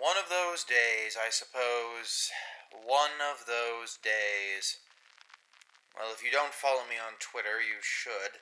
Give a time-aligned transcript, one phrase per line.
[0.00, 2.32] one of those days, I suppose.
[2.72, 4.80] One of those days.
[5.92, 8.40] Well, if you don't follow me on Twitter, you should.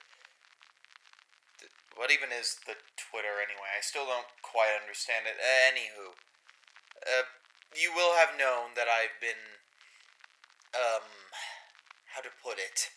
[1.99, 3.75] What even is the Twitter anyway?
[3.75, 5.35] I still don't quite understand it.
[5.35, 6.15] Uh, anywho,
[7.03, 7.27] uh,
[7.75, 9.59] you will have known that I've been,
[10.79, 11.35] um,
[12.15, 12.95] how to put it,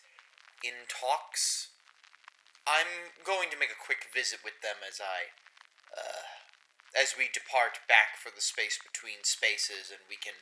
[0.62, 1.74] in talks.
[2.62, 5.34] I'm going to make a quick visit with them as I,
[6.92, 10.36] as we depart back for the space between spaces, and we can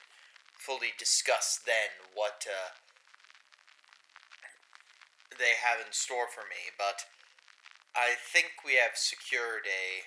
[0.58, 2.74] fully discuss then what uh,
[5.38, 6.74] they have in store for me.
[6.76, 7.06] But
[7.94, 10.06] I think we have secured a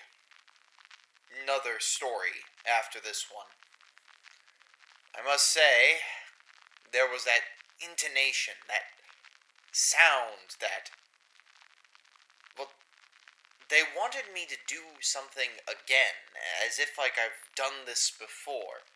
[1.42, 3.50] another story after this one.
[5.14, 6.02] I must say,
[6.92, 7.42] there was that
[7.82, 8.94] intonation, that
[9.72, 10.94] sound, that
[12.58, 12.70] well,
[13.74, 16.30] they wanted me to do something again,
[16.62, 18.86] as if like I've done this before.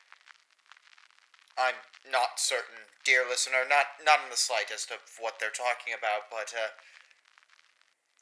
[1.58, 6.30] I'm not certain, dear listener, not not in the slightest of what they're talking about,
[6.30, 6.78] but uh,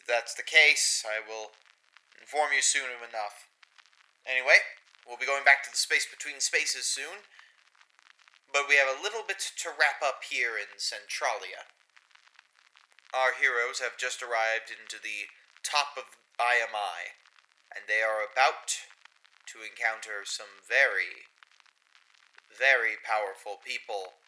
[0.01, 1.53] if that's the case, I will
[2.17, 3.53] inform you soon enough.
[4.25, 4.65] Anyway,
[5.05, 7.29] we'll be going back to the space between spaces soon,
[8.49, 11.69] but we have a little bit to wrap up here in Centralia.
[13.13, 15.29] Our heroes have just arrived into the
[15.61, 17.17] top of IMI,
[17.73, 18.77] and they are about
[19.53, 21.29] to encounter some very,
[22.53, 24.21] very powerful people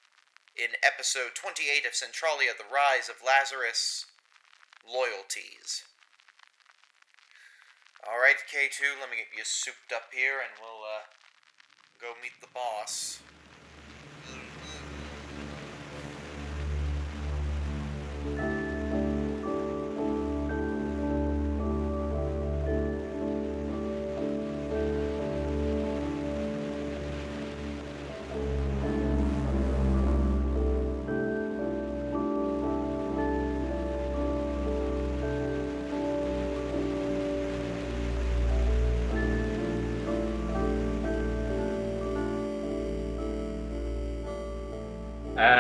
[0.56, 4.06] in episode 28 of Centralia The Rise of Lazarus
[4.83, 5.84] Loyalties.
[8.09, 11.05] Alright, K2, let me get you souped up here and we'll uh,
[12.01, 13.20] go meet the boss.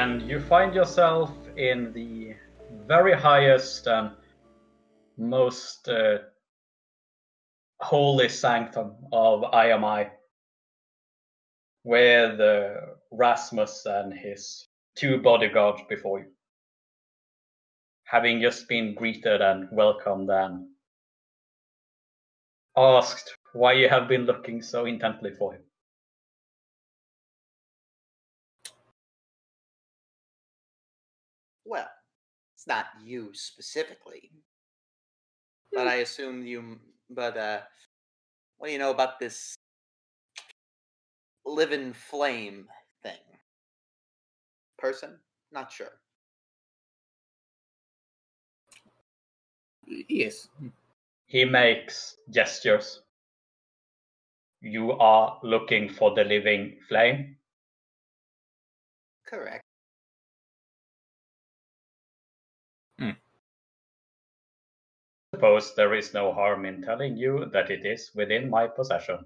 [0.08, 2.34] And you find yourself in the
[2.86, 4.10] very highest and
[5.18, 6.18] most uh,
[7.80, 10.08] holy sanctum of IMI,
[11.82, 16.30] where uh, Rasmus and his two bodyguards before you,
[18.04, 20.68] having just been greeted and welcomed and
[22.78, 25.67] asked why you have been looking so intently for him.
[31.68, 31.90] Well,
[32.56, 34.32] it's not you specifically,
[35.70, 36.80] but I assume you.
[37.10, 37.60] But uh,
[38.56, 39.54] what do you know about this
[41.44, 42.68] living flame
[43.02, 43.20] thing?
[44.78, 45.18] Person?
[45.52, 45.92] Not sure.
[50.08, 50.48] Yes.
[51.26, 53.02] He makes gestures.
[54.62, 57.36] You are looking for the living flame.
[59.26, 59.67] Correct.
[65.38, 69.24] Suppose there is no harm in telling you that it is within my possession.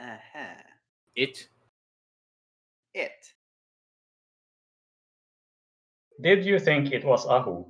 [0.00, 0.62] Uh huh.
[1.14, 1.46] It.
[2.92, 3.32] It.
[6.20, 7.64] Did you think it was Ahu?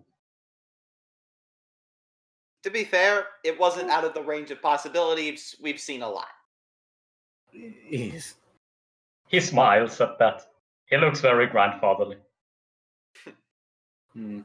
[2.63, 5.55] To be fair, it wasn't out of the range of possibilities.
[5.61, 6.33] We've seen a lot.
[7.53, 8.37] Yes.
[9.29, 10.47] He smiles at that.
[10.87, 12.17] He looks very grandfatherly.
[14.15, 14.41] Hmm.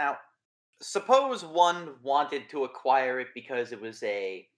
[0.00, 0.16] Now,
[0.80, 4.48] suppose one wanted to acquire it because it was a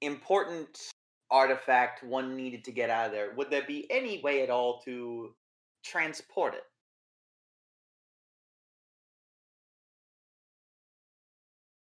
[0.00, 0.78] important
[1.28, 3.34] artifact one needed to get out of there.
[3.34, 5.34] Would there be any way at all to
[5.84, 6.62] transport it?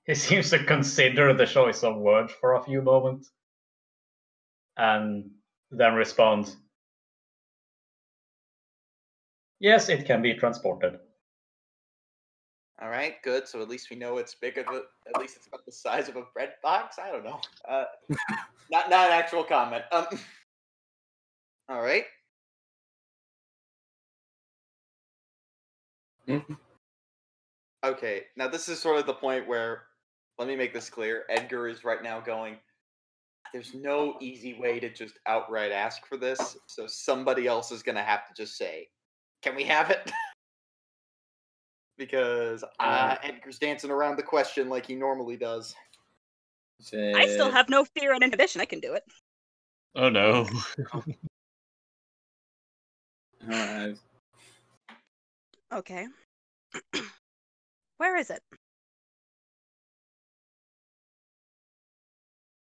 [0.07, 3.33] He seems to consider the choice of words for a few moments
[4.77, 5.29] and
[5.73, 6.57] then responds
[9.59, 11.01] Yes, it can be transported.
[12.85, 13.49] All right, good.
[13.49, 14.63] So at least we know it's bigger.
[14.63, 16.99] Than, at least it's about the size of a bread box.
[16.99, 17.41] I don't know.
[17.67, 17.85] Uh,
[18.71, 19.85] not not an actual comment.
[19.91, 20.07] Um.
[21.71, 22.05] All right.
[26.29, 26.59] Mhm.
[27.83, 29.85] Okay, now this is sort of the point where
[30.39, 31.25] let me make this clear.
[31.31, 32.59] Edgar is right now going.
[33.55, 37.97] There's no easy way to just outright ask for this, so somebody else is going
[37.97, 38.89] to have to just say,
[39.41, 40.13] "Can we have it?"
[41.97, 45.75] because uh, Edgar's dancing around the question like he normally does.
[46.93, 48.61] I still have no fear and inhibition.
[48.61, 49.05] I can do it.
[49.95, 50.47] Oh no.
[53.51, 53.97] alright.
[55.73, 56.07] Okay.
[57.99, 58.43] Where is it?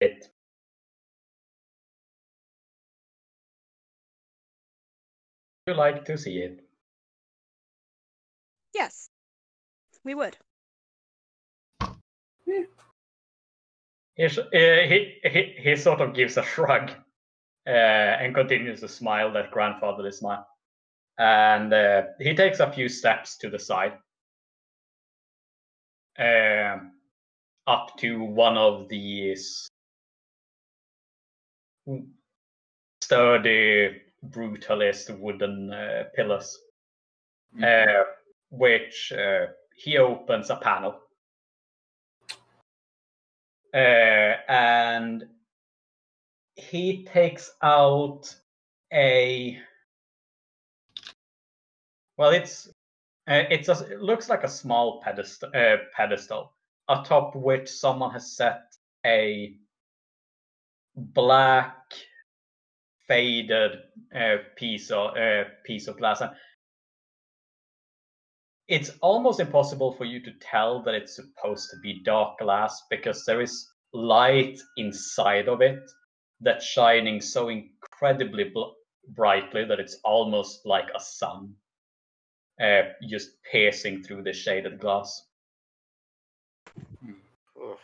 [0.00, 0.28] It.
[5.67, 6.61] You like to see it?
[8.75, 9.12] Yes.
[10.04, 10.37] We would.
[14.14, 16.90] He, uh, he, he, he sort of gives a shrug
[17.66, 20.46] uh, and continues to smile that grandfatherly smile.
[21.19, 23.93] And uh, he takes a few steps to the side,
[26.19, 26.93] um,
[27.66, 29.69] up to one of these
[33.02, 34.00] sturdy,
[34.31, 36.58] brutalist wooden uh, pillars,
[37.62, 38.04] uh,
[38.50, 39.46] which uh,
[39.82, 40.94] he opens a panel.
[43.75, 45.25] Uh, and
[46.55, 48.34] he takes out
[48.93, 49.58] a
[52.19, 52.69] well it's
[53.26, 56.52] uh, it's a, it looks like a small pedestal uh, pedestal
[56.90, 58.64] atop which someone has set
[59.06, 59.56] a
[60.94, 61.78] black
[63.08, 63.78] faded
[64.14, 66.20] uh, piece of uh, piece of glass.
[66.20, 66.32] and
[68.72, 73.22] it's almost impossible for you to tell that it's supposed to be dark glass because
[73.26, 75.82] there is light inside of it
[76.40, 78.72] that's shining so incredibly bl-
[79.08, 81.54] brightly that it's almost like a sun
[82.62, 85.26] uh, just piercing through the shaded glass.
[87.06, 87.78] Ugh.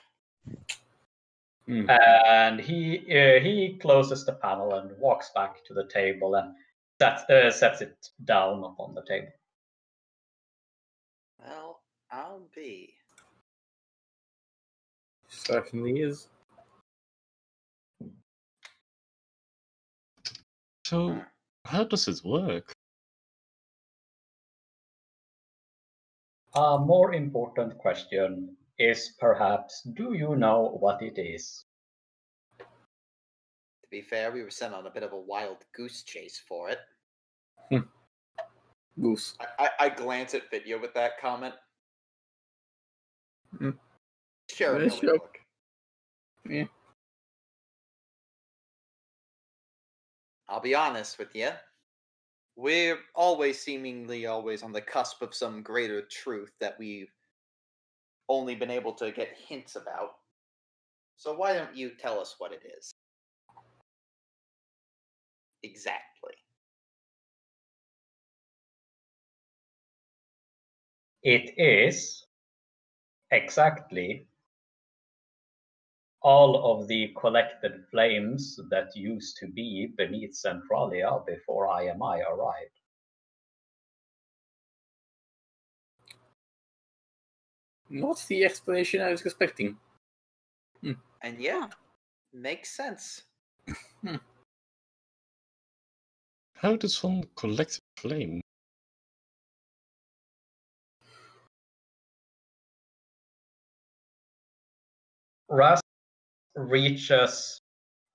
[1.67, 1.91] Hmm.
[1.91, 6.55] And he uh, he closes the panel and walks back to the table and
[6.99, 7.94] sets uh, sets it
[8.25, 9.29] down upon the table.
[12.19, 12.94] Well, I'll be.
[15.29, 16.29] Certainly is.
[20.85, 21.19] So, hmm.
[21.65, 22.73] how does this work?
[26.55, 31.65] A more important question is perhaps do you know what it is?
[32.59, 32.67] To
[33.91, 36.79] be fair, we were sent on a bit of a wild goose chase for it.
[37.70, 37.87] Hmm.
[39.00, 39.37] Goose.
[39.38, 41.55] I, I, I glance at Vitya with that comment.
[44.50, 45.19] Share Yeah, a sure.
[46.49, 46.65] Yeah.
[50.49, 51.50] I'll be honest with you.
[52.56, 57.12] We're always seemingly always on the cusp of some greater truth that we've
[58.29, 60.17] only been able to get hints about.
[61.17, 62.93] So why don't you tell us what it is?
[65.62, 66.35] Exactly.
[71.23, 72.25] It is
[73.31, 74.27] exactly
[76.21, 82.81] all of the collected flames that used to be beneath Centralia before IMI arrived.
[87.89, 89.79] Not the explanation I was expecting.
[90.83, 90.93] Hmm.
[91.23, 91.69] And yeah,
[92.33, 93.23] makes sense.
[94.03, 94.17] Hmm.
[96.55, 98.41] How does one collect flame?
[105.48, 105.81] Ras
[106.55, 107.60] reaches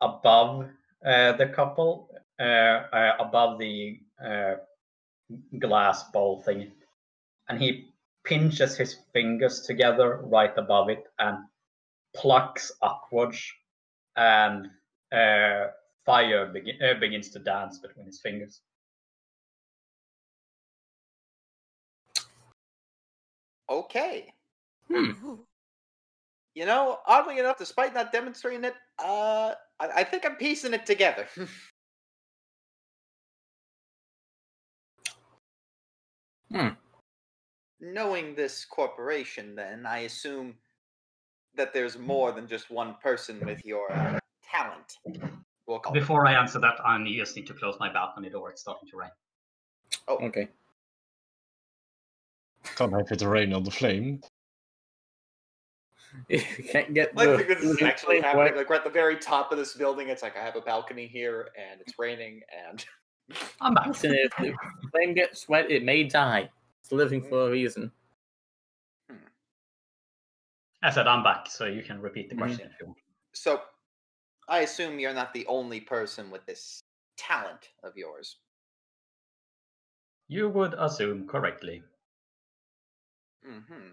[0.01, 0.69] above
[1.05, 2.09] uh, the couple,
[2.39, 4.55] uh, uh, above the uh,
[5.59, 6.71] glass bowl thing,
[7.49, 7.89] and he
[8.23, 11.37] pinches his fingers together right above it and
[12.15, 13.51] plucks upwards,
[14.15, 14.67] and
[15.11, 15.67] uh,
[16.05, 18.61] fire begin, uh, begins to dance between his fingers.
[23.69, 24.33] Okay.
[24.87, 25.11] Hmm.
[26.55, 26.59] Ooh.
[26.59, 30.85] You know, oddly enough, despite not demonstrating it, uh, I, I think I'm piecing it
[30.85, 31.27] together.
[36.51, 36.67] Hmm.
[37.79, 40.53] Knowing this corporation, then, I assume
[41.55, 44.97] that there's more than just one person with your uh, talent.
[45.65, 45.99] We'll call it.
[45.99, 48.51] Before I answer that, I just need to close my balcony door.
[48.51, 49.09] It's starting to rain.
[50.07, 50.47] Oh, okay.
[52.75, 54.21] Can't help it to rain on the flame.
[56.29, 56.39] You
[56.71, 58.45] can't get Like the, because this is actually happening.
[58.45, 58.57] wet.
[58.57, 60.09] Like we're at the very top of this building.
[60.09, 62.85] It's like I have a balcony here, and it's raining, and
[63.61, 63.87] I'm back.
[63.87, 64.53] Listen, if the
[64.91, 66.49] flame gets wet, it may die.
[66.81, 67.91] It's living for a reason.
[70.81, 72.39] I said I'm back, so you can repeat the Mhm.
[72.39, 72.97] question if you want.
[73.33, 73.63] so
[74.49, 76.83] I assume you're not the only person with this
[77.17, 78.37] talent of yours.
[80.27, 81.83] You would assume correctly.
[83.43, 83.91] hmm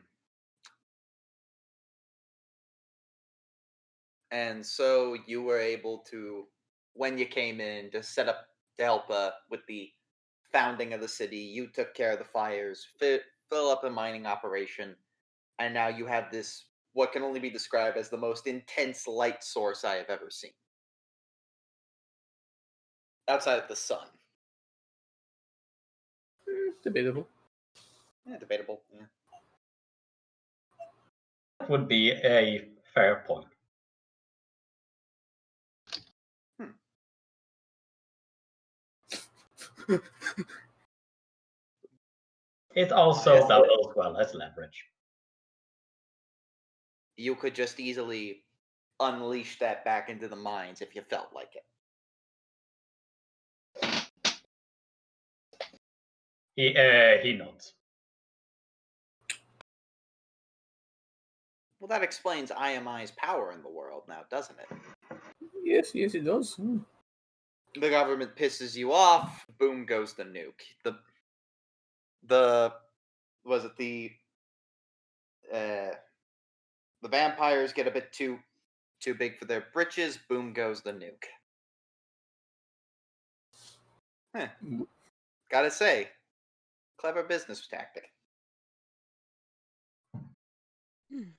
[4.31, 6.47] And so you were able to,
[6.95, 8.47] when you came in, to set up
[8.79, 9.91] to help uh, with the
[10.53, 11.37] founding of the city.
[11.37, 14.97] You took care of the fires, fi- fill up the mining operation,
[15.59, 19.45] and now you have this what can only be described as the most intense light
[19.45, 20.51] source I have ever seen.
[23.29, 24.07] Outside of the sun.
[26.49, 27.29] Hmm, debatable.
[28.27, 28.81] Yeah, debatable.
[28.93, 29.07] Yeah.
[31.61, 33.47] That would be a fair point.
[42.75, 43.49] It also Yes.
[43.49, 44.85] doubles well as leverage.
[47.16, 48.44] You could just easily
[49.00, 51.64] unleash that back into the mines if you felt like it.
[56.56, 57.75] He uh, he nods.
[61.80, 64.68] Well, that explains IMI's power in the world now, doesn't it?
[65.64, 66.54] Yes, yes, it does.
[66.54, 66.78] Hmm.
[67.75, 70.62] The government pisses you off, boom goes the nuke.
[70.85, 70.97] The
[72.27, 72.73] the
[73.45, 74.11] was it the
[75.53, 75.95] uh
[77.03, 78.39] the vampires get a bit too
[79.00, 81.25] too big for their britches, boom goes the nuke.
[84.37, 84.49] Huh.
[85.50, 86.09] Gotta say,
[86.99, 88.05] clever business tactic.
[91.12, 91.31] Hmm.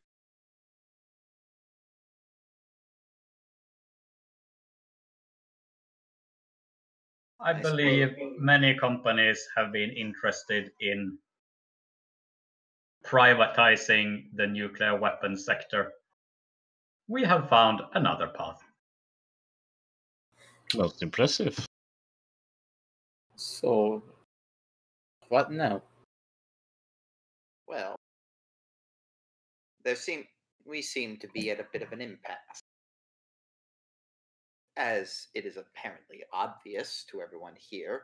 [7.44, 11.18] I I believe many companies have been interested in
[13.04, 15.92] privatizing the nuclear weapons sector.
[17.08, 18.62] We have found another path.
[20.76, 21.66] Most impressive.
[23.36, 24.04] So,
[25.30, 25.82] what now?
[27.68, 27.96] Well,
[29.84, 30.26] there seem
[30.66, 32.62] we seem to be at a bit of an impasse.
[34.78, 38.04] As it is apparently obvious to everyone here,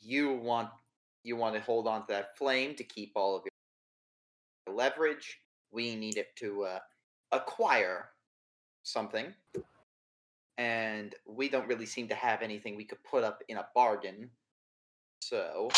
[0.00, 0.68] you want
[1.22, 3.44] you want to hold on to that flame to keep all of
[4.66, 5.40] your leverage.
[5.70, 6.78] We need it to uh,
[7.30, 8.08] acquire
[8.82, 9.32] something,
[10.58, 14.28] and we don't really seem to have anything we could put up in a bargain.
[15.20, 15.70] So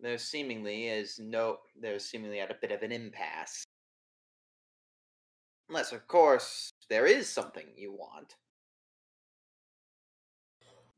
[0.00, 3.64] there seemingly is no there's seemingly at a bit of an impasse
[5.68, 8.36] unless of course there is something you want.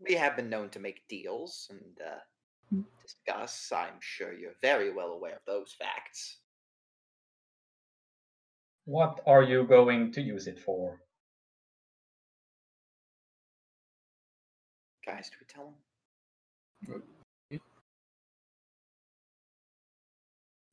[0.00, 3.72] We have been known to make deals and uh, discuss.
[3.72, 6.38] I'm sure you're very well aware of those facts.
[8.84, 11.00] What are you going to use it for?
[15.06, 15.74] guys do we tell
[16.86, 17.02] them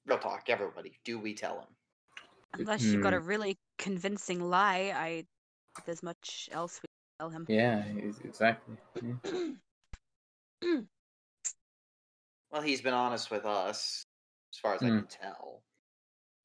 [0.06, 1.00] real talk everybody.
[1.06, 1.68] Do we tell them
[2.60, 3.26] Unless you've got a Hmm.
[3.26, 5.26] really convincing lie, I
[5.86, 7.46] there's much else we can tell him.
[7.48, 7.84] Yeah,
[8.24, 8.76] exactly.
[9.02, 9.52] Yeah.
[12.52, 14.04] well he's been honest with us
[14.54, 15.00] as far as i Hmm.
[15.00, 15.62] can tell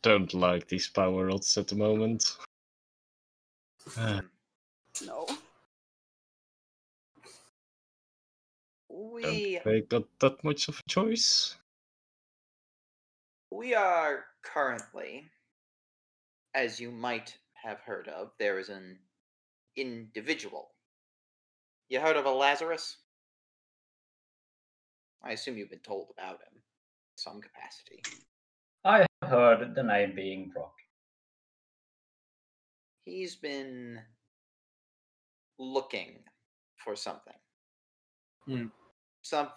[0.02, 2.24] Don't like these power rods at the moment.
[3.96, 4.20] Uh,
[5.06, 5.26] no.
[8.88, 11.56] we they got that much of a choice.
[13.50, 15.28] We are currently,
[16.54, 18.98] as you might have heard of, there is an
[19.76, 20.70] individual.
[21.88, 22.96] You heard of a Lazarus?
[25.22, 26.62] I assume you've been told about him in
[27.16, 28.02] some capacity.
[28.84, 30.80] I have heard the name being dropped.
[33.04, 34.00] He's been
[35.58, 36.20] looking
[36.76, 37.34] for something.
[38.46, 38.66] Hmm.
[39.22, 39.48] Some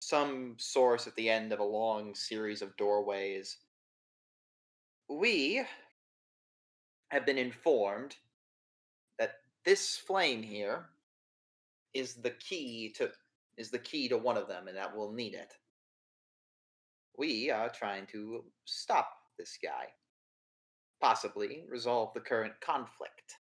[0.00, 3.58] some source at the end of a long series of doorways.
[5.08, 5.62] We
[7.10, 8.16] have been informed
[9.18, 9.32] that
[9.64, 10.86] this flame here
[11.94, 13.10] is the key to
[13.56, 15.52] is the key to one of them and that we'll need it.
[17.18, 19.88] We are trying to stop this guy
[21.00, 23.36] possibly resolve the current conflict.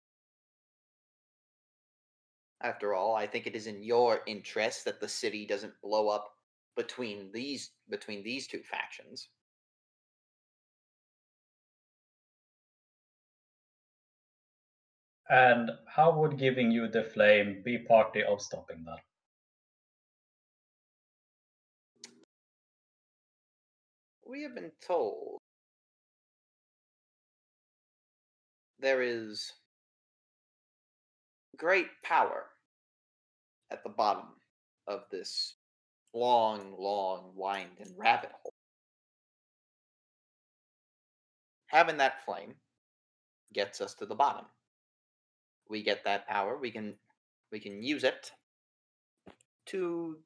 [2.63, 6.31] After all, I think it is in your interest that the city doesn't blow up
[6.77, 9.29] between these between these two factions.
[15.29, 19.01] And how would giving you the flame be party of stopping that?
[24.27, 25.39] We have been told
[28.79, 29.53] there is
[31.57, 32.47] great power
[33.71, 34.29] at the bottom
[34.87, 35.55] of this
[36.13, 38.55] long, long, winding rabbit hole.
[41.75, 42.55] having that flame
[43.53, 44.45] gets us to the bottom.
[45.69, 46.59] We get that power.
[46.59, 46.95] We can
[47.51, 48.33] we can use it
[49.67, 50.19] to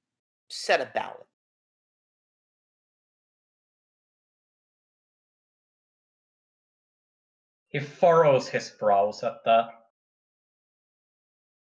[0.49, 1.25] set a balance.
[7.69, 9.67] He furrows his brows at that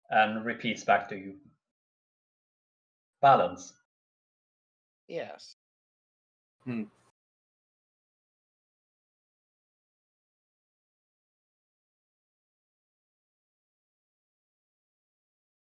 [0.10, 1.36] and repeats back to you.
[3.22, 3.74] Balance.
[5.08, 5.56] Yes.
[6.64, 6.84] Hmm.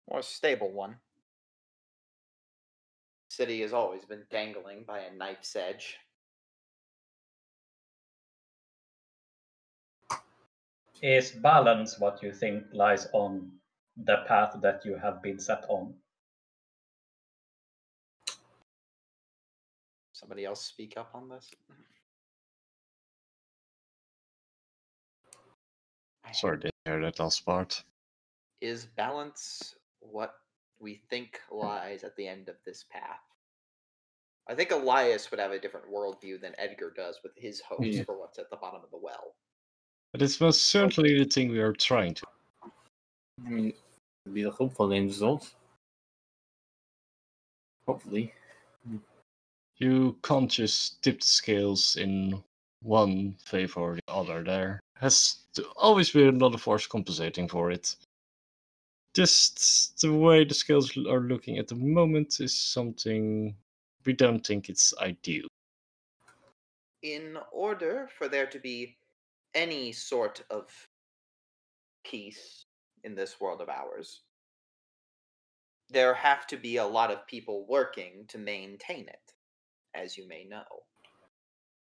[0.10, 0.96] More stable one.
[3.30, 5.98] City has always been dangling by a knife's edge.
[11.02, 13.52] Is balance what you think lies on
[13.98, 15.94] the path that you have been set on?
[20.14, 21.52] Somebody else speak up on this?
[26.32, 27.84] Sorry, didn't hear that last part.
[28.62, 29.76] Is balance
[30.12, 30.36] what
[30.80, 33.22] we think lies at the end of this path?
[34.48, 38.04] I think Elias would have a different worldview than Edgar does with his hopes Yeah.
[38.04, 39.36] for what's at the bottom of the well.
[40.14, 42.26] But it's most certainly the thing we are trying to.
[43.46, 43.74] I mean,
[44.26, 45.54] it'd be the hopeful end result.
[47.86, 48.34] Hopefully.
[49.78, 52.44] You can't just tip the scales in
[52.82, 54.44] one favor or the other.
[54.44, 57.96] There has to always be another force compensating for it.
[59.18, 63.56] Just the way the scales are looking at the moment is something
[64.06, 65.48] we don't think it's ideal.
[67.02, 68.96] in order for there to be
[69.56, 70.70] any sort of
[72.06, 72.66] peace
[73.04, 74.22] in this world of ours,
[75.90, 79.34] there have to be a lot of people working to maintain it,
[79.96, 80.66] as you may know.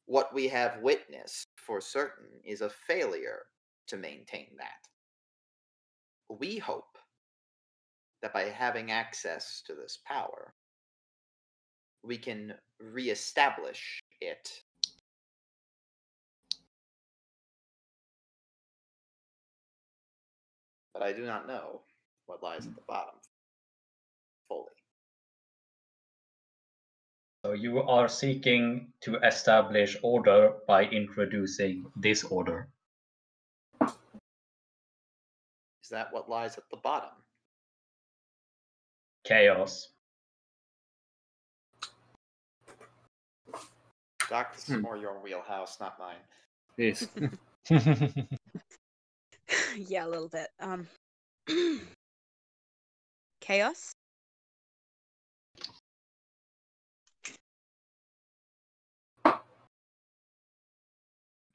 [0.06, 3.42] What we have witnessed for certain is a failure
[3.88, 6.38] to maintain that.
[6.38, 6.95] We hope
[8.26, 10.52] that by having access to this power,
[12.02, 14.62] we can reestablish it
[20.92, 21.82] but I do not know
[22.26, 23.14] what lies at the bottom
[24.48, 24.66] fully.
[27.44, 32.66] So you are seeking to establish order by introducing disorder.
[33.82, 37.10] Is that what lies at the bottom?
[39.26, 39.88] Chaos.
[44.30, 44.82] Doc, this is Hmm.
[44.82, 46.22] more your wheelhouse, not mine.
[46.76, 47.08] Yes.
[49.76, 50.48] yeah, a little bit.
[50.60, 50.86] Um,
[53.40, 53.92] chaos.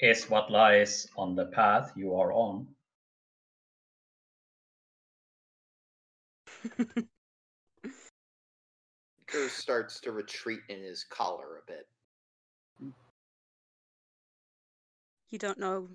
[0.01, 2.67] Is what lies on the path you are on.
[9.31, 11.87] Gur starts to retreat in his collar a bit.
[15.31, 15.87] you don't know.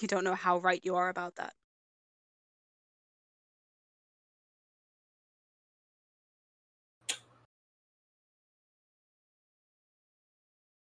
[0.00, 1.54] You don't know how right you are about that.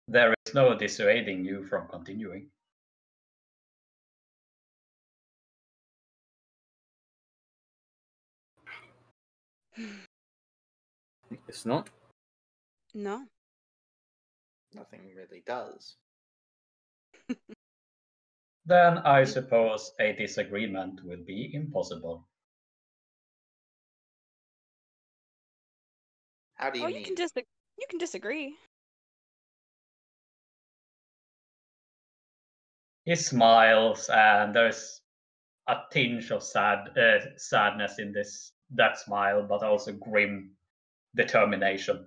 [0.06, 2.48] There is no dissuading you from continuing.
[11.48, 11.90] It's not.
[12.94, 13.24] No.
[14.74, 15.96] Nothing really does.
[18.64, 22.28] Then I suppose a disagreement will be impossible.
[26.54, 26.98] How do you oh, mean?
[26.98, 28.54] you can just you can disagree.
[33.04, 35.00] He smiles, and there's
[35.66, 40.52] a tinge of sad uh, sadness in this that smile, but also grim
[41.14, 42.06] determination.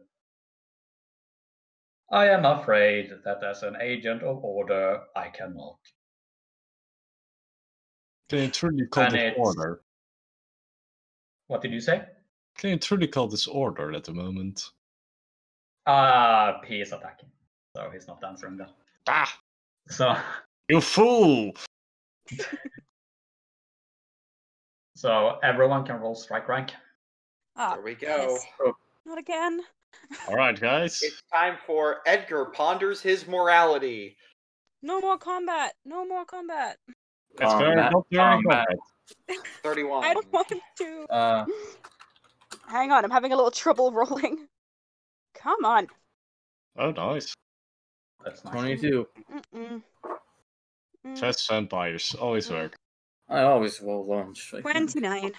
[2.11, 5.77] I am afraid that as an agent of order, I cannot.
[8.29, 9.81] Can you truly call And this it's- order?
[11.47, 12.05] What did you say?
[12.57, 14.71] Can you truly call this order at the moment?
[15.85, 17.29] Ah, he is attacking,
[17.75, 18.71] so he's not answering that.
[19.07, 19.39] Ah,
[19.89, 20.15] So,
[20.69, 21.53] you fool!
[24.95, 26.71] so everyone can roll strike rank.
[27.55, 28.35] Ah, There we go.
[28.35, 28.45] piss.
[29.05, 29.61] Not again.
[30.27, 31.01] All right, guys.
[31.03, 34.17] It's time for Edgar ponders his morality.
[34.81, 35.73] No more combat.
[35.85, 36.77] No more combat.
[37.39, 38.67] It's very Combat, very combat.
[39.27, 39.47] combat.
[39.63, 40.03] 31.
[40.05, 41.05] I don't want to.
[41.09, 41.45] Uh,
[42.67, 44.47] Hang on, I'm having a little trouble rolling.
[45.35, 45.87] Come on.
[46.77, 47.33] Oh, nice.
[48.23, 49.07] That's 22.
[49.53, 49.81] Mm-mm.
[51.05, 52.75] Mm, Fast vampires always work.
[53.29, 54.63] I always roll on strike.
[54.63, 55.33] 29.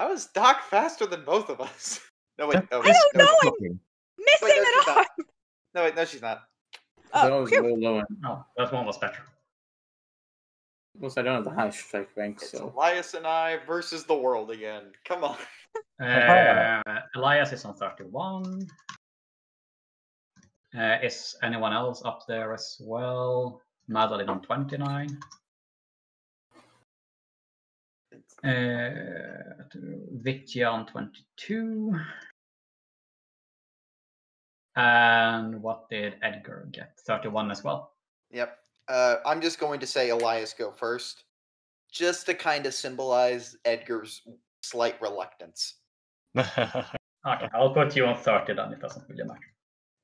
[0.00, 2.00] How is Doc faster than both of us?
[2.38, 3.36] No wait, oh, I don't no, know.
[3.42, 3.72] no, I'm Wait,
[4.40, 4.96] missing no, she's an not.
[4.96, 5.06] arm.
[5.74, 6.40] no, wait, no, she's not.
[7.12, 7.76] Oh, always phew.
[7.76, 8.04] low on.
[8.22, 9.18] No, that one was better.
[10.98, 12.72] Plus, I don't have the high strike rank, It's so.
[12.74, 14.84] Elias and I versus the world again.
[15.04, 15.36] Come on.
[16.02, 16.80] Uh,
[17.14, 18.66] Elias is on 31.
[20.78, 23.60] Uh, is anyone else up there as well?
[23.86, 25.18] Madeline on 29.
[28.42, 29.64] Uh,
[30.22, 31.94] Vitya on 22.
[34.76, 36.92] And what did Edgar get?
[37.06, 37.92] 31 as well.
[38.30, 38.56] Yep.
[38.88, 41.24] Uh, I'm just going to say Elias go first,
[41.92, 44.22] just to kind of symbolize Edgar's
[44.62, 45.74] slight reluctance.
[47.26, 49.40] Okay, I'll put you on 30 then, it doesn't really matter.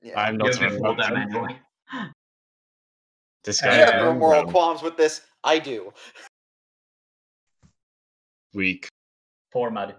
[0.02, 0.20] Yeah.
[0.20, 1.48] I'm not You'll full much them anymore.
[1.48, 2.10] anyway.
[3.42, 5.22] This you guy have Uh, no moral qualms with this.
[5.42, 5.94] I do.
[9.52, 9.94] Poor Maddie.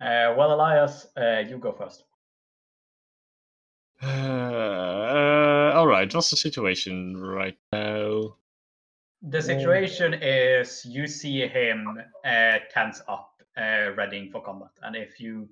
[0.00, 2.04] Uh, well, Elias, uh, you go first.
[4.02, 6.12] Uh, all right.
[6.14, 8.36] What's the situation right now?
[9.22, 14.70] The situation is you see him uh, tense up, uh, readying for combat.
[14.82, 15.48] And if you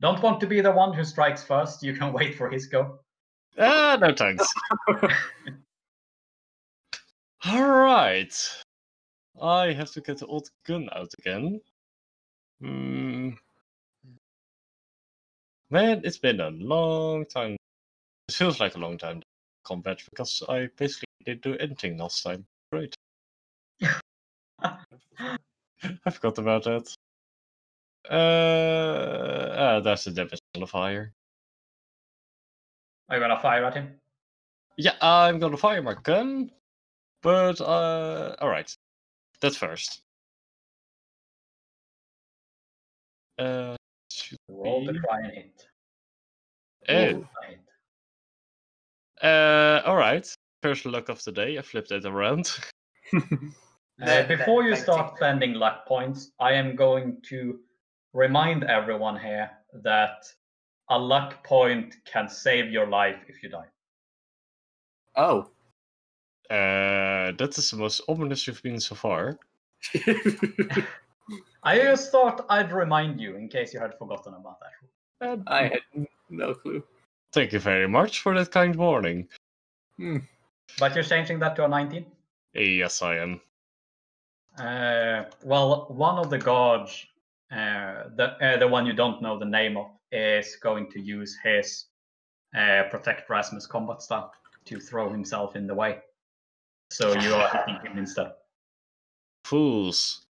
[0.00, 2.98] don't want to be the one who strikes first, you can wait for his go.
[3.58, 4.46] Ah, no thanks.
[7.44, 8.34] all right.
[9.40, 11.60] I have to get the old gun out again.
[12.60, 13.30] Hmm.
[15.70, 17.56] Man, it's been a long time.
[18.28, 19.26] It feels like a long time to
[19.64, 22.46] combat because I basically didn't do anything last time.
[22.70, 22.94] Great.
[24.62, 26.94] I forgot about that.
[28.08, 31.12] Uh, ah, that's the damage modifier.
[33.08, 34.00] Are you gonna fire at him?
[34.76, 36.50] Yeah, I'm gonna fire my gun,
[37.22, 38.72] but uh, all right,
[39.40, 40.02] that's first.
[43.38, 43.76] Uh,
[44.10, 45.66] should Roll to be- try hit.
[46.88, 47.60] Oh, Roll to hit.
[49.22, 50.26] uh, all right.
[50.62, 51.58] First luck of the day.
[51.58, 52.50] I flipped it around.
[54.02, 57.60] Uh, before you start spending luck points, I am going to
[58.12, 60.26] remind everyone here that
[60.90, 63.64] a luck point can save your life if you die.
[65.16, 65.48] Oh.
[66.50, 69.38] Uh, that is the most ominous you've been so far.
[71.66, 75.32] I just thought I'd remind you in case you had forgotten about that.
[75.32, 76.84] And I had no clue.
[77.32, 79.26] thank you very much for that kind warning.
[80.78, 82.06] But you're changing that to a 19?
[82.54, 83.40] Yes, I am.
[84.56, 87.04] Uh, well, one of the guards,
[87.50, 91.36] uh, the uh, the one you don't know the name of, is going to use
[91.42, 91.86] his
[92.56, 94.32] uh, protect Rasmus combat style
[94.66, 95.98] to throw himself in the way.
[96.90, 98.32] So you are hitting him instead.
[99.44, 100.25] Fools.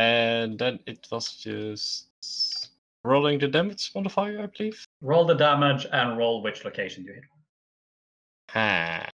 [0.00, 2.70] And then it was just
[3.04, 4.82] rolling the damage modifier, I believe.
[5.02, 7.24] Roll the damage and roll which location you hit.
[8.48, 9.10] Ha.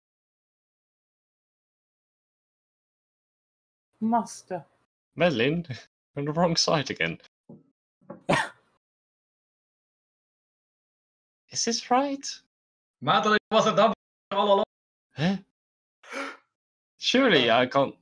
[4.00, 4.64] Master.
[5.16, 5.66] Madeline,
[6.16, 7.18] on the wrong side again.
[11.50, 12.24] Is this right?
[13.00, 13.94] Madeline was a double
[14.30, 14.64] all along.
[15.16, 15.38] Huh?
[16.98, 17.96] Surely I can't.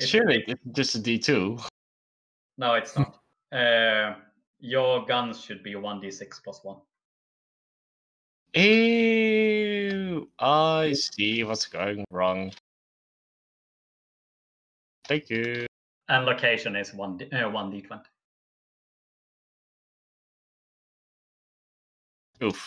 [0.00, 1.66] Surely it's just a D2.
[2.56, 3.20] No, it's not.
[3.52, 4.14] uh,
[4.60, 6.76] your guns should be 1d6 plus 1.
[8.54, 12.52] Ew, I see what's going wrong.
[15.08, 15.66] Thank you.
[16.08, 18.02] And location is 1d, uh, 1d20.
[22.42, 22.66] Oof.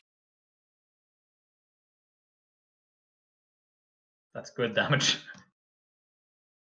[4.33, 5.17] That's good damage.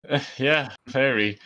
[0.37, 1.39] yeah, very.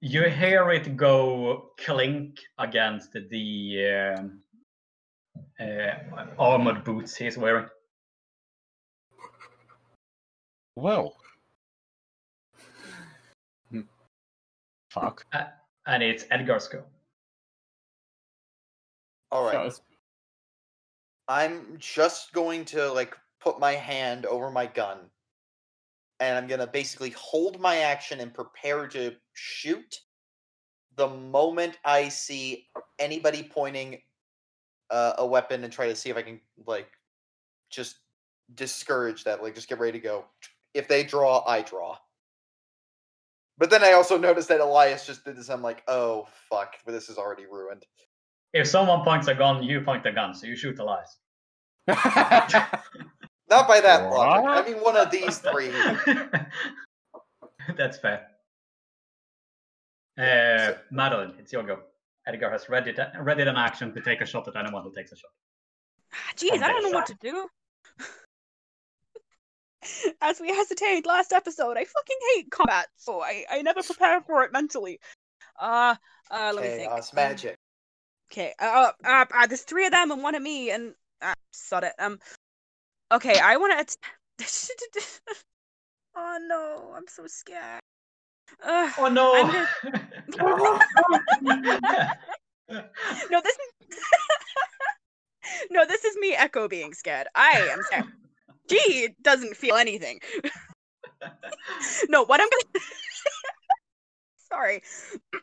[0.00, 4.40] You hear it go clink against the um,
[5.60, 7.66] uh, armored boots he's wearing.
[10.76, 11.16] Well.
[13.70, 13.80] Hmm.
[14.90, 15.26] Fuck.
[15.86, 16.84] And it's Edgar's go.
[19.32, 19.52] All right.
[19.52, 19.82] That was-
[21.26, 24.98] I'm just going to like put my hand over my gun,
[26.20, 30.00] and I'm gonna basically hold my action and prepare to shoot.
[30.96, 34.00] The moment I see anybody pointing
[34.90, 36.90] uh, a weapon and try to see if I can like
[37.70, 37.98] just
[38.54, 40.24] discourage that, like just get ready to go.
[40.74, 41.96] If they draw, I draw.
[43.58, 45.48] But then I also noticed that Elias just did this.
[45.50, 47.84] I'm like, oh fuck, but this is already ruined.
[48.54, 51.18] If someone points a gun, you point the gun, so you shoot Elias.
[53.50, 54.66] Not by that logic.
[54.66, 55.68] I mean, one of these three.
[57.76, 58.26] That's fair.
[60.18, 61.78] Uh, Madeline, it's your go.
[62.26, 65.16] Edgar has ready, ready an action to take a shot at anyone who takes a
[65.16, 65.30] shot.
[66.12, 67.46] Ah, Jeez, I don't know what to do.
[70.20, 74.42] As we hesitated last episode, I fucking hate combat, so I, I never prepare for
[74.42, 75.00] it mentally.
[75.58, 75.94] Uh,
[76.30, 76.90] uh, let me think.
[76.90, 77.56] Chaos Um, magic.
[78.30, 81.84] Okay, uh, uh, uh, there's three of them and one of me, and uh, sod
[81.84, 81.94] it.
[81.98, 82.18] Um,
[83.12, 83.96] okay, I want to.
[86.16, 87.80] oh no, I'm so scared.
[88.64, 89.32] Uh, Oh no!
[93.30, 93.72] no, this is
[95.70, 97.26] no, this is me Echo being scared.
[97.34, 98.04] I am scared.
[98.70, 100.20] She doesn't feel anything.
[102.08, 102.84] no, what I'm gonna
[104.48, 104.82] sorry,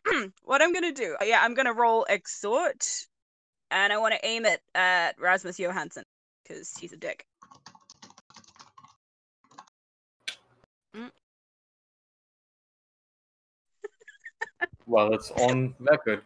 [0.44, 1.16] what I'm gonna do?
[1.24, 2.88] Yeah, I'm gonna roll exhort,
[3.72, 6.04] and I want to aim it at Rasmus Johansson
[6.44, 7.26] because he's a dick.
[14.86, 16.22] Well, it's on record.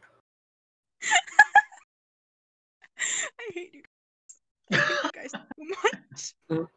[3.39, 3.93] I hate you guys.
[4.71, 5.39] I hate you guys so
[6.57, 6.67] much.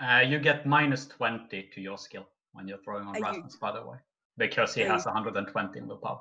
[0.00, 3.84] Uh, you get minus 20 to your skill when you're throwing on Rasmus, by the
[3.84, 3.96] way.
[4.36, 6.20] Because he Are has 120 in the willpower.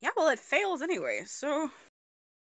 [0.00, 1.70] Yeah, well, it fails anyway, so.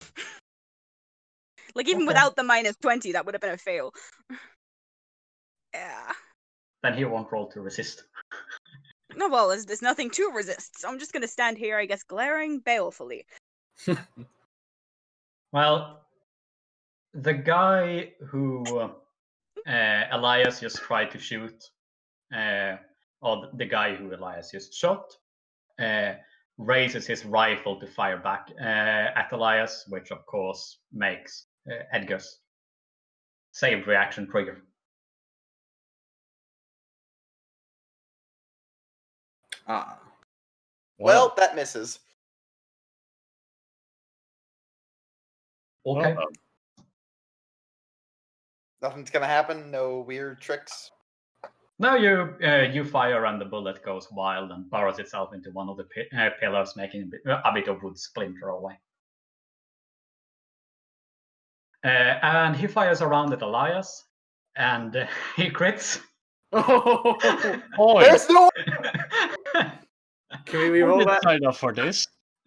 [1.75, 2.07] like, even Okay.
[2.09, 3.93] without the minus 20, that would have been a fail.
[5.75, 6.13] yeah.
[6.83, 8.05] Then he won't roll to resist.
[9.17, 12.03] No, well, there's, there's nothing to resist, so I'm just gonna stand here, I guess,
[12.03, 13.27] glaring balefully.
[15.53, 16.03] Well,
[17.13, 18.65] the guy who
[19.67, 21.65] uh, Elias just tried to shoot,
[22.35, 22.77] uh,
[23.21, 25.13] or the guy who Elias just shot,
[25.81, 26.13] uh,
[26.57, 32.39] raises his rifle to fire back uh, at Elias, which of course makes uh, Edgar's
[33.51, 34.63] saved reaction trigger.
[39.73, 40.01] Ah.
[40.99, 42.01] Well, that misses.
[45.87, 46.13] Okay.
[46.13, 46.27] well,
[48.83, 49.71] Nothing's gonna happen.
[49.71, 50.91] No weird tricks.
[51.79, 55.69] Now you uh, you fire and the bullet goes wild and burrows itself into one
[55.69, 58.77] of the pi- uh, pillars, making a bit, a bit of wood splinter away.
[61.85, 64.05] Uh, and he fires around at Elias,
[64.57, 65.07] and uh,
[65.37, 66.01] he crits.
[67.79, 68.51] Oi, There's no.
[70.47, 71.23] Can we I reroll didn't that?
[71.23, 72.07] sign up for this.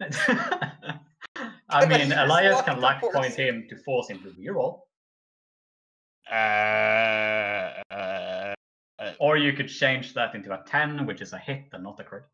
[1.70, 3.14] I mean, Just Elias can the luck horse.
[3.14, 4.80] point him to force him to reroll,
[6.30, 8.54] Uh, uh,
[9.18, 12.04] or you could change that into a ten, which is a hit and not a
[12.04, 12.24] crit.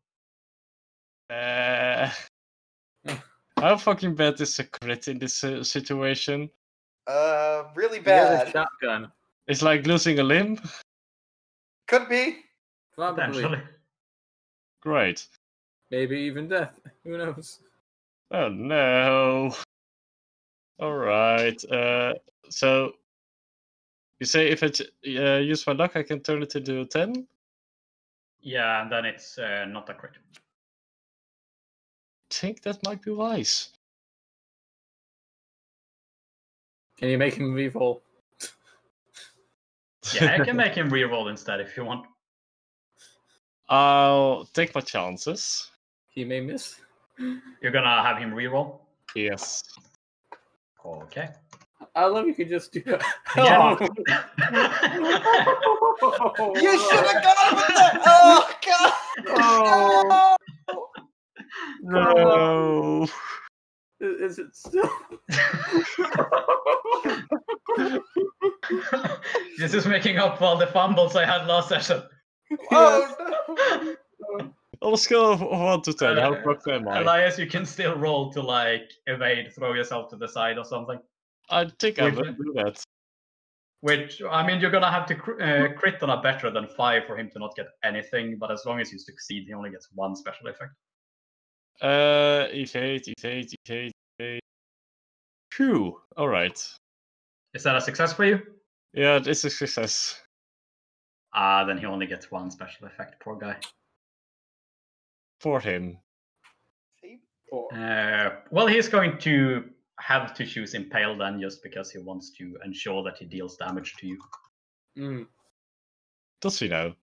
[1.29, 2.09] uh,
[3.59, 6.49] how fucking bad is a crit in this uh, situation?
[7.07, 8.51] Uh, really You got a bad.
[8.51, 9.11] shotgun.
[9.47, 10.59] It's like losing a limb.
[11.87, 12.37] Could be.
[12.95, 13.59] Probably.
[14.81, 15.27] Great.
[15.91, 16.79] Maybe even death.
[17.03, 17.59] Who knows?
[18.31, 19.53] Oh no.
[20.79, 21.63] All right.
[21.65, 22.13] Uh,
[22.49, 22.93] so
[24.19, 24.85] you say if I j-
[25.17, 27.27] uh, use my luck, I can turn it into a ten.
[28.39, 30.13] Yeah, and then it's uh, not a crit.
[32.31, 33.69] I think that might be wise.
[36.97, 38.01] Can you make him reroll?
[40.13, 42.05] Yeah, I can make him reroll instead if you want.
[43.69, 45.70] I'll take my chances.
[46.11, 46.75] He may miss.
[47.61, 48.79] You're gonna have him reroll.
[49.15, 49.63] Yes.
[50.85, 51.29] Okay.
[51.95, 53.03] I love you could just do that.
[53.35, 53.77] Yeah.
[56.55, 58.01] You should have gone with that.
[58.05, 58.93] Oh god.
[59.37, 60.37] Oh.
[61.81, 63.07] No.
[63.99, 64.89] Is it still?
[69.59, 72.01] this is making up for all the fumbles I had last session.
[72.71, 73.15] Oh
[73.49, 73.95] no.
[74.39, 74.53] Oh.
[74.81, 77.01] On a scale of one to ten, how Uh, fucked am I?
[77.01, 80.99] Elias, you can still roll to like evade, throw yourself to the side or something.
[81.49, 82.83] I think I will do that.
[83.81, 87.05] Which I mean, you're gonna have to cr- uh, crit on a better than five
[87.05, 88.37] for him to not get anything.
[88.37, 90.73] But as long as you succeed, he only gets one special effect.
[91.81, 94.41] Uh, evade, evade, evade, evade.
[95.51, 95.99] Phew.
[96.17, 96.57] All right.
[97.53, 98.41] Is that a success for you?
[98.93, 100.21] Yeah, it's a success.
[101.33, 103.19] Ah, then he only gets one special effect.
[103.19, 103.57] Poor guy.
[105.41, 105.97] For him.
[107.51, 109.65] Uh, well, he's going to
[109.99, 113.95] have to choose Impale then, just because he wants to ensure that he deals damage
[113.95, 114.19] to you.
[114.99, 115.25] Mm.
[116.41, 116.93] Does he know?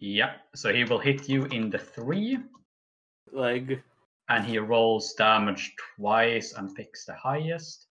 [0.00, 2.38] Yeah, so he will hit you in the three,
[3.32, 3.80] Leg.
[4.28, 7.86] and he rolls damage twice and picks the highest.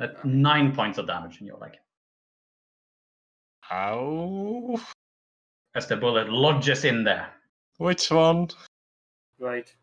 [0.00, 1.76] That nine points of damage in your leg.
[3.70, 4.80] Ow.
[5.74, 7.28] As the bullet lodges in there.
[7.78, 8.48] Which one?
[9.38, 9.74] Right.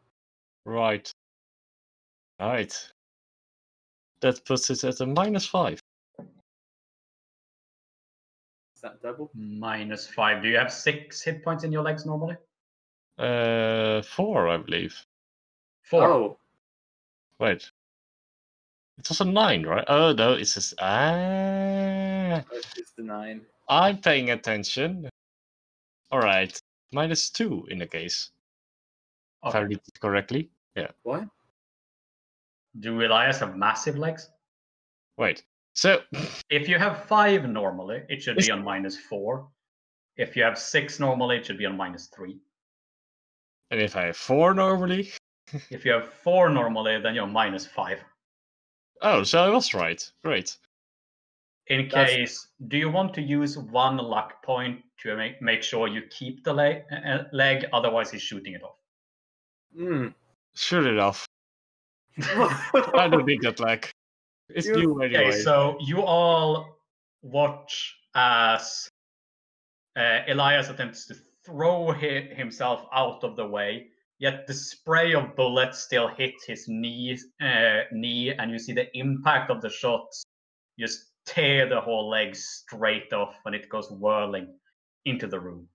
[0.66, 1.12] Right.
[2.40, 2.92] Right.
[4.22, 5.80] That puts it at a minus five.
[8.76, 9.32] Is that double?
[9.34, 10.44] Minus five.
[10.44, 12.38] Do you have six hit points in your legs normally?
[13.18, 14.96] Uh, four, I believe.
[15.84, 16.04] Four.
[16.04, 16.38] Oh.
[17.40, 17.70] Wait.
[19.00, 19.86] It was a nine, right?
[19.88, 22.44] Oh no, it's just ah.
[22.52, 23.42] That's just the nine.
[23.68, 25.10] I'm paying attention.
[26.12, 26.60] All right,
[26.92, 28.32] minus two in the case.
[29.46, 30.50] If I read it correctly.
[30.76, 30.92] Yeah.
[31.04, 31.24] What?
[32.80, 34.30] Do Elias have massive legs?
[35.18, 35.44] Wait.
[35.74, 36.02] So
[36.50, 39.48] If you have five normally, it should Is- be on minus four.
[40.18, 42.38] If you have six normally, it should be on minus three.
[43.72, 45.12] and if I have four normally.
[45.72, 48.00] If you have four normally, then you're minus five.
[49.02, 50.12] Oh, so I was right.
[50.24, 50.58] Great.
[51.70, 55.88] In That's- case, do you want to use one luck point to make, make sure
[55.88, 57.66] you keep the leg, uh, leg?
[57.74, 58.76] Otherwise, he's shooting it off.
[59.76, 60.08] Hmm.
[60.56, 61.26] Shoot it off.
[62.18, 63.90] I don't need that leg.
[64.50, 65.28] It's You- new anyway.
[65.28, 66.80] Okay, so you all
[67.22, 68.90] watch as
[69.96, 75.36] uh, Elias attempts to throw hi- himself out of the way, yet the spray of
[75.36, 80.24] bullets still hit his knee, uh, knee, and you see the impact of the shots
[80.80, 84.48] just tear the whole leg straight off, and it goes whirling
[85.06, 85.68] into the room.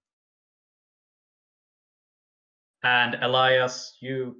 [2.83, 4.37] And Elias, you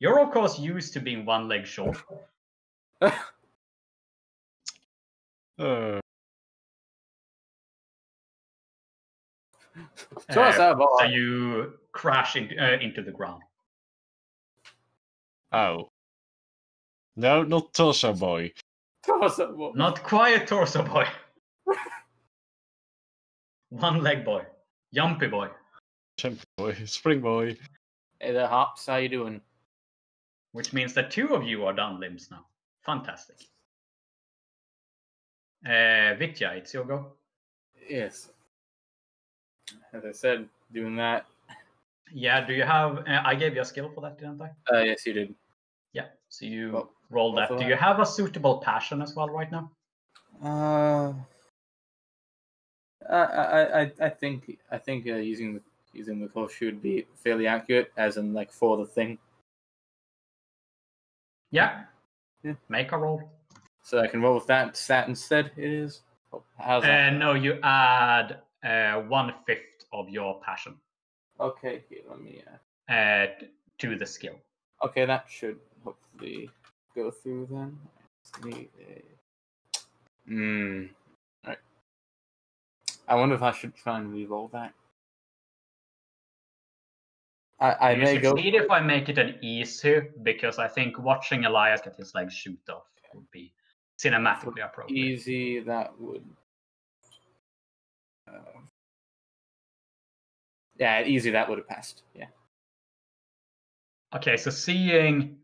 [0.00, 1.98] you're of course used to being one leg short.
[5.58, 6.00] Uh,
[10.30, 10.74] Toss Uh.
[10.98, 13.42] So you crash in, uh, into the ground.
[15.52, 15.90] oh.
[17.16, 18.52] No, not Torso Boy.
[19.06, 19.72] Toss that ball.
[19.74, 21.06] Not quiet torso boy.
[23.70, 24.42] One leg boy.
[24.94, 25.48] Yumpy boy.
[26.16, 26.74] Champion Boy.
[26.86, 27.56] Spring Boy.
[28.20, 28.86] Hey there, Hops.
[28.86, 29.40] How you doing?
[30.52, 32.46] Which means that two of you are down limbs now.
[32.86, 33.36] Fantastic.
[35.64, 37.12] Uh, Vitya, it's your go.
[37.88, 38.30] Yes.
[39.92, 41.26] As I said, doing that.
[42.12, 42.98] Yeah, do you have.
[42.98, 44.50] Uh, I gave you a skill for that, didn't I?
[44.72, 45.34] Uh, yes, you did.
[45.92, 47.48] Yeah, so you Well, roll that.
[47.56, 49.70] Do you have a suitable passion as well right now?
[50.42, 51.12] Uh,
[53.08, 56.82] I, I, I, I think, I think uh, using the using the close shoe would
[56.82, 59.18] be fairly accurate, as in like for the thing.
[61.50, 61.84] Yeah.
[62.42, 62.54] Yeah.
[62.68, 63.30] Make a roll.
[63.82, 65.52] So I can roll with that stat instead.
[65.56, 66.02] It is.
[66.32, 67.12] Oh, How's Uh, that?
[67.14, 70.76] no, you add uh, one fifth of your passion
[71.38, 72.42] Okay, here, let me.
[72.88, 73.26] Uh, uh,
[73.78, 74.34] to the skill.
[74.82, 76.50] okay, that should hopefully
[76.96, 77.78] go through then.
[78.42, 79.02] Need a-
[80.26, 80.86] Hmm.
[81.46, 81.58] Right.
[83.06, 84.72] I wonder if I should try and re-roll that.
[87.60, 88.30] I, I you may go.
[88.34, 92.34] succeed if I make it an easy, because I think watching Elias get his legs
[92.34, 92.82] shoot off
[93.14, 93.52] would be
[93.98, 94.98] cinematically appropriate.
[94.98, 96.22] easy that would
[98.28, 98.58] uh,
[100.78, 102.26] yeah easy that would have passed yeah
[104.14, 105.38] Okay, so seeing.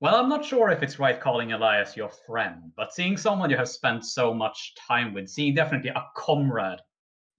[0.00, 3.56] Well, I'm not sure if it's right calling Elias your friend, but seeing someone you
[3.56, 6.78] have spent so much time with, seeing definitely a comrade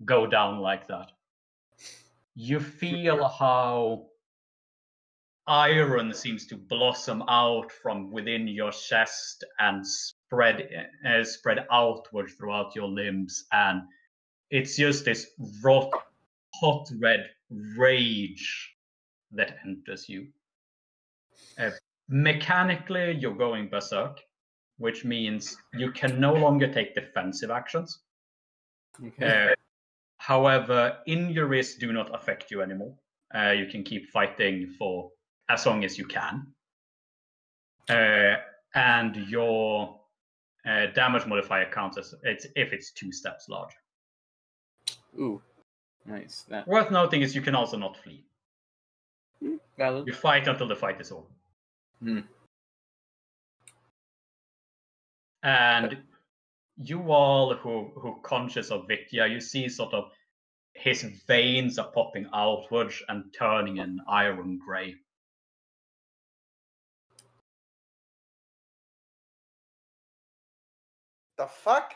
[0.04, 1.12] go down like that,
[2.36, 4.08] you feel how
[5.48, 10.70] iron seems to blossom out from within your chest and spread
[11.08, 13.82] uh, spread outward throughout your limbs, and
[14.52, 15.28] it's just this
[15.64, 15.90] rot,
[16.56, 17.30] hot red
[17.78, 18.76] rage
[19.32, 20.28] that enters you.
[21.58, 21.72] Uh,
[22.10, 24.20] mechanically, you're going berserk,
[24.78, 28.00] which means you can no longer take defensive actions.
[29.06, 29.56] okay Uh,
[30.18, 32.96] however, injuries do not affect you anymore.
[33.34, 35.12] Uh, you can keep fighting for
[35.50, 36.48] as long as you can.
[37.90, 38.38] Uh,
[38.76, 40.00] and your
[40.66, 43.78] uh, damage modifier counts as it's if it's two steps larger.
[45.20, 45.42] ooh
[46.06, 48.26] nice that Worth noting is you can also not flee.
[49.78, 51.28] valid You fight until the fight is over.
[52.04, 52.24] Mm.
[55.44, 55.98] And
[56.78, 60.12] you all who who conscious of Vitya, you see sort of
[60.74, 64.96] his veins are popping outwards and turning an iron grey.
[71.38, 71.94] The fuck?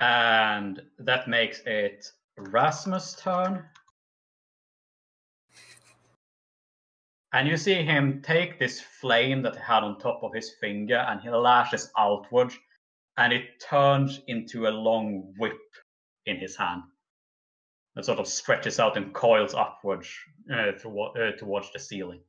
[0.00, 3.64] And that makes it Rasmus' turn.
[7.36, 10.96] And you see him take this flame that he had on top of his finger
[10.96, 12.50] and he lashes outward
[13.18, 15.60] and it turns into a long whip
[16.24, 16.84] in his hand
[17.94, 20.08] that sort of stretches out and coils upwards
[20.50, 22.20] uh, toward, uh, towards the ceiling.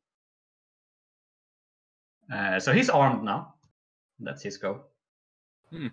[2.30, 3.53] Uh, so he's armed now.
[4.20, 4.82] That's his go.
[5.72, 5.88] Hmm.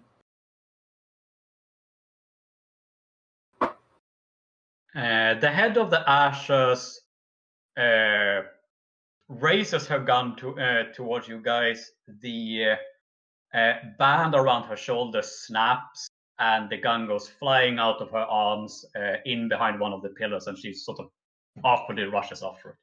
[4.93, 7.01] Uh, the head of the ashes
[9.29, 11.93] raises her gun to, uh, towards you guys.
[12.21, 12.77] The
[13.55, 16.09] uh, uh, band around her shoulder snaps,
[16.39, 20.11] and the gun goes flying out of her arms uh, in behind one of the
[20.11, 21.11] pillars, and she sort of
[21.63, 22.77] awkwardly rushes after it.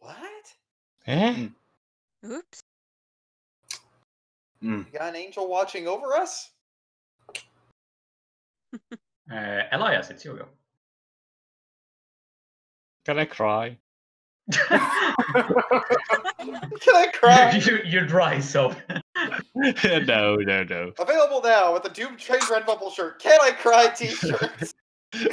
[0.00, 0.54] What?
[1.06, 1.48] Eh?
[2.26, 2.62] Oops.
[4.62, 4.92] Mm.
[4.92, 6.50] You got an angel watching over us?
[9.32, 10.46] Uh, Elias, it's your go.
[13.10, 13.76] Can I cry?
[14.52, 14.70] Can
[16.94, 17.50] I cry?
[17.56, 18.72] you, you dry so.
[19.56, 20.92] no, no, no.
[20.96, 23.20] Available now with the Doom Train Redbubble shirt.
[23.20, 24.72] Can I cry t-shirt?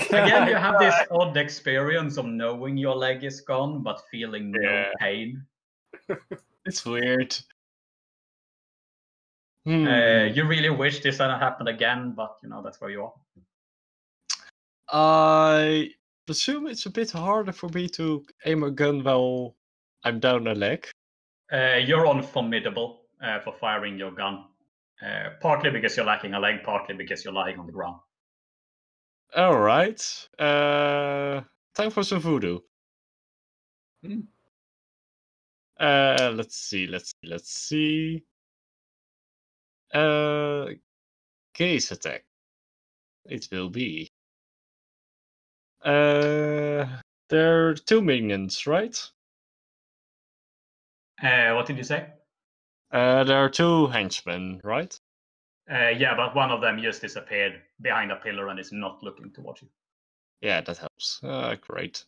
[0.09, 4.59] Again, you have this odd experience of knowing your leg is gone, but feeling no
[4.59, 4.91] Yeah.
[4.99, 5.45] pain.
[6.65, 7.37] It's weird.
[9.67, 9.85] Hmm.
[9.85, 13.13] Uh, you really wish this hadn't happened again, but you know that's where you are.
[14.89, 15.91] I
[16.27, 19.55] presume it's a bit harder for me to aim a gun while
[20.03, 20.87] I'm down a leg.
[21.51, 24.43] Uh, you're on formidable uh, for firing your gun,
[25.01, 27.99] uh, partly because you're lacking a leg, partly because you're lying on the ground.
[29.35, 30.01] All right.
[30.37, 31.41] Uh,
[31.73, 32.59] time for some voodoo.
[34.05, 34.21] Hmm.
[35.79, 36.87] Uh, let's see.
[36.87, 37.27] Let's see.
[37.27, 38.23] Let's see.
[39.93, 40.67] Uh,
[41.53, 42.25] gaze attack.
[43.25, 44.11] It will be.
[45.87, 46.85] Uh,
[47.29, 49.01] there are two minions, right?
[51.23, 52.07] Uh, what did you say?
[52.91, 54.99] Uh, there are two henchmen, right?
[55.71, 59.31] Uh, yeah, but one of them just disappeared behind a pillar and is not looking
[59.31, 59.69] towards you.
[60.41, 61.21] Yeah, that helps.
[61.23, 62.03] Uh, great.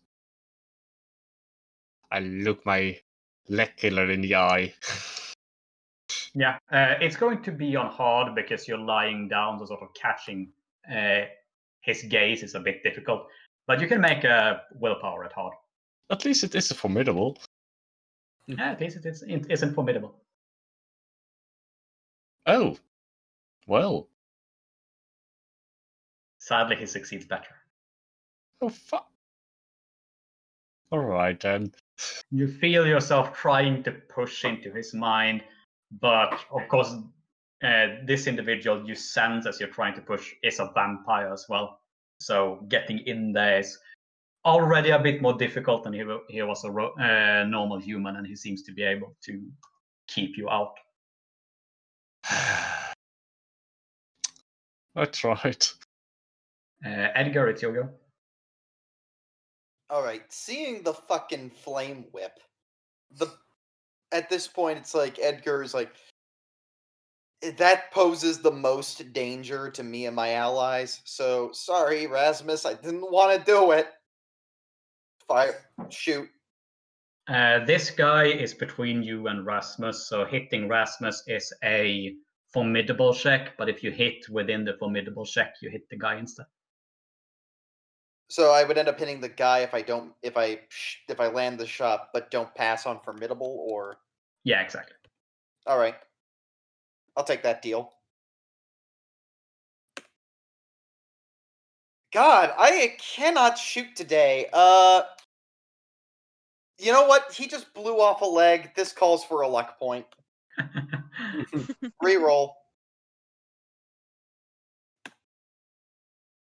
[2.11, 2.99] I look my
[3.47, 4.73] leg killer in the eye.
[6.35, 9.93] Yeah, uh, it's going to be on hard because you're lying down, so sort of
[9.95, 10.49] catching
[10.89, 11.21] uh,
[11.81, 13.27] his gaze is a bit difficult.
[13.69, 15.53] But you can make a willpower at hard.
[16.09, 17.37] At least it is formidable.
[18.47, 18.95] Yeah, it is.
[18.95, 20.15] It, is, it isn't formidable.
[22.47, 22.77] Oh,
[23.67, 24.07] well.
[26.39, 27.53] Sadly, he succeeds better.
[28.59, 29.07] Oh fuck.
[30.91, 31.71] All right then.
[32.31, 35.43] You feel yourself trying to push into his mind,
[36.01, 36.95] but of course,
[37.63, 41.78] uh, this individual you sense as you're trying to push is a vampire as well.
[42.19, 43.77] So getting in there is
[44.45, 48.17] already a bit more difficult than he, wa- he was a ro- uh, normal human,
[48.17, 49.41] and he seems to be able to
[50.07, 50.73] keep you out.
[54.95, 55.65] I tried.
[56.85, 57.89] Uh, Edgar, it's your go.
[59.89, 62.39] All right, seeing the fucking flame whip,
[63.11, 63.27] the
[64.11, 65.93] at this point it's like Edgar is like "Eh,
[67.57, 71.01] that poses the most danger to me and my allies.
[71.05, 73.87] So sorry, Rasmus, I didn't want to do it.
[75.27, 75.55] Fire,
[75.89, 76.27] shoot.
[77.27, 82.15] Uh, this guy is between you and Rasmus, so hitting Rasmus is a
[82.51, 86.47] formidable check, but if you hit within the formidable check, you hit the guy instead.
[88.29, 90.59] So I would end up hitting the guy if I don't if I
[91.07, 93.65] if I land the shot, but don't pass on formidable.
[93.69, 93.97] Or
[94.43, 94.95] Yeah, exactly.
[95.67, 95.95] all right,
[97.15, 97.91] I'll take that deal.
[102.11, 104.47] God, I cannot shoot today.
[104.51, 105.03] Uh,
[106.79, 107.31] you know what?
[107.31, 108.71] He just blew off a leg.
[108.75, 110.05] This calls for a luck point.
[112.03, 112.53] Reroll.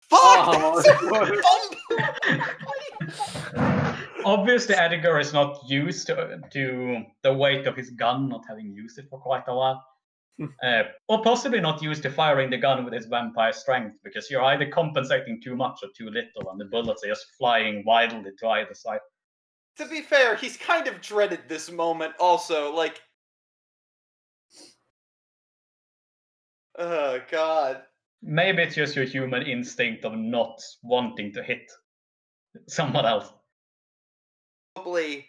[0.09, 0.21] Fuck!
[0.21, 1.41] Oh, that's a fumble!
[4.25, 8.97] Obviously, Edgar is not used to, to the weight of his gun, not having used
[8.99, 9.83] it for quite a while.
[10.63, 14.43] Uh, or possibly not used to firing the gun with his vampire strength, because you're
[14.43, 18.47] either compensating too much or too little, and the bullets are just flying wildly to
[18.47, 18.99] either side.
[19.77, 22.73] to be fair, he's kind of dreaded this moment also.
[22.73, 23.01] Like,
[26.77, 27.83] oh god.
[28.21, 31.71] Maybe it's just your human instinct of not wanting to hit
[32.67, 33.31] someone else.
[34.75, 35.25] Probably.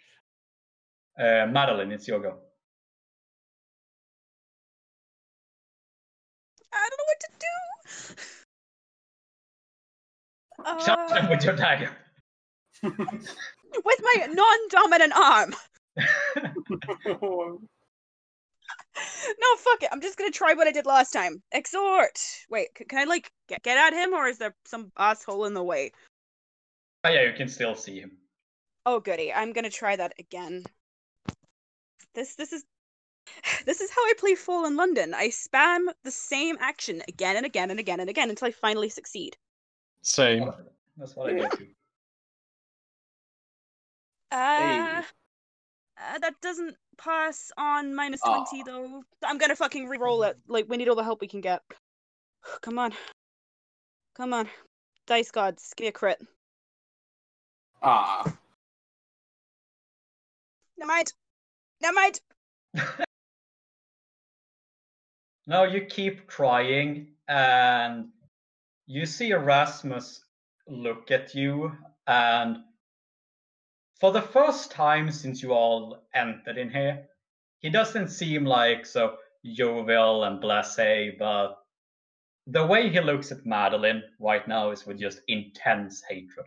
[1.19, 2.39] Uh, Madeline, it's your go.
[7.19, 8.15] To do.
[10.85, 11.91] Charge him Uh, with your dagger.
[12.83, 15.55] with my non-dominant arm.
[19.39, 19.89] No, fuck it.
[19.91, 21.41] I'm just gonna try what I did last time.
[21.53, 22.19] Exhort.
[22.49, 25.53] Wait, c- can I like get, get at him, or is there some asshole in
[25.53, 25.91] the way?
[27.05, 28.17] Oh yeah, you can still see him.
[28.85, 30.63] Oh goody, I'm gonna try that again.
[32.13, 32.63] This this is
[33.65, 35.13] this is how I play Fallen London.
[35.13, 38.89] I spam the same action again and again and again and again until I finally
[38.89, 39.37] succeed.
[40.01, 40.51] Same.
[40.97, 41.67] That's what I do too.
[44.31, 45.01] Uh,
[45.97, 48.45] uh that doesn't pass on minus Aw.
[48.45, 49.03] 20 though.
[49.23, 50.37] I'm gonna fucking re-roll it.
[50.47, 51.61] Like we need all the help we can get.
[52.61, 52.93] Come on.
[54.15, 54.47] Come on.
[55.07, 56.21] Dice gods, give me a crit.
[57.81, 58.23] Ah.
[60.77, 61.13] Never mind.
[61.81, 62.21] Never mind.
[65.49, 68.09] Now you keep trying, and
[68.85, 70.23] you see Erasmus
[70.67, 71.75] look at you,
[72.05, 72.57] and
[73.99, 77.07] for the first time since you all entered in here,
[77.61, 81.57] he doesn't seem like so jovial and blasé, but
[82.45, 86.45] the way he looks at Madeline right now is with just intense hatred.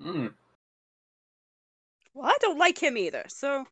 [0.00, 0.28] Hmm.
[2.14, 3.66] Well, I don't like him either, so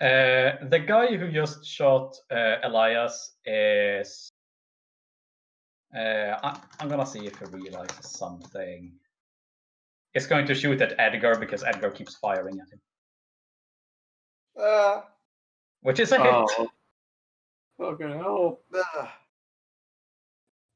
[0.00, 4.30] Uh, the guy who just shot uh, Elias is.
[5.94, 8.92] Uh, I, I'm gonna see if he realizes something.
[10.14, 12.80] He's going to shoot at Edgar because Edgar keeps firing at him,
[14.60, 15.00] Uh,
[15.82, 16.32] which is a hit.
[16.32, 16.68] Oh.
[17.78, 18.60] Fucking hell.
[18.74, 19.06] uh.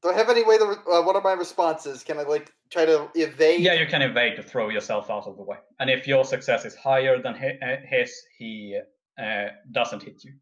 [0.03, 0.65] Do I have any way to?
[0.65, 2.03] re- Uh, what are my responses?
[2.03, 3.61] Can I like try to evade?
[3.61, 6.63] Yeah, you can evade to throw yourself out of the way, and if your success
[6.65, 8.79] is higher than uh, his, he
[9.21, 10.33] uh, doesn't hit you.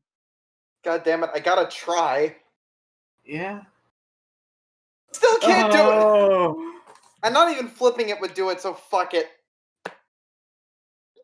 [0.83, 1.29] God damn it!
[1.33, 2.35] I gotta try.
[3.25, 3.61] Yeah.
[5.11, 5.81] Still can't do it.
[5.83, 6.73] oh.
[7.23, 8.59] I'm not even flipping it would do it.
[8.59, 9.27] So fuck it.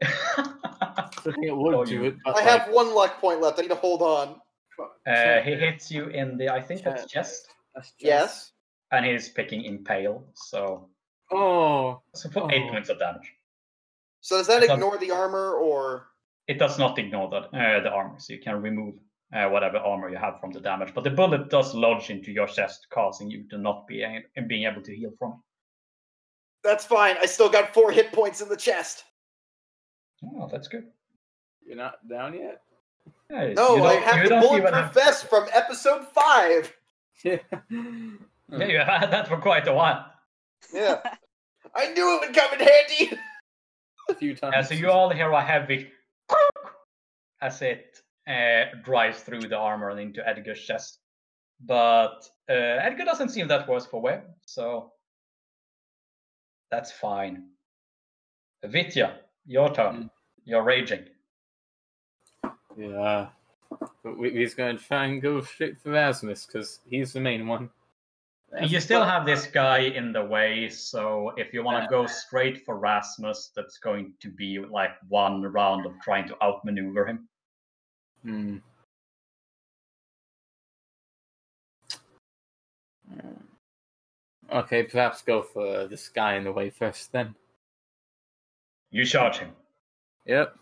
[0.04, 2.16] I think it would Oh, do you- it.
[2.24, 3.60] But I have one luck point left.
[3.60, 4.40] I need to hold on.
[5.08, 8.52] uh, he hits you in the, I think that's chest, That's just- Yes.
[8.92, 10.90] and he's picking impale, so
[11.32, 12.02] Oh.
[12.16, 13.34] so for eight points of damage.
[14.22, 16.08] So does that It's on- ignore the armor or?
[16.50, 18.96] It does not ignore that uh, the armor, so you can remove
[19.36, 20.94] uh, whatever armor you have from the damage.
[20.96, 24.64] But the bullet does lodge into your chest, causing you to not be a- being
[24.70, 25.38] able to heal from it.
[26.64, 27.16] That's fine.
[27.22, 29.04] I still got four hit points in the chest.
[30.26, 30.86] Oh, that's good.
[31.66, 32.62] You're not down yet?
[33.30, 36.76] Yeah, No, I have the bulletproof have- vest from episode five.
[37.24, 37.38] Yeah.
[38.52, 40.06] Yeah, you have had that for quite a while.
[40.74, 41.00] Yeah.
[41.76, 43.18] I knew it would come in handy.
[44.10, 44.56] A few times.
[44.56, 45.92] Uh, so you all hear a heavy
[47.42, 51.00] as it uh, drives through the armor and into Edgar's chest.
[51.66, 54.94] But uh, Edgar doesn't seem that worse for wear, so
[56.72, 57.46] that's fine.
[58.64, 59.96] Vitya, your turn.
[59.96, 60.10] Mm.
[60.46, 61.06] You're raging.
[62.78, 63.28] Yeah.
[64.04, 67.48] But we, we're going to try and go straight for Rasmus because he's the main
[67.48, 67.70] one.
[68.66, 72.66] You still have this guy in the way, so if you want to go straight
[72.66, 77.30] for Rasmus, that's going to be like one round of trying to outmaneuver him.
[78.24, 78.58] Hmm.
[83.14, 83.30] Hmm.
[84.52, 87.36] Okay, perhaps go for this guy in the way first then.
[88.90, 89.52] You charge him.
[90.26, 90.56] Yep.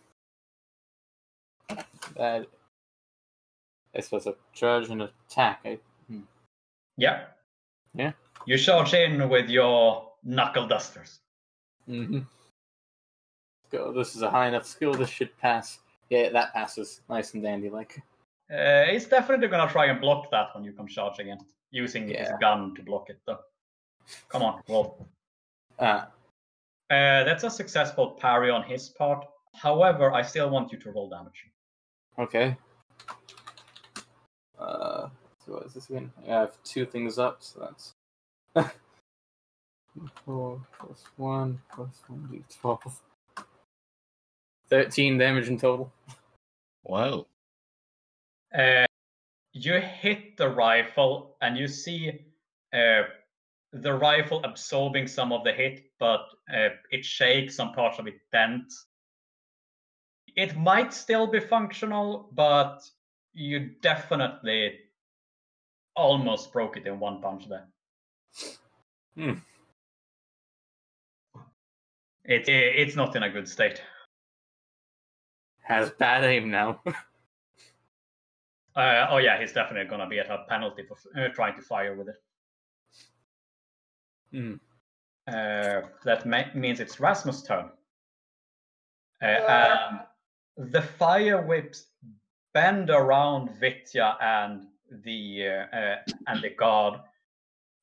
[2.18, 2.48] That.
[3.96, 5.62] I suppose a charge and attack.
[5.64, 5.80] I,
[6.98, 7.28] Yeah.
[7.98, 8.12] Yeah.
[8.46, 11.20] You charge in with your knuckle dusters.
[11.90, 12.20] mm-hmm.
[13.72, 13.92] Go.
[13.92, 14.94] This is a high enough skill.
[14.94, 15.80] This should pass.
[16.10, 17.02] Yeah, that passes.
[17.10, 17.70] Nice and dandy.
[17.70, 18.02] Like.
[18.50, 21.38] Uh, he's definitely gonna try and block that when you come charging in,
[21.72, 23.20] using his gun to block it.
[23.26, 23.40] Though.
[24.30, 25.06] Come on, roll.
[25.80, 26.08] Ah.
[26.90, 29.26] Uh, that's a successful parry on his part.
[29.54, 31.44] However, I still want you to roll damage.
[32.18, 32.56] Okay.
[35.48, 36.12] So what is this again?
[36.28, 37.72] I have two things up, so
[38.54, 38.70] that's
[40.26, 43.02] four plus one plus one d twelve.
[44.70, 45.90] Thirteen damage in total.
[46.84, 47.28] Wow.
[48.54, 48.86] Uh,
[49.54, 52.26] you hit the rifle, and you see
[52.74, 53.04] uh,
[53.72, 58.20] the rifle absorbing some of the hit, but uh, it shakes, some parts of it
[58.34, 58.74] bent.
[60.36, 62.82] It might still be functional, but
[63.34, 64.80] you definitely
[65.98, 67.66] almost broke it in one punch there.
[69.16, 69.34] Hmm.
[72.24, 73.82] It, it's not in a good state.
[75.62, 76.82] Has bad aim now.
[78.76, 81.96] Uh, oh yeah, he's definitely gonna be at a penalty for uh, trying to fire
[81.96, 82.16] with it.
[84.32, 84.54] Hmm.
[85.28, 87.72] Uh, that ma- means it's Rasmus' turn.
[89.20, 91.88] Uh, and the fire whips
[92.54, 94.68] bend around Vitya and
[95.04, 95.96] the uh, uh,
[96.28, 97.00] and the guard,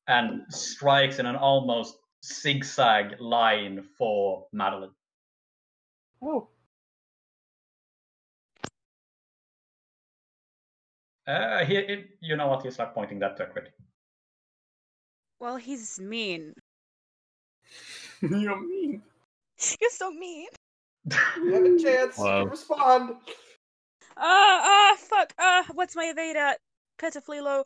[0.07, 4.91] and strikes in an almost zigzag line for Madeline.
[6.21, 6.49] Oh.
[11.27, 12.63] Uh, he, he- you know what?
[12.63, 13.73] He's like pointing that to a crit.
[15.39, 16.53] Well, he's mean.
[18.21, 19.01] You're mean.
[19.81, 20.47] You're so mean.
[21.43, 22.43] We have a chance Wow.
[22.43, 23.15] to respond.
[24.17, 25.33] Ah, ah, fuck.
[25.39, 26.59] Ah, what's my evade at?
[26.97, 27.63] Pitifully low.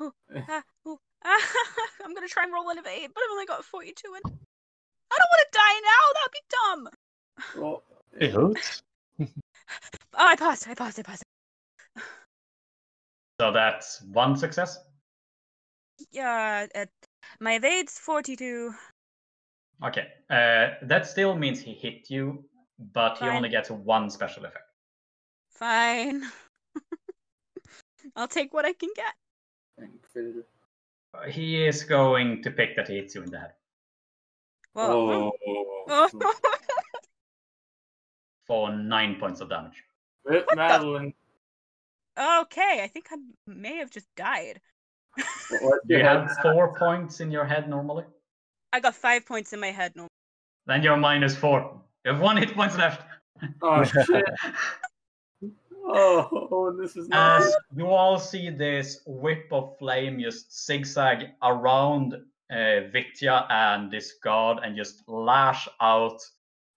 [0.00, 0.12] Ooh,
[0.48, 1.52] ah, ooh, ah,
[2.04, 4.20] I'm gonna try and roll an evade, but I've only got 42 in.
[5.10, 6.02] I don't want to die now.
[6.14, 7.62] That'd be dumb.
[7.62, 7.82] Well,
[8.20, 8.82] It hurts.
[10.14, 10.66] Oh, I paused.
[10.66, 10.98] I paused.
[10.98, 11.22] I paused.
[13.40, 14.78] So that's one success.
[16.10, 16.86] Yeah, uh,
[17.38, 18.74] my evade's 42.
[19.84, 22.44] Okay, uh, that still means he hit you,
[22.92, 24.64] but he only gets one special effect.
[25.50, 26.24] Fine.
[28.18, 29.14] I'll take what I can get.
[29.78, 30.44] Inquisitor.
[31.14, 33.52] Uh, He is going to pick that he hits you in the head
[34.74, 35.32] Well,
[35.88, 36.08] Oh.
[38.46, 39.82] for nine points of damage.
[40.24, 41.14] Rip the- Madeline.
[42.18, 43.16] okay, I think I
[43.46, 44.60] may have just died.
[45.86, 48.04] You have four points in your head normally.
[48.72, 49.92] I got five points in my head.
[49.96, 50.06] No,
[50.66, 51.80] Then you're minus four.
[52.04, 53.02] You have one hit points left.
[53.62, 54.24] Oh shit.
[55.90, 57.42] Oh, this is not.
[57.42, 62.14] As you all see this whip of flame just zigzag around
[62.50, 66.20] uh, Vitya and this guard and just lash out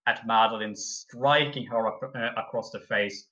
[0.08, 3.28] at Madeline, striking her ac- uh, across the face.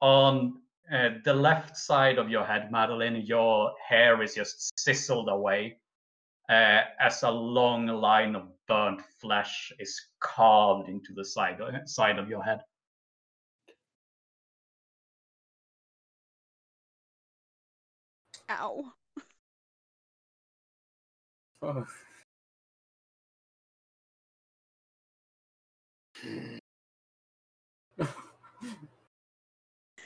[0.00, 0.60] On
[0.92, 5.78] uh, the left side of your head, Madeline, your hair is just sizzled away
[6.48, 12.18] uh, as a long line of burnt flesh is carved into the side, uh, side
[12.18, 12.60] of your head.
[18.50, 18.92] Ow.
[21.62, 21.86] Oh.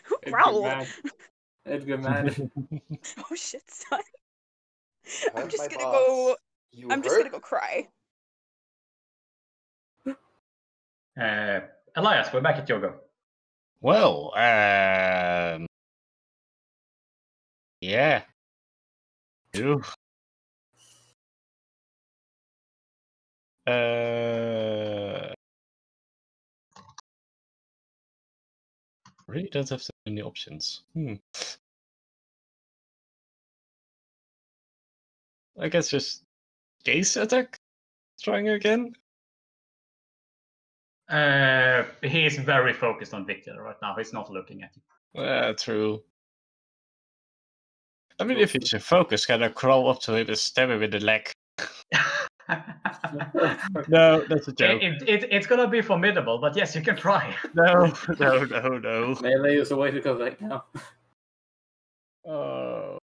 [0.03, 0.65] Who Edgar growled?
[0.65, 0.89] Mad-
[3.31, 4.01] Oh shit, son.
[5.35, 5.93] I'm just gonna boss.
[5.93, 6.37] go.
[6.73, 7.89] You I'm just gonna go cry.
[11.21, 11.61] Uh,
[11.97, 12.95] Elias, we're back at your go.
[13.81, 15.67] Well, um,
[17.81, 18.23] yeah.
[19.53, 19.83] You.
[23.67, 25.33] Uh,
[29.27, 30.83] really don't have so many options.
[30.95, 31.15] Hmm.
[35.59, 36.23] I guess just
[36.85, 37.59] gaze attack.
[38.23, 38.95] Trying again.
[41.09, 43.95] Uh, he is very focused on Victor right now.
[43.97, 45.21] He's not looking at you.
[45.21, 46.03] Uh, true.
[48.21, 50.83] I mean, if he's in focus, can I crawl up to him and stab him
[50.83, 51.31] in the leg?
[53.89, 54.83] No, that's a joke.
[54.83, 57.35] It, it, it's gonna be formidable, but yes, you can try.
[57.55, 59.17] No, no, no, no.
[59.21, 60.65] Melee is the way to go right now.
[62.27, 62.99] Oh.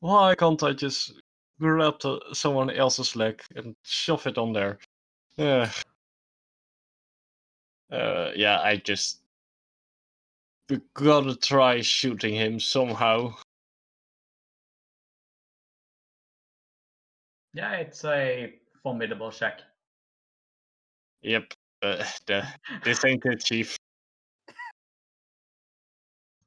[0.00, 1.14] Why can't I just
[1.60, 4.78] grab to someone else's leg and shove it on there?
[5.36, 5.70] Yeah.
[7.90, 9.21] Uh, yeah, I just
[10.68, 13.34] we gotta try shooting him somehow.
[17.54, 19.60] Yeah, it's a formidable check.
[21.22, 21.52] Yep.
[21.82, 22.46] Uh, the,
[22.84, 23.76] this ain't it, Chief.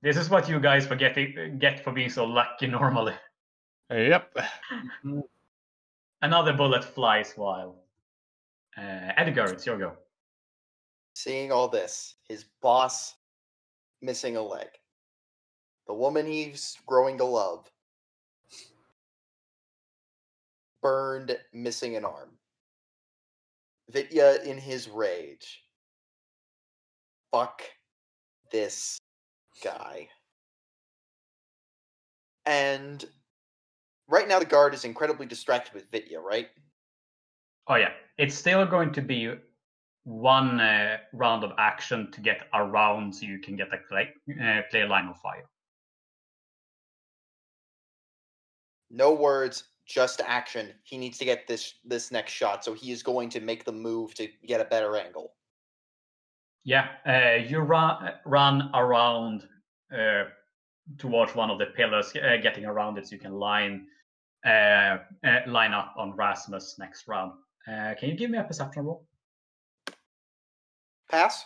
[0.01, 3.13] This is what you guys for getting, get for being so lucky normally.
[3.89, 4.37] Yep.
[6.21, 7.75] Another bullet flies while.
[8.77, 9.93] Uh, Edgar, it's your go.
[11.15, 13.15] Seeing all this, his boss
[14.01, 14.67] missing a leg,
[15.87, 17.69] the woman he's growing to love,
[20.81, 22.29] burned, missing an arm.
[23.89, 25.63] Vitya in his rage.
[27.31, 27.61] Fuck
[28.51, 28.97] this
[29.63, 30.07] guy.
[32.45, 33.03] And
[34.07, 36.49] right now the guard is incredibly distracted with Vitya, right?
[37.67, 39.35] Oh yeah, it's still going to be
[40.05, 44.07] one uh, round of action to get around, so you can get a clear,
[44.41, 45.45] uh, clear line of fire.
[48.95, 53.03] no words just action he needs to get this this next shot so he is
[53.03, 55.33] going to make the move to get a better angle
[56.63, 59.47] Yeah, uh, you run run around
[59.93, 60.23] uh,
[60.97, 63.85] towards one of the pillars, uh, getting around it so you can line
[64.45, 64.97] uh,
[65.29, 67.33] uh, line up on Rasmus next round.
[67.67, 69.05] Uh, can you give me a perception roll?
[71.09, 71.45] Pass.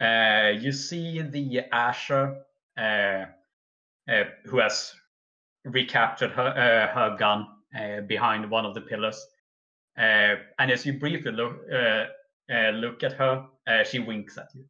[0.00, 2.42] Uh, you see the Asher
[2.76, 3.24] uh,
[4.10, 4.92] uh, who has
[5.64, 7.46] recaptured her uh, her gun
[7.78, 9.26] uh, behind one of the pillars,
[9.96, 12.06] uh, and as you briefly look uh,
[12.52, 14.64] uh, look at her, uh, she winks at you.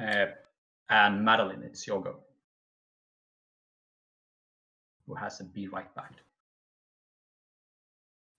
[0.00, 0.26] Uh,
[0.90, 2.20] and Madeline, it's your go.
[5.06, 6.12] Who has a be right back?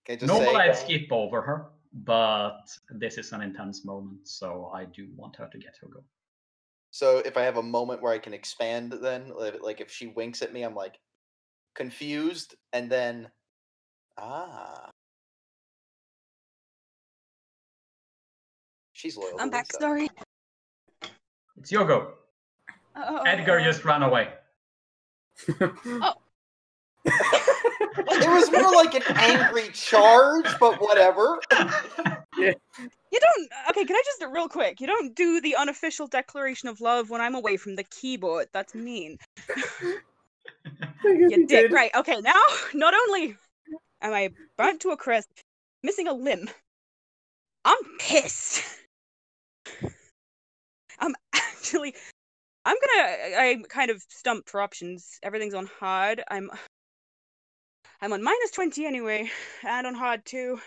[0.06, 4.84] Just Normally say, I'd skip over her, but this is an intense moment, so I
[4.84, 6.04] do want her to get her go.
[6.90, 10.08] so if I have a moment where I can expand, then like like if she
[10.08, 10.98] winks at me, I'm like
[11.74, 13.28] confused, and then
[14.18, 14.90] ah,
[18.92, 19.40] she's loyal.
[19.40, 19.66] I'm back.
[19.72, 19.80] Lisa.
[19.80, 20.08] Sorry.
[21.56, 22.14] It's your go.
[22.96, 24.28] Oh, Edgar just ran away.
[27.98, 31.40] It was more like an angry charge, but whatever.
[32.38, 32.52] Yeah.
[33.10, 33.50] You don't.
[33.70, 34.80] Okay, can I just real quick?
[34.80, 38.48] You don't do the unofficial declaration of love when I'm away from the keyboard.
[38.52, 39.18] That's mean.
[41.04, 41.72] You dick.
[41.72, 41.90] Right.
[41.94, 42.20] Okay.
[42.20, 42.40] Now,
[42.74, 43.36] not only
[44.02, 45.30] am I burnt to a crisp,
[45.82, 46.48] missing a limb,
[47.64, 48.62] I'm pissed.
[50.98, 51.94] I'm actually.
[52.64, 53.36] I'm gonna.
[53.38, 55.18] I'm kind of stumped for options.
[55.22, 56.22] Everything's on hard.
[56.30, 56.50] I'm.
[58.00, 59.30] I'm on minus twenty anyway,
[59.64, 60.60] and on hard too.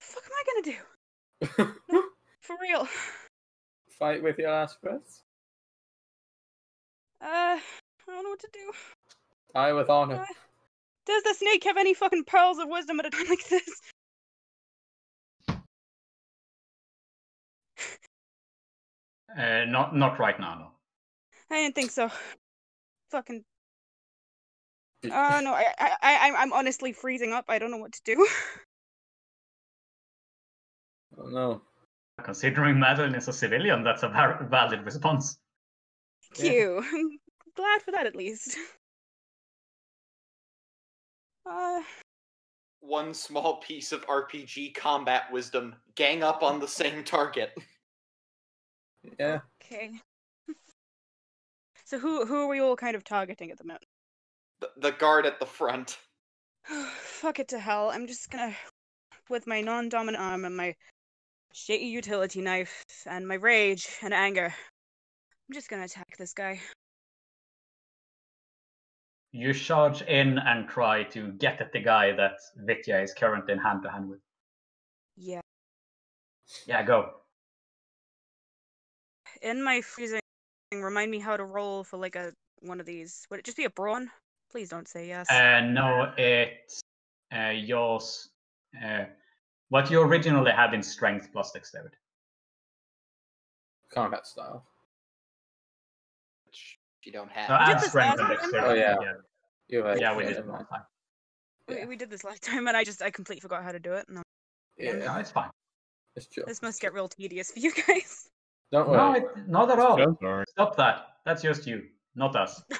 [0.00, 1.74] fuck am I gonna do?
[1.92, 2.02] No,
[2.40, 2.88] for real.
[3.98, 5.22] Fight with your last breaths.
[7.20, 7.60] Uh, I
[8.06, 8.72] don't know what to do.
[9.54, 10.20] Die with honor.
[10.20, 10.24] Uh,
[11.04, 13.80] does the snake have any fucking pearls of wisdom at a time like this?
[19.36, 20.68] Uh, not not right now, no.
[21.50, 22.10] I didn't think so.
[23.10, 23.44] Fucking.
[25.04, 27.44] Oh no, I, I, I, I'm- I'm honestly freezing up.
[27.48, 28.28] I don't know what to do.
[31.20, 31.62] Oh no.
[32.22, 35.36] Considering Madeline is a civilian, that's a var- valid response.
[36.34, 36.78] Thank you.
[36.78, 37.18] I'm
[37.56, 38.56] glad for that at least.
[41.44, 41.80] Uh,
[42.80, 45.74] One small piece of RPG combat wisdom.
[45.96, 47.50] Gang up on the same target.
[49.18, 49.40] Yeah.
[49.64, 49.92] okay.
[51.84, 53.86] So who who are we all kind of targeting at the moment?
[54.60, 55.98] The, the guard at the front.
[56.64, 57.90] Fuck it to hell.
[57.90, 58.54] I'm just gonna,
[59.28, 60.74] with my non-dominant arm and my
[61.54, 66.60] shitty utility knife and my rage and anger, I'm just gonna attack this guy.
[69.32, 73.58] You charge in and try to get at the guy that Vitya is currently in
[73.58, 74.20] hand to hand with.
[75.16, 75.40] Yeah.
[76.66, 77.10] Yeah, go.
[79.42, 80.20] In my freezing,
[80.72, 83.26] remind me how to roll for like a one of these.
[83.30, 84.10] Would it just be a brawn?
[84.50, 85.30] Please don't say yes.
[85.30, 86.80] Uh, no, it's
[87.34, 88.30] uh, yours.
[88.82, 89.04] Uh,
[89.68, 91.96] what you originally had in strength plus dexterity.
[93.92, 94.64] Combat style.
[96.46, 97.66] Which you don't So have.
[97.68, 98.58] did add strength and dexterity.
[98.68, 98.94] Oh, yeah.
[98.96, 99.24] together.
[99.68, 100.00] You're right.
[100.00, 100.82] Yeah, we yeah, did it never last mind.
[101.68, 101.78] time.
[101.80, 103.92] we, we did this last time, and I just I completely forgot how to do
[103.94, 104.06] it.
[104.08, 104.22] No,
[104.78, 105.50] Yeah, No, it's fine.
[106.16, 106.44] it's chill.
[106.46, 108.28] this must get real tedious for you guys.
[108.72, 109.20] Don't No, worry.
[109.20, 109.96] it, not at all.
[109.96, 110.18] Don't.
[110.48, 111.06] Stop that.
[111.26, 111.82] That's just you,
[112.14, 112.62] not us.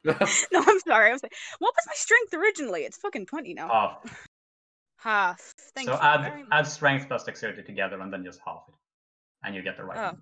[0.04, 1.10] no, I'm sorry.
[1.10, 1.30] I'm sorry.
[1.58, 2.82] What was my strength originally?
[2.82, 3.68] It's fucking twenty now.
[3.68, 4.28] Half.
[4.98, 5.54] Half.
[5.74, 6.00] Thank so you.
[6.00, 6.48] add very much.
[6.52, 8.74] add strength plus dexterity together, and then just half it,
[9.44, 10.14] and you get the right.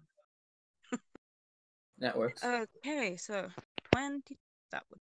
[0.92, 0.98] Oh.
[1.98, 2.42] that works.
[2.44, 3.48] Okay, so
[3.92, 4.38] twenty.
[4.72, 5.00] That would.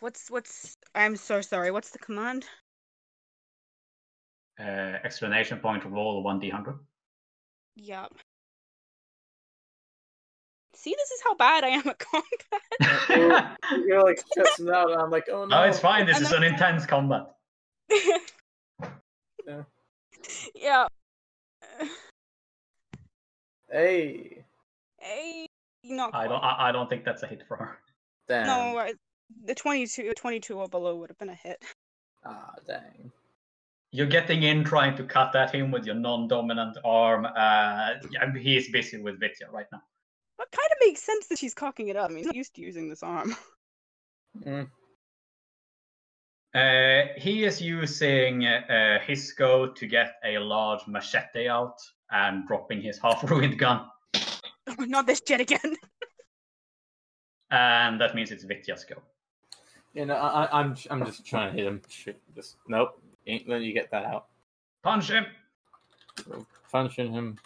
[0.00, 0.76] What's what's?
[0.94, 1.70] I'm so sorry.
[1.70, 2.44] What's the command?
[4.58, 6.78] Uh, explanation point roll one d hundred.
[7.76, 8.12] Yep.
[10.76, 11.98] See, this is how bad I am at
[12.78, 13.56] combat.
[13.86, 15.60] You're like stressing out, and I'm like, oh no.
[15.60, 16.04] No, it's fine.
[16.06, 17.26] This And is then- an intense combat.
[19.46, 19.62] Yeah.
[20.54, 20.86] yeah.
[23.70, 24.42] Hey.
[24.98, 25.46] Hey,
[25.84, 26.42] not I don't.
[26.42, 27.76] I, I don't think that's a hit for her.
[28.26, 28.46] Damn.
[28.46, 28.88] No,
[29.44, 31.62] the 22, 22 or below would have been a hit.
[32.24, 33.12] Ah, dang.
[33.94, 37.26] You're getting in, trying to cut at him with your non-dominant arm.
[37.26, 39.82] Uh, yeah, he's busy with Vitya right now.
[40.36, 42.10] That kind of makes sense that she's cocking it up.
[42.10, 43.36] I mean, he's not used to using this arm.
[44.44, 44.68] Mm.
[46.52, 51.76] Uh, he is using uh, his go to get a large machete out
[52.10, 53.86] and dropping his half-ruined gun,
[54.80, 55.76] not this shit again.
[57.52, 58.96] and that means it's Vitya's go.
[59.92, 61.80] You know, I, I- I'm I'm just trying to hit him.
[61.88, 63.00] Shit, just nope.
[63.26, 64.26] Letting you get that out.
[64.82, 65.26] Punch him.
[66.70, 67.38] Punching him.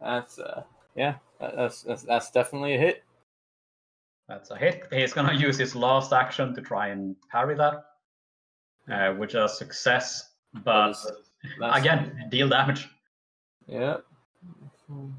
[0.00, 0.62] That's uh
[0.94, 3.02] yeah, that's that's, that's definitely a hit.
[4.28, 4.84] That's a hit.
[4.90, 7.84] He's gonna use his last action to try and parry that,
[8.90, 10.30] uh, which is a success.
[10.64, 11.06] But is-
[11.60, 12.88] That's- again, deal damage.
[13.66, 13.98] Yeah.
[14.88, 15.14] Come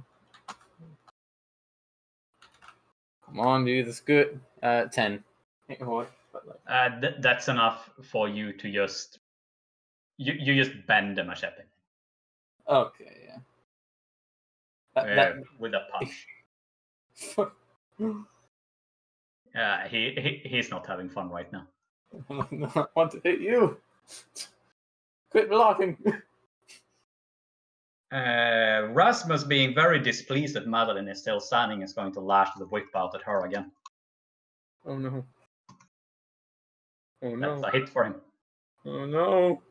[3.39, 4.39] on, dude, that's good.
[4.63, 5.23] Uh, ten.
[5.69, 6.07] Ain't hard,
[6.67, 9.19] Uh, th- that's enough for you to just
[10.17, 11.63] you you just bend the machete
[12.67, 13.37] okay, yeah.
[14.95, 16.27] That, uh, with a punch.
[17.35, 17.51] that,
[19.57, 21.65] Uh, he, he he's not having fun right now.
[22.29, 23.77] I want to hit you.
[25.31, 25.97] Quit blocking.
[28.09, 32.65] Uh, Rasmus, being very displeased that Madeline is still standing, is going to lash the
[32.67, 33.69] whip out at her again.
[34.85, 35.25] Oh no.
[37.21, 37.67] Oh That's no.
[37.67, 38.15] a hit for him.
[38.85, 39.61] Oh no.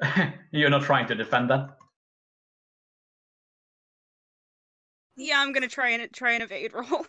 [0.50, 1.76] You're not trying to defend that.
[5.16, 7.06] Yeah, I'm gonna try and try and evade roll.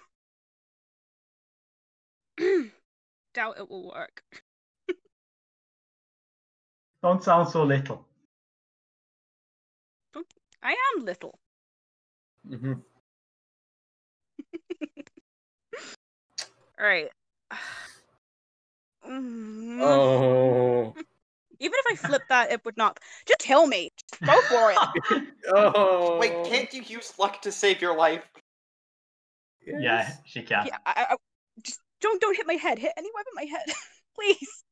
[3.33, 4.23] Doubt it will work.
[7.01, 8.05] Don't sound so little.
[10.61, 11.39] I am little.
[12.49, 12.81] hmm
[16.79, 17.09] All right.
[19.07, 19.79] Mm.
[19.81, 20.93] Oh.
[21.59, 22.99] Even if I flip that, it would not.
[23.25, 23.89] Just kill me.
[24.11, 25.23] Just go for it.
[25.47, 26.17] Oh.
[26.19, 28.29] Wait, can't you use luck to save your life?
[29.65, 30.67] Yeah, she can.
[30.67, 31.15] Yeah, I, I,
[31.63, 32.79] just don't don't hit my head.
[32.79, 33.65] Hit anywhere but my head,
[34.15, 34.63] please.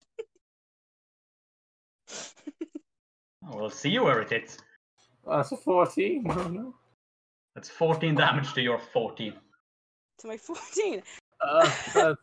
[3.41, 4.57] We'll see you where it hits.
[5.25, 6.25] That's a 14.
[6.29, 6.75] Oh no.
[7.53, 9.33] That's 14 damage to your 14.
[10.19, 11.01] To my 14.
[11.41, 11.63] Uh,
[11.93, 12.17] that's, Don't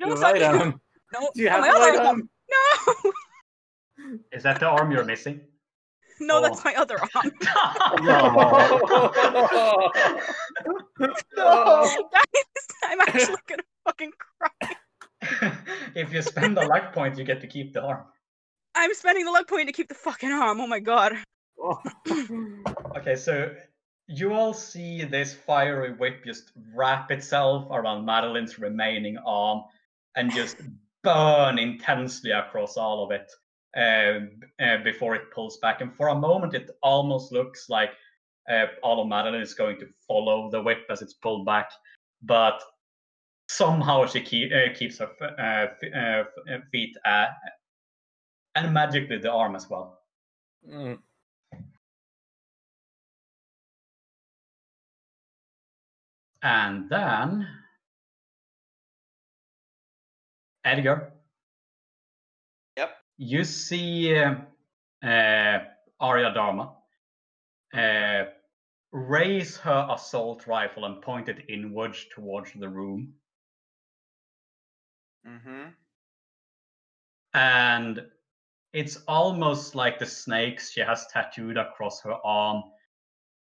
[0.00, 0.44] your touch right it.
[0.44, 0.80] arm.
[1.12, 2.06] No, Do you oh, have my the other right arm.
[2.06, 2.30] arm?
[3.04, 3.12] No,
[4.32, 5.40] Is that the arm you're missing?
[6.20, 6.42] no, Oh.
[6.42, 7.32] that's my other arm.
[8.02, 9.90] no.
[10.98, 12.44] Guys,
[12.84, 14.76] I'm actually gonna fucking cry.
[15.94, 18.04] if you spend the luck point, you get to keep the arm.
[18.74, 20.60] I'm spending the luck point to keep the fucking arm.
[20.60, 21.14] Oh my god.
[22.96, 23.50] Okay, so
[24.08, 29.62] you all see this fiery whip just wrap itself around Madeline's remaining arm
[30.16, 30.56] and just
[31.04, 33.30] burn intensely across all of it
[33.76, 34.20] uh,
[34.64, 35.82] uh, before it pulls back.
[35.82, 37.90] And for a moment, it almost looks like
[38.50, 41.70] uh, all of Madeline is going to follow the whip as it's pulled back,
[42.22, 42.62] but
[43.50, 46.96] somehow she keep, uh, keeps her f- uh, f- uh, feet
[48.54, 50.00] and magically the arm as well.
[50.66, 50.98] Mm.
[56.42, 57.48] And then
[60.64, 61.12] Edgar,
[62.76, 62.90] Yep.
[63.16, 64.34] you see uh,
[65.02, 65.58] uh,
[65.98, 66.74] Arya Dharma
[67.74, 68.24] uh,
[68.92, 73.14] raise her assault rifle and point it inwards towards the room.
[75.26, 75.70] Mm-hmm.
[77.34, 78.06] And
[78.72, 82.62] it's almost like the snakes she has tattooed across her arm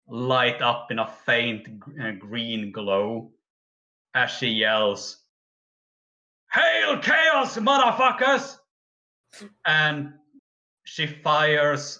[0.07, 1.67] light up in a faint
[2.01, 3.31] uh, green glow
[4.13, 5.23] as she yells,
[6.51, 8.57] Hail chaos, motherfuckers!
[9.65, 10.13] And
[10.85, 11.99] she fires,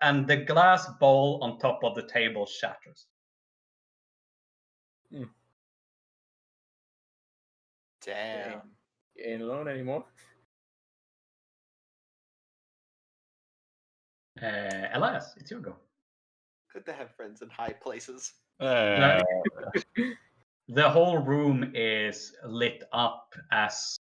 [0.00, 3.06] and the glass bowl on top of the table shatters.
[8.04, 8.62] Damn.
[9.14, 10.04] You ain't alone anymore.
[14.40, 15.76] Uh, Elias, it's your go.
[16.72, 18.32] Good to have friends in high places.
[18.60, 19.22] Uh,
[20.70, 23.96] The whole room is lit up as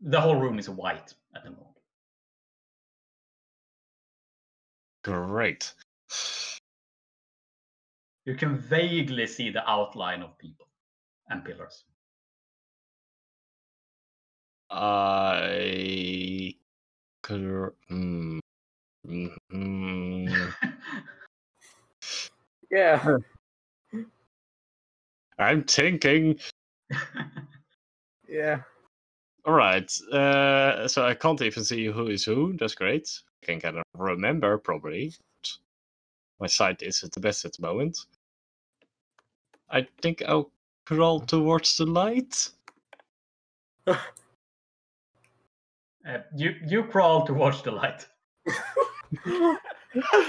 [0.00, 1.76] the whole room is white at the moment.
[5.02, 5.72] great.
[8.26, 10.66] You can vaguely see the outline of people
[11.30, 11.84] and pillars.
[14.70, 16.54] I
[17.22, 17.74] could.
[17.88, 18.40] Hmm.
[19.06, 20.52] Mhm.
[22.70, 23.16] Yeah.
[25.38, 26.38] I'm thinking.
[28.28, 28.62] Yeah.
[29.44, 29.90] All right.
[30.12, 32.54] Uh, so I can't even see who is who.
[32.56, 33.08] That's great.
[33.42, 35.14] I can kind of remember probably.
[36.40, 37.98] My sight isn't the best at the moment.
[39.70, 40.50] I think I'll
[40.86, 42.50] crawl towards the light.
[46.06, 48.06] Uh, you you crawl towards the light.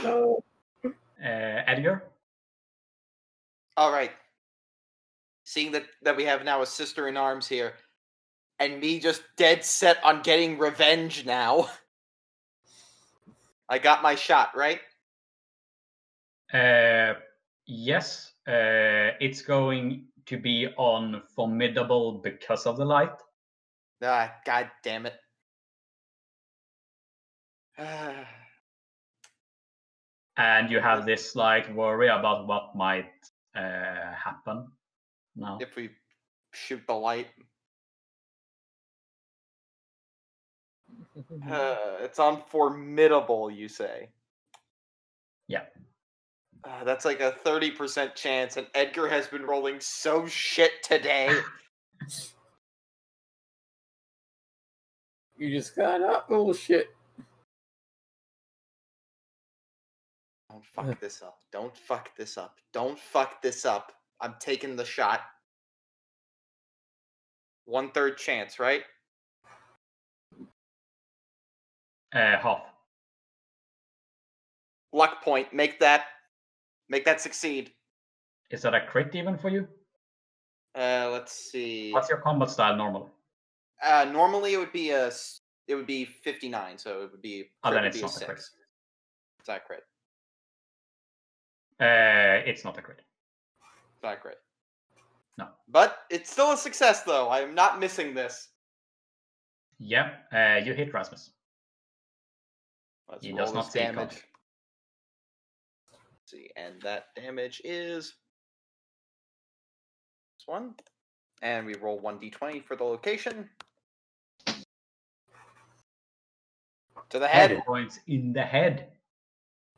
[0.03, 0.43] no.
[1.19, 2.03] Uh, Edgar,
[3.77, 4.11] All right.
[5.43, 7.73] seeing that that we have now a sister in arms here,
[8.59, 11.69] and me just dead set on getting revenge now.
[13.69, 14.81] I got my shot, right?
[16.51, 17.13] Uh,
[17.67, 23.11] yes, uh, it's going to be on formidable because of the light.
[24.01, 25.13] Ah, god damn it.
[30.37, 33.11] and you have this slight worry about what might
[33.57, 34.67] uh, happen
[35.35, 35.57] now.
[35.61, 35.89] if we
[36.53, 37.27] shoot the light.
[41.49, 44.09] Uh, it's on formidable, you say?
[45.47, 45.63] Yeah.
[46.63, 51.31] Uh, that's like a 30% chance, and Edgar has been rolling so shit today.
[55.37, 56.96] You just got up bullshit.
[60.57, 61.37] Don't fuck this up.
[61.51, 62.55] Don't fuck this up.
[62.73, 63.91] Don't fuck this up.
[64.19, 65.21] I'm taking the shot.
[67.65, 68.81] One third chance, right?
[72.15, 72.61] Uh, half.
[74.93, 75.53] Luck point.
[75.53, 76.05] Make that.
[76.89, 77.71] Make that succeed.
[78.49, 79.67] Is that a crit even for you?
[80.75, 81.91] Uh, let's see.
[81.91, 83.09] What's your combat style normally?
[83.85, 85.11] Uh, normally it would be a.
[85.67, 87.51] It would be 59, so it would be.
[87.63, 88.39] Oh, then it's not a crit.
[88.39, 89.83] It's not crit.
[91.79, 93.01] Uh, it's not a crit.
[93.93, 94.37] It's not a crit.
[95.37, 95.47] No.
[95.69, 97.27] But it's still a success, though.
[97.29, 98.49] I am not missing this.
[99.79, 101.31] Yeah, uh, you hit Rasmus.
[103.09, 103.93] Let's He does not this see damage.
[103.95, 104.09] coming.
[105.91, 108.15] Let's see, and that damage is
[110.39, 110.73] this one.
[111.43, 113.47] And we roll one d20 for the location.
[117.09, 117.51] To the head.
[117.51, 118.87] Head points in the head.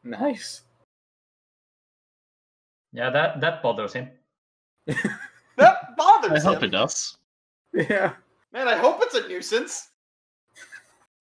[0.04, 0.62] Nice.
[2.94, 4.10] Yeah, that that bothers him.
[5.58, 6.64] That bothers I bothers hope him.
[6.64, 7.18] it does.
[7.74, 8.14] Yeah.
[8.54, 9.90] Man, I hope it's a nuisance.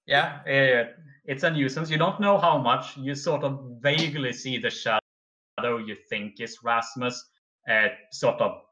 [0.07, 0.93] Yeah, uh,
[1.25, 1.91] it's a nuisance.
[1.91, 2.97] You don't know how much.
[2.97, 7.23] You sort of vaguely see the shadow you think is Rasmus,
[7.69, 8.63] uh, sort of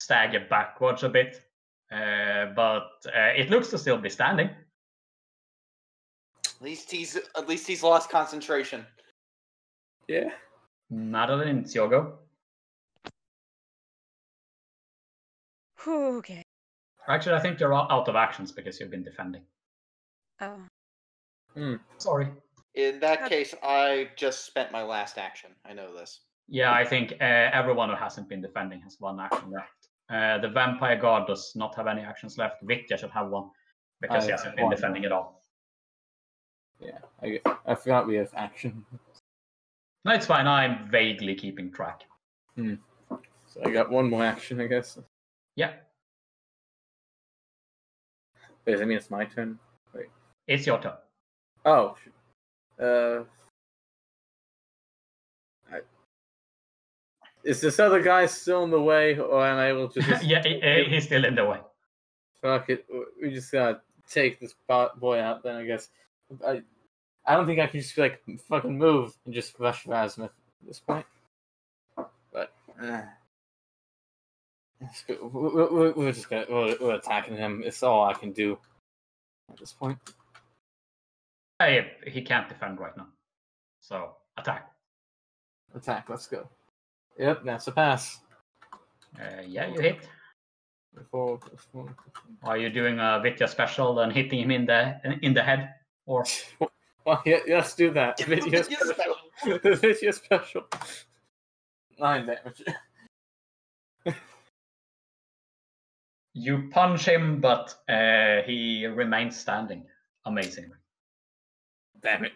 [0.00, 1.42] stagger backwards a bit,
[1.90, 4.50] uh, but uh, it looks to still be standing.
[6.46, 8.86] At least he's at least he's lost concentration.
[10.08, 10.30] Yeah.
[10.90, 12.18] Madeline, it's your go.
[15.86, 16.42] Okay.
[17.08, 19.42] Actually, I think you're out out of actions because you've been defending.
[20.40, 20.58] Oh.
[21.98, 22.28] Sorry.
[22.74, 23.28] In that Okay.
[23.28, 25.50] case, I just spent my last action.
[25.64, 26.20] I know this.
[26.48, 29.88] Yeah, I think uh, everyone who hasn't been defending has one action left.
[30.10, 32.56] Uh, the Vampire Guard does not have any actions left.
[32.62, 33.50] Vitya should have one
[34.00, 34.74] because I he hasn't been one.
[34.74, 35.42] defending at all.
[36.80, 36.98] Yeah.
[37.22, 38.84] I, I forgot we have action.
[40.04, 40.46] No, it's fine.
[40.46, 42.02] I'm vaguely keeping track.
[42.56, 44.98] So I got one more action, I guess.
[45.56, 45.72] Yeah,
[48.66, 49.58] Wait, does that mean it's my turn?
[49.94, 50.06] Wait.
[50.46, 50.94] it's your turn.
[51.64, 51.96] Oh.
[52.80, 53.24] Uh.
[55.72, 55.80] I,
[57.44, 60.42] is this other guy still in the way, or am I able to just yeah,
[60.42, 61.60] he- he- he's still in the way.
[62.42, 62.86] fuck it?
[63.22, 63.80] We just gotta
[64.10, 64.54] take this
[64.98, 65.42] boy out.
[65.42, 65.88] Then I guess
[66.46, 66.62] I.
[67.26, 70.80] I don't think I can just like fucking move and just rush Rasmus at this
[70.80, 71.06] point.
[71.96, 72.52] But
[72.82, 73.02] uh,
[75.08, 77.62] we're, we're, we're just gonna we're, we're attacking him.
[77.64, 78.58] It's all I can do
[79.50, 79.98] at this point.
[81.58, 83.06] Hey, he can't defend right now.
[83.80, 84.70] So attack.
[85.74, 86.06] Attack.
[86.08, 86.48] Let's go.
[87.18, 88.18] Yep, that's a pass.
[89.18, 89.98] Uh, yeah, you hit.
[91.10, 91.38] Plus
[91.72, 91.94] one.
[92.42, 95.74] Are you doing a Vitya special and hitting him in the in the head?
[96.06, 96.24] Or
[97.04, 98.16] Well, yeah, let's do that.
[98.16, 99.74] Give him Vitya the special.
[99.76, 100.62] Vitya special.
[101.98, 102.62] Nine damage.
[106.34, 109.84] you punch him, but uh, he remains standing.
[110.24, 110.70] Amazing.
[112.02, 112.32] Damn it.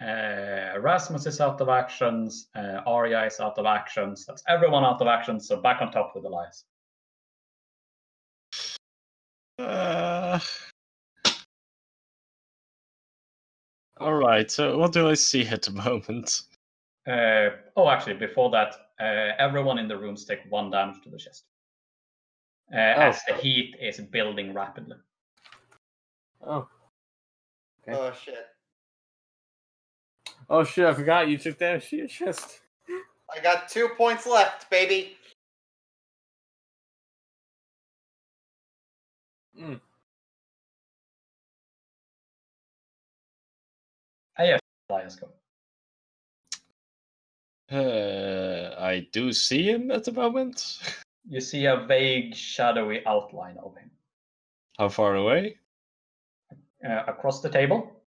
[0.00, 2.48] Uh, Rasmus is out of actions.
[2.54, 4.24] Uh, Arya is out of actions.
[4.26, 5.48] That's everyone out of actions.
[5.48, 6.64] So back on top with Elias.
[9.58, 10.38] Uh,
[14.00, 14.50] all right.
[14.50, 16.42] So what do I see at the moment?
[17.06, 21.18] Uh, oh, actually, before that, uh, everyone in the rooms take one damage to the
[21.18, 21.44] chest.
[22.72, 24.96] Uh, As the heat is building rapidly.
[26.46, 26.68] Oh.
[27.88, 27.98] Okay.
[27.98, 28.46] Oh shit!
[30.50, 32.60] Oh shit, I forgot you took damage to your chest.
[33.34, 35.16] I got two points left, baby.
[39.58, 39.80] Mm.
[44.88, 45.28] Go.
[47.70, 50.78] Uh, I do see him at the moment.
[51.28, 53.90] You see a vague, shadowy outline of him
[54.78, 55.58] How far away?
[56.82, 58.00] uh, across the table,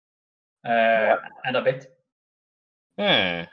[0.64, 1.99] uh, and a bit.
[2.99, 3.47] Eh.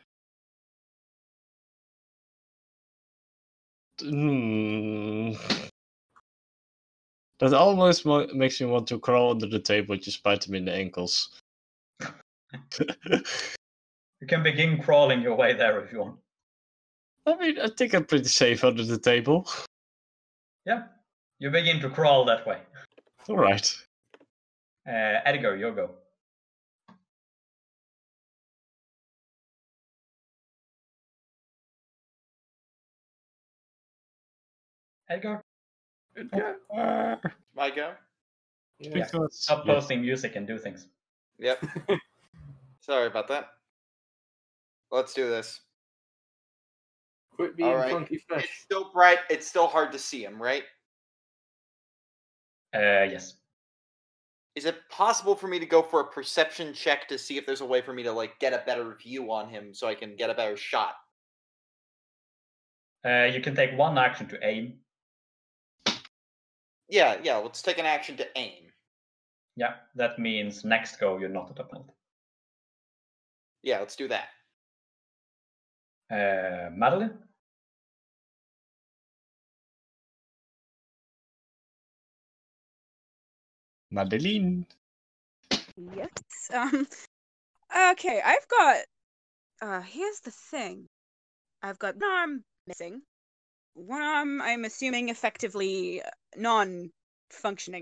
[4.02, 5.32] Hmm.
[7.40, 10.66] That almost mo- makes me want to crawl under the table, just bite him in
[10.66, 11.42] the ankles.
[14.22, 16.18] You can begin crawling your way there if you want.
[17.28, 19.48] I mean, I think I'm pretty safe under the table.
[20.66, 20.84] Yeah,
[21.38, 22.60] you begin to crawl that way.
[23.28, 23.76] All right.
[24.88, 25.92] Uh, Edgar, you go.
[35.10, 35.44] Edgar,
[36.76, 37.16] Uh,
[37.54, 37.94] My go.
[38.80, 39.74] because stop yeah.
[39.74, 40.88] posting music and do things.
[41.40, 41.64] Yep.
[42.86, 43.48] Sorry about that.
[44.92, 45.60] Let's do this.
[47.36, 47.92] Quit being All right.
[47.92, 49.18] funky It's still bright.
[49.32, 50.62] It's still hard to see him, right?
[52.76, 53.38] Uh, yes.
[54.54, 57.62] Is it possible for me to go for a perception check to see if there's
[57.62, 60.16] a way for me to like get a better view on him so I can
[60.16, 60.94] get a better shot?
[63.04, 64.76] Uh, you can take one action to aim.
[66.88, 67.38] Yeah, yeah.
[67.38, 68.66] Let's take an action to aim.
[69.56, 71.94] Yeah, that means next go you're not at a penalty.
[73.66, 74.28] Yeah, let's do that.
[76.12, 77.18] Uh, Madeline,
[83.90, 84.68] Madeline.
[85.76, 86.10] Yes.
[86.54, 86.88] Um.
[87.92, 88.78] Okay, I've got.
[89.64, 90.86] Uh, here's the thing.
[91.64, 93.02] I've got one arm missing.
[93.74, 96.04] One arm, I'm assuming, effectively
[96.38, 97.82] non-functioning.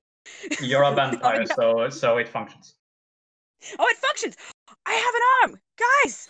[0.61, 2.75] you're a vampire, so so it functions.
[3.77, 4.37] Oh, it functions.
[4.85, 6.29] I have an arm, guys.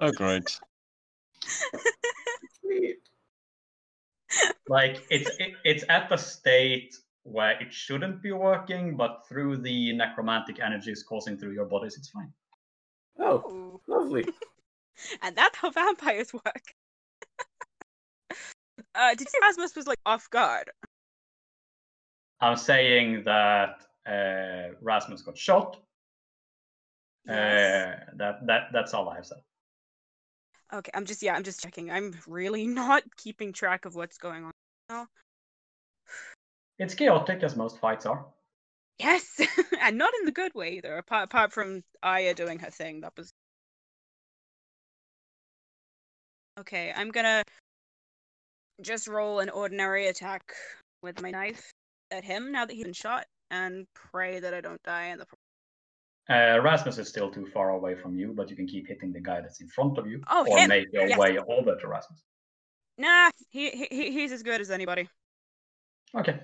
[0.00, 0.58] Oh, great.
[2.60, 2.98] Sweet.
[4.68, 9.92] Like it's it, it's at the state where it shouldn't be working, but through the
[9.92, 12.32] necromantic energies coursing through your bodies, it's fine.
[13.18, 13.80] Oh, Ooh.
[13.86, 14.26] lovely.
[15.22, 16.74] And that's how vampires work.
[18.94, 20.70] uh, did you say Rasmus was like off guard?
[22.40, 25.78] I'm saying that uh, Rasmus got shot.
[27.26, 28.00] Yes.
[28.00, 29.38] Uh, that that that's all I have said.
[30.72, 31.90] Okay, I'm just yeah, I'm just checking.
[31.90, 34.52] I'm really not keeping track of what's going on.
[34.88, 35.06] now.
[36.78, 38.24] It's chaotic as most fights are.
[38.98, 39.40] Yes,
[39.80, 40.96] and not in the good way either.
[40.96, 43.30] Apart apart from Aya doing her thing, that was
[46.58, 46.92] okay.
[46.94, 47.42] I'm gonna
[48.80, 50.52] just roll an ordinary attack
[51.02, 51.72] with my knife
[52.10, 55.26] at him now that he's been shot, and pray that I don't die in the.
[56.26, 59.12] Pro- Uh, Rasmus is still too far away from you, but you can keep hitting
[59.12, 60.68] the guy that's in front of you, Oh, or him!
[60.68, 61.18] make your Yes.
[61.18, 62.22] way over to Rasmus.
[62.98, 65.08] Nah, he, he he- he's as good as anybody.
[66.14, 66.40] Okay,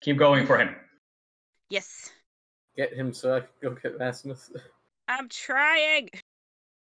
[0.00, 0.74] keep going for him.
[1.68, 2.10] Yes,
[2.76, 4.52] Get him so I can go get Rasmus.
[5.08, 6.08] I'm trying.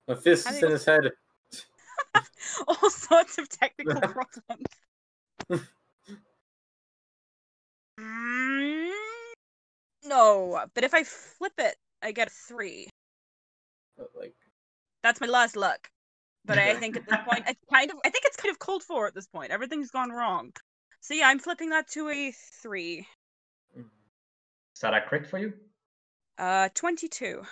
[0.09, 1.11] My fist is in his head.
[2.69, 4.67] All sorts of technical problems.
[7.99, 8.91] Mm,
[10.05, 12.89] no, but if I flip it, I get a three.
[13.97, 14.35] But, like,
[15.03, 15.89] That's my last luck.
[16.45, 18.83] But I think at this point, it's kind of, I think it's kind of cold
[18.83, 19.51] for at this point.
[19.51, 20.53] Everything's gone wrong.
[21.01, 22.33] So yeah, I'm flipping that to a
[22.63, 23.07] three.
[23.77, 25.53] Is that a crit for you?
[26.39, 27.43] Uh, twenty-two.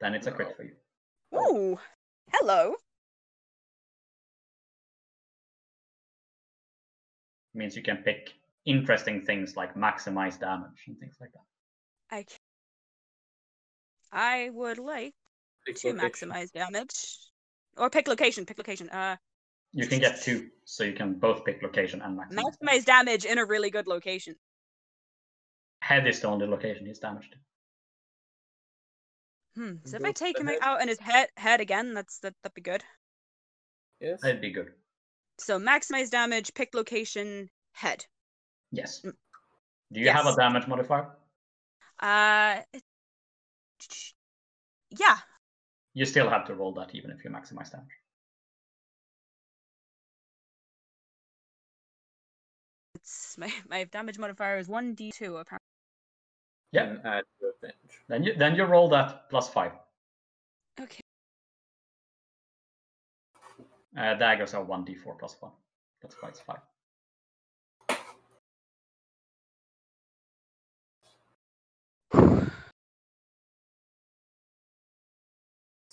[0.00, 0.72] Then it's a crit for you.
[1.34, 1.78] Ooh,
[2.32, 2.74] hello.
[7.56, 8.32] means you can pick
[8.66, 12.16] interesting things like maximize damage and things like that.
[12.16, 12.36] I ca-
[14.12, 15.14] I would like
[15.66, 16.30] pick to location.
[16.30, 17.18] maximize damage,
[17.76, 18.46] or pick location.
[18.46, 18.88] Pick location.
[18.90, 19.16] Uh,
[19.72, 22.40] You can get two, so you can both pick location and maximize.
[22.62, 24.34] maximize damage in a really good location.
[25.82, 27.34] Head is the only location he's damaged.
[29.56, 29.74] Hmm.
[29.84, 30.58] So if I take him head.
[30.60, 32.82] out in his head head again, that's that that'd be good.
[34.00, 34.20] Yes.
[34.20, 34.68] That'd be good.
[35.38, 38.04] So maximize damage, pick location, head.
[38.70, 39.00] Yes.
[39.02, 39.12] Mm.
[39.92, 41.08] Do you have a damage modifier?
[42.00, 42.82] Uh, it-
[44.90, 45.18] yeah.
[45.94, 47.86] You still have to roll that even if you maximize damage.
[52.94, 55.64] It's my my damage modifier is one d two apparently.
[56.72, 56.84] Yeah.
[56.84, 57.98] And add to advantage.
[58.08, 59.72] Then you then you roll that plus five.
[60.80, 61.00] Okay.
[63.96, 65.52] Uh, daggers are one d4 plus one.
[66.02, 66.60] That's why it's five.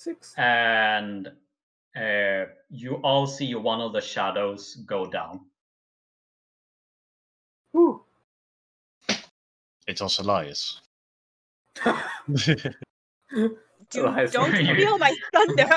[0.03, 0.33] Six.
[0.35, 1.31] And
[1.95, 5.39] uh, you all see one of the shadows go down.
[7.71, 8.03] Whew.
[9.87, 10.81] It's was Elias.
[11.85, 11.95] Dude,
[13.95, 14.75] Elias don't went down.
[14.75, 15.69] steal my thunder.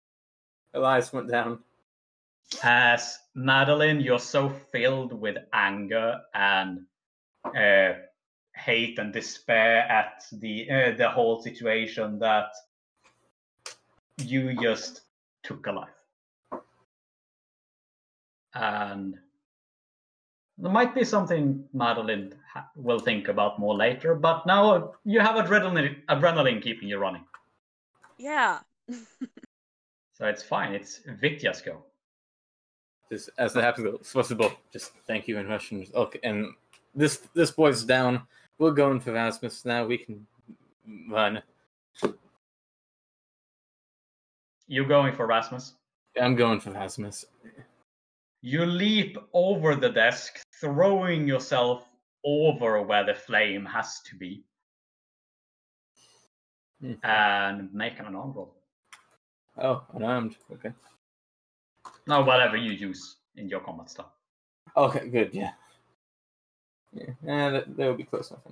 [0.74, 1.58] Elias went down.
[2.62, 6.86] As Madeline, you're so filled with anger and
[7.44, 7.92] uh,
[8.54, 12.48] hate and despair at the uh, the whole situation that
[14.24, 15.02] you just
[15.42, 15.88] took a life.
[18.54, 19.18] And
[20.58, 25.36] there might be something Madeline ha- will think about more later, but now you have
[25.36, 27.24] adrenaline adrenaline keeping you running,
[28.20, 28.58] yeah.
[30.12, 30.74] so it's fine.
[30.74, 31.82] It's Vitya's go.
[33.10, 34.52] Just as it happens, it's possible.
[34.72, 35.86] Just thank you in Russian.
[35.94, 36.52] Okay, and
[36.94, 38.22] this this boy's down.
[38.58, 39.86] We're going for Rasmus now.
[39.86, 40.26] We can
[41.08, 41.42] run.
[44.70, 45.74] You going for Rasmus?
[46.22, 47.24] I'm going for Rasmus.
[48.40, 51.88] You leap over the desk, throwing yourself
[52.24, 54.44] over where the flame has to be,
[56.80, 56.94] Hmm.
[57.02, 58.54] and make an unarmed roll.
[59.58, 60.36] Oh, unarmed.
[60.52, 60.72] Okay.
[62.06, 64.12] No, whatever you use in your combat stuff.
[64.76, 65.34] Okay, good.
[65.34, 65.54] Yeah.
[66.92, 68.44] Yeah, yeah that, would be close enough.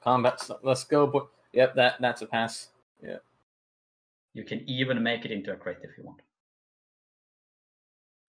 [0.00, 0.60] Combat stuff.
[0.62, 1.26] Let's go, boy.
[1.52, 2.68] Yep, that that's a pass.
[4.38, 6.20] You can even make it into a crit if you want.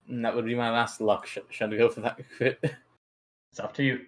[0.08, 1.24] And that would be my last luck.
[1.24, 2.58] Should, should I go for that crit?
[3.52, 4.00] It's up to you.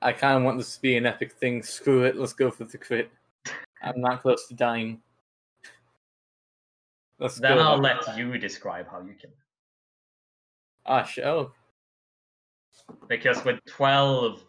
[0.00, 1.60] I kind of want this to be an epic thing.
[1.64, 2.14] Screw it.
[2.14, 3.10] Let's go for the crit.
[3.82, 5.00] I'm not close to dying.
[7.18, 7.58] Let's Then.
[7.58, 9.36] I'll let you describe how you kill it.
[10.86, 11.50] Ah, sh- oh,
[13.08, 14.44] Because with 12,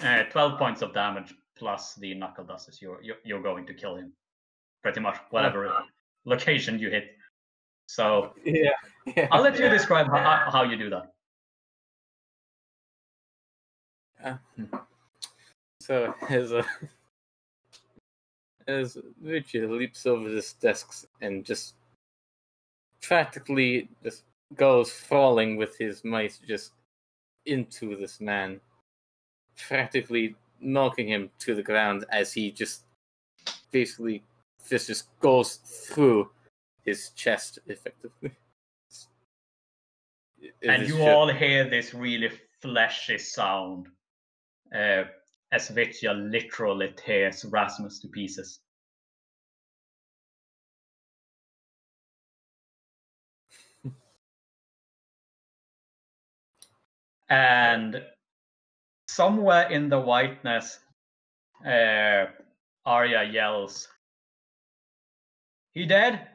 [0.00, 3.96] uh, 12 points of damage plus the knuckle dusters, you're, you're you're going to kill
[3.96, 4.12] him.
[4.82, 5.72] Pretty much whatever
[6.24, 7.16] location you hit.
[7.88, 8.70] So yeah.
[9.16, 9.28] yeah.
[9.30, 11.12] I'll let you describe how, how you do that.
[14.22, 14.36] Uh,
[15.80, 16.64] so as a
[18.68, 21.74] as Richard leaps over this desk and just
[23.00, 24.24] practically just
[24.56, 26.72] goes falling with his might just
[27.46, 28.60] into this man,
[29.68, 32.84] practically knocking him to the ground as he just
[33.70, 34.22] basically
[34.68, 36.30] this just goes through
[36.84, 38.32] his chest effectively.
[40.38, 42.30] It and you all hear this really
[42.60, 43.88] fleshy sound
[44.74, 45.04] uh,
[45.52, 48.58] as Vitya literally tears Rasmus to pieces.
[57.28, 58.02] and
[59.06, 60.78] somewhere in the whiteness,
[61.66, 62.26] uh,
[62.84, 63.88] Arya yells,
[65.72, 66.28] He dead?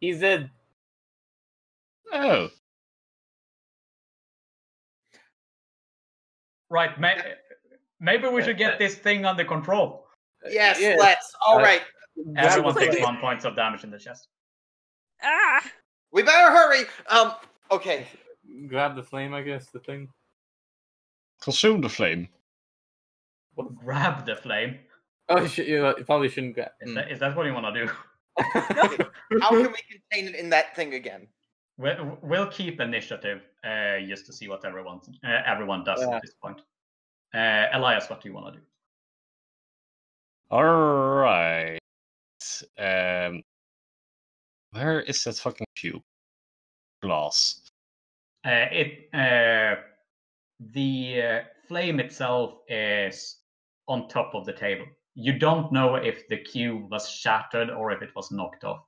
[0.00, 0.50] He's dead.
[2.12, 2.48] Oh,
[6.70, 7.34] Right, may-
[8.00, 10.06] maybe we should get this thing under control.
[10.48, 10.98] Yes, yes.
[11.00, 11.34] let's.
[11.46, 11.82] All Uh, right,
[12.36, 14.28] Everyone takes one points of damage in the chest.
[15.22, 15.64] Ah.
[16.12, 16.84] we better hurry.
[17.08, 17.34] Um,
[17.70, 18.06] okay.
[18.68, 20.08] grab the flame, I guess, the thing.
[21.40, 22.28] Consume the flame.
[23.84, 24.78] Grab the flame.
[25.28, 26.70] Oh, you, should, you, you probably shouldn't grab.
[26.80, 26.94] Is, mm.
[26.94, 27.92] that, is that what you want to do?
[29.40, 31.26] How can we contain it in that thing again?
[31.76, 36.16] We'll, we'll keep initiative uh, just to see what everyone uh, everyone does Yeah.
[36.16, 36.60] at this point.
[37.34, 38.66] Uh, Elias, what do you want to do?
[40.50, 41.78] All right.
[42.78, 43.42] Um,
[44.72, 46.02] where is that fucking cube?
[47.02, 47.60] Glass.
[48.46, 49.80] Uh, it uh,
[50.60, 53.36] the uh, flame itself is
[53.86, 54.86] on top of the table.
[55.14, 58.84] You don't know if the cube was shattered or if it was knocked off.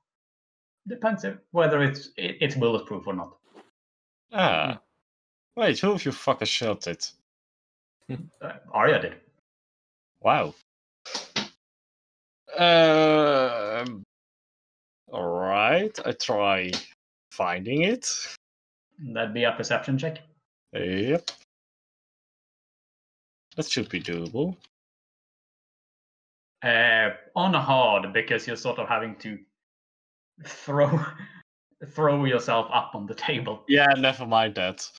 [0.87, 3.37] Depends if, whether it's it, it's bulletproof or not.
[4.31, 4.79] Ah.
[5.55, 7.11] Wait, who of you fuckers shot it?
[8.41, 9.15] Uh, Arya did.
[10.19, 10.53] Wow.
[12.57, 14.03] Um.
[15.11, 15.97] All right.
[16.05, 16.71] I try
[17.31, 18.09] finding it.
[19.13, 20.19] That'd be a perception check.
[20.73, 21.31] Yep.
[23.61, 24.57] That should be doable.
[26.63, 29.37] uh, on hard because you're sort of having to
[30.47, 30.99] throw
[31.93, 33.63] throw yourself up on the table.
[33.67, 34.89] Yeah, never mind that.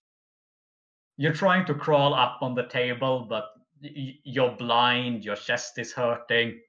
[1.16, 3.46] You're trying to crawl up on the table, but
[3.82, 5.24] y- you're blind.
[5.24, 6.60] Your chest is hurting.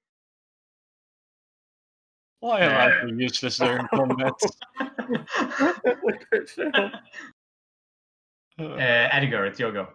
[2.39, 4.33] Why am I so useless during combat?
[8.59, 8.63] uh,
[9.11, 9.89] Edgar, it's your go.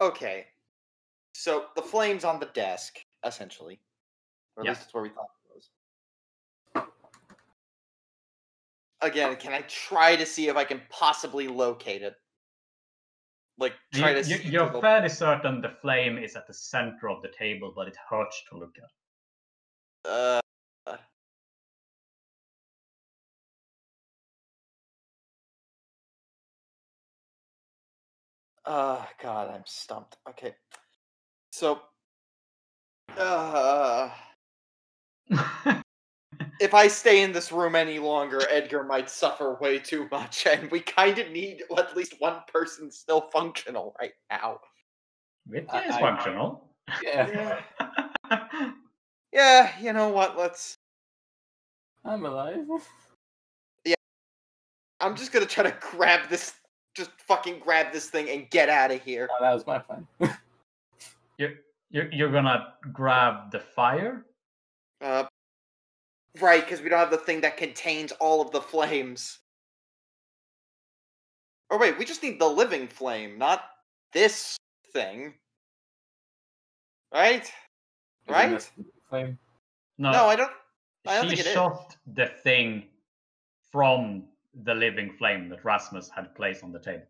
[0.00, 0.46] Okay.
[1.34, 3.78] So the flame's on the desk, essentially.
[4.56, 4.70] Or at Yeah.
[4.72, 5.70] least it's where we thought it was.
[9.02, 12.14] Again, can I try to see if I can possibly locate it?
[13.58, 16.54] Like try You, to you, see you're the- fairly certain the flame is at the
[16.54, 20.10] center of the table, but it hurts to look at.
[20.10, 20.40] Uh,
[28.66, 30.16] oh God, I'm stumped.
[30.30, 30.54] Okay,
[31.52, 31.80] so,
[33.16, 34.10] uh,
[36.60, 40.70] if I stay in this room any longer, Edgar might suffer way too much, and
[40.70, 44.60] we kind of need at least one person still functional right now.
[45.52, 46.62] It I- is I- functional.
[47.02, 47.60] Yeah,
[49.32, 50.38] Yeah, you know what?
[50.38, 50.78] Let's.
[52.04, 52.64] I'm alive.
[53.84, 53.94] Yeah.
[55.00, 56.54] I'm just gonna try to grab this.
[56.96, 59.28] Just fucking grab this thing and get out of here.
[59.30, 60.06] Oh, that was my plan.
[61.38, 64.24] you're, you're gonna grab the fire?
[65.02, 65.24] Uh,
[66.40, 69.40] right, because we don't have the thing that contains all of the flames.
[71.68, 73.64] Or wait, we just need the living flame, not
[74.12, 74.56] this
[74.92, 75.34] thing.
[77.12, 77.50] Right?
[78.28, 78.70] Right?
[79.10, 79.38] Flame.
[79.98, 80.50] No, No, I don't.
[81.06, 81.52] I don't she think it is.
[81.52, 82.84] shot the thing
[83.70, 84.24] from
[84.62, 87.06] the living flame that Rasmus had placed on the table.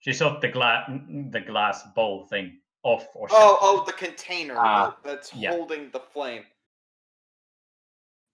[0.00, 0.90] She shot the glass
[1.30, 3.58] the glass bowl thing off or Oh, shattered.
[3.60, 5.50] oh, the container that- that's Yeah.
[5.50, 6.46] holding the flame,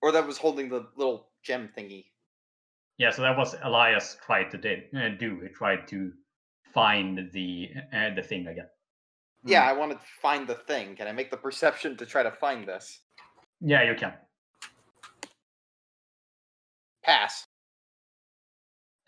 [0.00, 2.12] or that was holding the little gem thingy.
[2.98, 5.40] Yeah, so that was Elias tried to did, uh, do.
[5.40, 6.12] He tried to
[6.72, 8.70] find the uh, the thing again.
[9.42, 10.96] Yeah, I want to find the thing.
[10.96, 13.02] Can I make the perception to try to find this?
[13.60, 14.16] Yeah, you can.
[17.06, 17.46] Pass.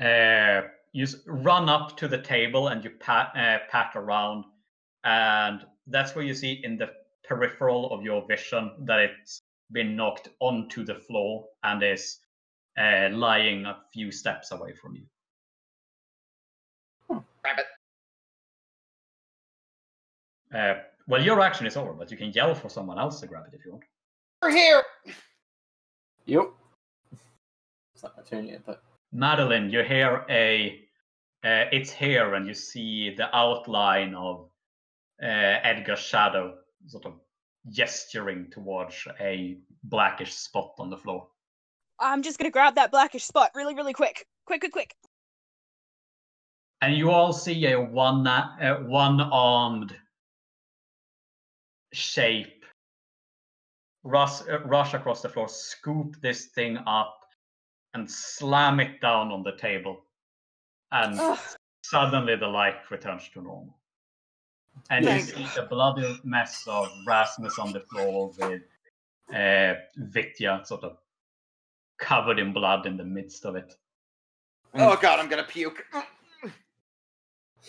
[0.00, 4.44] Uh, you run up to the table and you pat uh, pat around,
[5.02, 6.90] and that's where you see in the
[7.24, 9.42] peripheral of your vision that it's
[9.72, 12.20] been knocked onto the floor and is
[12.78, 15.02] uh, lying a few steps away from you.
[17.42, 17.66] Grab it.
[20.56, 20.74] Uh,
[21.08, 23.56] well, your action is over, but you can yell for someone else to grab it
[23.56, 23.84] if you want.
[24.40, 24.82] We're here.
[26.26, 26.52] Yep.
[27.98, 28.80] It's not my turn yet, but
[29.10, 30.84] Madeline, you hear a.
[31.42, 34.50] Uh, it's here, and you see the outline of
[35.20, 37.14] uh, Edgar's shadow, sort of
[37.70, 41.26] gesturing towards a blackish spot on the floor.
[41.98, 44.28] I'm just gonna grab that blackish spot really, really quick.
[44.46, 44.94] Quick, quick, quick.
[46.80, 49.92] And you all see a one uh, one-armed
[51.92, 52.64] shape
[54.04, 57.17] rush, uh, rush across the floor, scoop this thing up,
[57.94, 60.04] and slam it down on the table.
[60.92, 61.38] And Ugh.
[61.82, 63.76] suddenly the light returns to normal.
[64.90, 68.62] And you see the bloody mess of Rasmus on the floor with
[69.34, 70.98] uh, Vitya sort of
[71.98, 73.74] covered in blood in the midst of it.
[74.74, 75.84] Oh god, I'm gonna puke.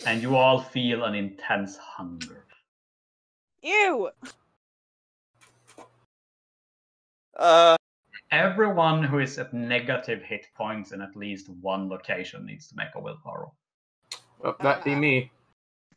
[0.06, 2.44] And you all feel an intense hunger.
[3.62, 4.10] Ew.
[7.36, 7.76] Uh,
[8.32, 12.88] Everyone who is at negative hit points in at least one location needs to make
[12.94, 13.54] a willpower roll.
[14.38, 15.30] well, that'd be me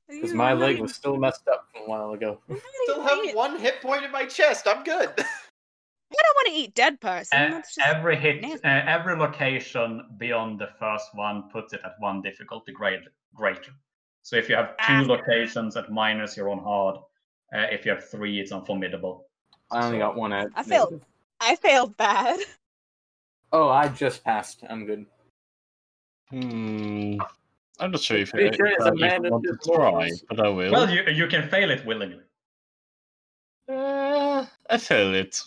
[0.09, 2.39] because my leg was still messed up from a while ago.
[2.49, 4.67] I'm still have one hit point in my chest.
[4.67, 5.09] I'm good.
[5.17, 7.39] I don't want to eat dead person.
[7.39, 11.93] Uh, That's just every hit, uh, every location beyond the first one puts it at
[11.99, 13.01] one difficulty grade
[13.35, 13.71] greater.
[14.23, 15.03] So if you have two Ah.
[15.07, 16.97] locations at minus, you're on hard.
[17.53, 19.27] Uh, if you have three, it's on formidable.
[19.71, 20.49] I only So- got one at.
[20.55, 21.01] I failed.
[21.43, 22.39] I failed bad.
[23.55, 24.63] Oh, I just passed.
[24.67, 25.05] I'm good.
[26.31, 27.17] Hmm.
[27.79, 30.09] I'm not sure if, I- Pretty sure if it's I a man want to try,
[30.27, 30.71] but I will.
[30.71, 32.23] Well, you you can fail it willingly.
[33.69, 35.39] Uh, I fail it.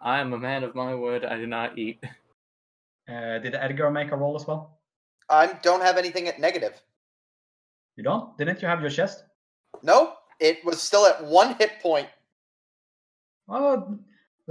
[0.00, 1.24] I am a man of my word.
[1.24, 1.98] I do not eat.
[3.08, 4.78] Uh, did Edgar make a roll as well?
[5.30, 6.74] I don't have anything at negative.
[7.96, 8.36] You don't?
[8.36, 9.22] Didn't you have your chest?
[9.82, 12.08] No, it was still at one hit point.
[13.48, 13.96] Oh,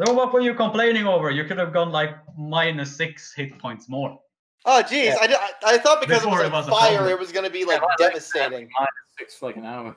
[0.04, 1.30] so what were you complaining over?
[1.32, 4.20] You could have gone like minus six hit points more.
[4.66, 5.18] Oh, geez, Yeah.
[5.22, 7.20] I, di- I, I thought because Before it it was was on a fire, it
[7.20, 8.70] was going to be like Yeah, well, devastating.
[8.78, 9.96] Minus six for like an hour.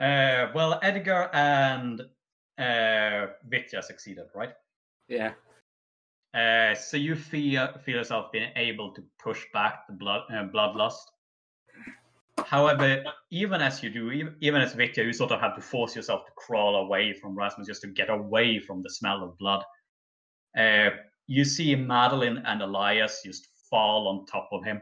[0.00, 2.02] Uh, well, Edgar and
[2.58, 4.52] uh, Vitya succeeded, right?
[5.08, 5.32] Yeah.
[6.34, 11.00] Uh, so you feel feel yourself being able to push back the blood uh, bloodlust.
[12.48, 14.10] However, even as you do,
[14.40, 17.66] even, as Victor, you sort of have to force yourself to crawl away from Rasmus
[17.66, 19.62] just to get away from the smell of blood.
[20.56, 20.88] Uh,
[21.26, 24.80] you see Madeline and Elias just fall on top of him,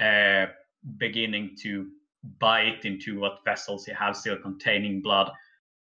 [0.00, 0.46] uh,
[0.96, 1.86] beginning to
[2.40, 5.30] bite into what vessels he has still containing blood,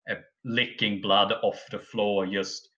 [0.10, 0.16] uh,
[0.46, 2.70] licking blood off the floor, just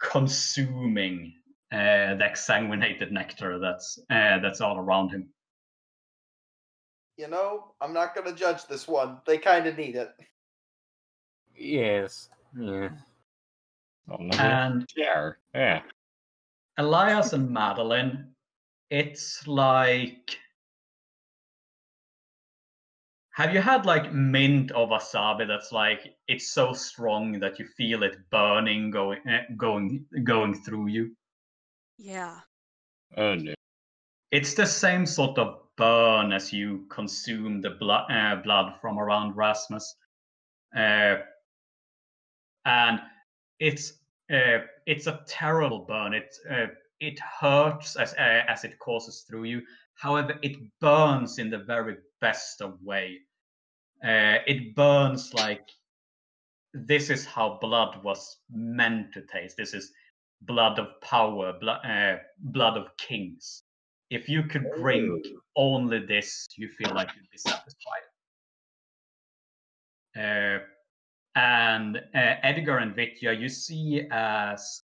[0.00, 1.34] consuming
[1.72, 5.28] uh, the exsanguinated nectar that's uh, that's all around him.
[7.16, 9.18] You know, I'm not gonna judge this one.
[9.26, 10.10] They kind of need it.
[11.54, 12.28] Yes.
[12.58, 12.90] Yeah.
[14.10, 15.82] Oh, And yeah, yeah.
[16.78, 18.34] Elias and Madeline,
[18.90, 20.38] it's like.
[23.30, 28.02] Have you had like mint or wasabi that's like it's so strong that you feel
[28.02, 31.14] it burning going eh, going going through you?
[31.98, 32.40] Yeah.
[33.16, 33.54] Oh no.
[34.30, 39.36] It's the same sort of burn as you consume the blood uh, blood from around
[39.36, 39.96] Rasmus,
[40.76, 41.16] uh,
[42.64, 43.00] and
[43.60, 43.92] it's
[44.32, 46.14] uh, it's a terrible burn.
[46.14, 46.66] It uh,
[47.00, 49.62] it hurts as uh, as it courses through you.
[49.94, 53.18] However, it burns in the very best of way.
[54.04, 55.68] Uh, it burns like
[56.74, 59.56] this is how blood was meant to taste.
[59.56, 59.92] This is
[60.42, 63.62] blood of power, blood, blood of kings.
[64.10, 65.26] If you could drink
[65.56, 68.04] only this, you feel like you'd be satisfied.
[70.16, 70.58] Uh,
[71.34, 74.82] and uh, Edgar and Vitya, you see as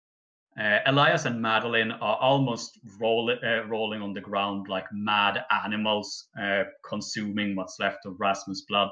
[0.61, 6.29] uh, Elias and Madeline are almost roll, uh, rolling on the ground like mad animals,
[6.41, 8.91] uh, consuming what's left of Rasmus' blood.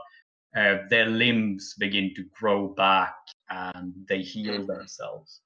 [0.57, 3.15] Uh, their limbs begin to grow back
[3.51, 5.44] and they heal themselves uh,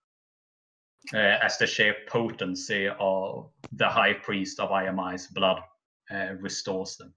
[1.15, 5.63] as the sheer potency of the high priest of IMI's blood
[6.11, 7.13] uh, restores them.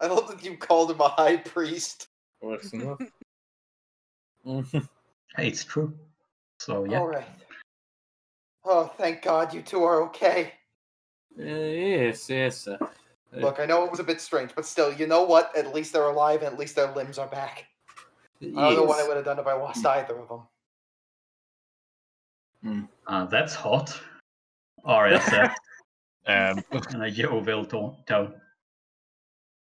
[0.00, 2.08] I love that you called him a high priest.
[2.40, 3.00] Works enough.
[5.38, 5.94] It's true.
[6.60, 7.00] So yeah.
[7.00, 7.26] All right.
[8.64, 10.52] Oh, thank God you two are okay.
[11.38, 12.66] Uh, yes, yes.
[12.66, 12.86] Uh, uh,
[13.36, 15.56] Look, I know it was a bit strange, but still, you know what?
[15.56, 17.66] At least they're alive and at least their limbs are back.
[18.42, 20.42] I don't know what I would have done if I lost either of them.
[23.06, 23.98] Uh, that's hot.
[24.84, 25.50] Arya said
[26.28, 26.62] Um,
[26.92, 28.34] in a jovial to- tone.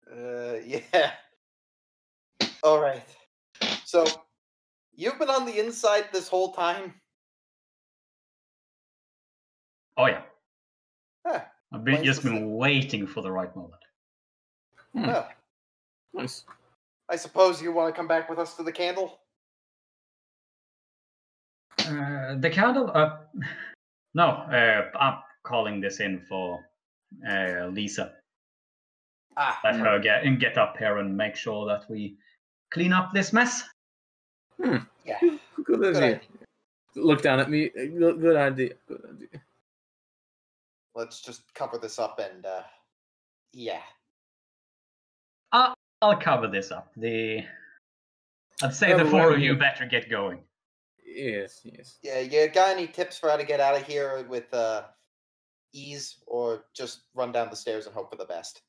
[0.09, 1.11] Uh, yeah.
[2.63, 3.05] All right.
[3.85, 4.07] So,
[4.95, 6.95] you've been on the inside this whole time.
[9.97, 10.23] Oh yeah.
[11.27, 11.41] Huh.
[11.73, 13.83] I've been, just the been waiting for the right moment.
[14.93, 15.29] Hmm, Well,
[16.15, 16.45] nice.
[17.09, 19.19] I suppose you want to come back with us to the candle.
[21.89, 22.91] Uh, the candle.
[22.95, 23.17] Uh,
[24.15, 26.61] no, uh, I'm calling this in for
[27.29, 28.13] uh, Lisa.
[29.37, 32.17] Ah, Let her get and get up here and make sure that we
[32.71, 33.63] clean up this mess.
[34.59, 35.19] yeah.
[35.21, 36.03] Good Good idea.
[36.17, 36.21] idea.
[36.97, 37.71] Look down at me.
[37.71, 38.75] Good, good idea.
[38.87, 39.41] Good idea.
[40.95, 42.63] Let's just cover this up and, uh,
[43.55, 43.81] yeah.
[45.53, 46.91] I'll, I'll cover this up.
[46.97, 47.45] The
[48.63, 50.41] I'd say Oh, the four of you better get going.
[51.15, 51.99] Yes, yes.
[52.03, 54.85] Yeah, you got any tips for how to get out of here with, uh,
[55.73, 58.63] ease or just run down the stairs and hope for the best?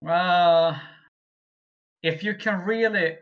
[0.00, 0.80] Well,
[2.02, 3.16] if you can really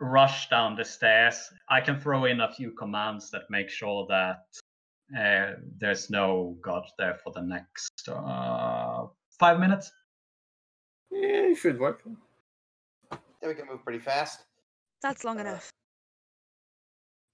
[0.00, 4.44] rush down the stairs, I can throw in a few commands that make sure that
[5.16, 9.06] uh, there's no god there for the next uh,
[9.38, 9.92] five minutes.
[11.10, 12.02] Yeah, it should work.
[13.12, 14.44] Yeah, we can move pretty fast.
[15.02, 15.70] That's long Uh, enough.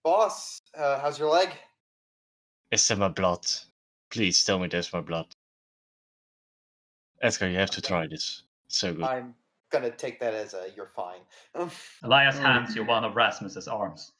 [0.03, 1.51] Boss, uh, how's your leg?
[2.71, 3.45] It's there my blood?
[4.11, 5.27] Please tell me there's my blood.
[7.23, 8.45] Edgar, you have to try this.
[8.67, 9.05] It's so good.
[9.05, 9.35] I'm
[9.71, 11.21] gonna take that as a you're fine.
[11.55, 11.71] Um,
[12.03, 14.13] Elias hands you one of Rasmus's arms.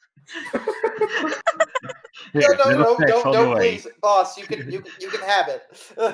[0.53, 0.59] no,
[2.33, 3.71] Here, no, little no, peck no, on no, the way.
[3.77, 4.37] please, boss.
[4.37, 5.63] You can, you, you can have it.
[5.97, 6.13] Uh,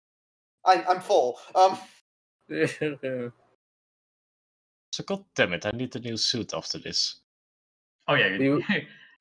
[0.64, 1.38] I'm, I'm full.
[1.54, 1.76] Um,
[4.92, 7.16] So god damn it, I need a new suit after this.
[8.06, 8.62] Oh yeah, you,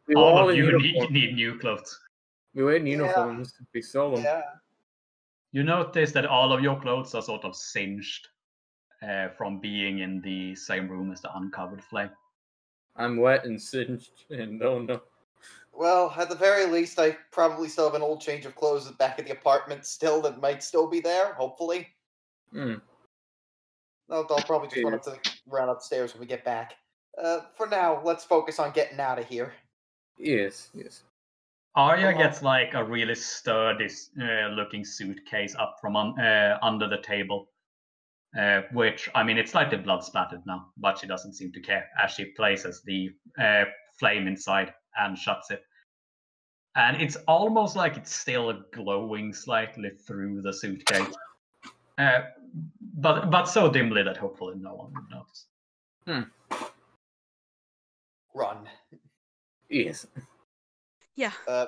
[0.08, 2.00] we all all of you need, need new clothes.
[2.54, 2.98] We were in Yeah.
[2.98, 3.54] uniforms.
[3.74, 4.24] We saw them.
[4.24, 4.42] yeah.
[5.52, 8.28] You notice that all of your clothes are sort of singed
[9.02, 12.10] uh, from being in the same room as the uncovered flame.
[12.96, 15.02] I'm wet and singed, and oh no.
[15.72, 19.18] Well, at the very least, I probably still have an old change of clothes back
[19.18, 21.34] at the apartment still that might still be there.
[21.34, 21.88] Hopefully,
[22.52, 22.76] Hmm.
[24.10, 26.76] I'll, I'll probably just run up to the, run upstairs when we get back.
[27.22, 29.54] Uh, for now, let's focus on getting out of here.
[30.18, 31.04] Yes, yes.
[31.76, 32.18] Arya Oh.
[32.18, 33.90] gets like a really sturdy
[34.22, 37.50] uh, looking suitcase up from un- uh, under the table.
[38.38, 41.88] Uh, which, I mean, it's slightly blood splattered now, but she doesn't seem to care
[42.04, 43.66] as she places the uh,
[44.00, 45.64] flame inside and shuts it.
[46.76, 51.14] And it's almost like it's still glowing slightly through the suitcase.
[52.00, 52.22] Uh,
[52.96, 56.26] but but so dimly that hopefully no one will notice.
[58.34, 58.68] Run.
[59.70, 60.08] Yes.
[61.16, 61.32] Yeah.
[61.48, 61.68] Uh,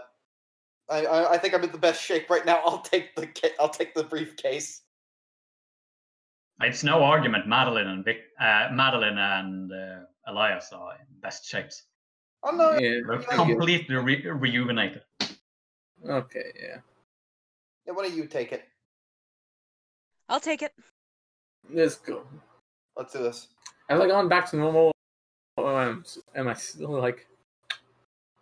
[0.90, 2.62] I, I I think I'm in the best shape right now.
[2.66, 4.82] I'll take the ca- I'll take the briefcase.
[6.62, 7.48] It's no argument.
[7.48, 11.84] Madeline and Vic, uh, Madeline and uh, Elias are in best shapes.
[12.44, 12.78] Oh no!
[12.78, 13.02] Yeah.
[13.08, 15.02] They're completely re- rejuvenated.
[16.08, 16.52] Okay.
[16.62, 16.78] Yeah.
[17.86, 18.64] Yeah, why don't you take it?
[20.30, 20.72] I'll take it.
[21.70, 22.24] Let's go.
[22.98, 23.48] Let's do this.
[23.90, 24.95] Have I gone back to normal?
[25.66, 26.04] Or am,
[26.36, 27.26] am I still like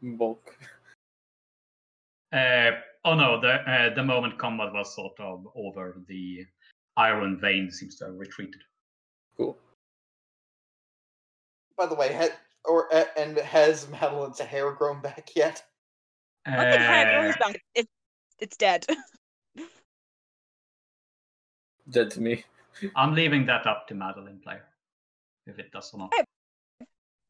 [0.01, 0.57] bulk?
[2.33, 2.71] Uh,
[3.05, 5.95] oh no, the uh, the moment combat was sort of over.
[6.09, 6.45] The
[6.97, 8.61] iron vein seems to have retreated.
[9.37, 9.57] Cool.
[11.77, 12.33] By the way, had,
[12.65, 15.63] or uh, and has Madeline's hair grown back yet?
[16.45, 17.61] Look at how it Uh, grows back.
[17.73, 17.87] It,
[18.39, 18.85] it's dead.
[21.89, 22.43] Dead to me.
[22.97, 24.65] I'm leaving that up to Madeline player,
[25.47, 26.13] if it does or not.
[26.13, 26.25] Hey.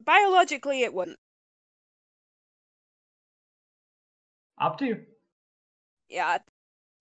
[0.04, 1.18] Biologically, it wouldn't.
[4.60, 5.00] Up to you.
[6.08, 6.38] Yeah,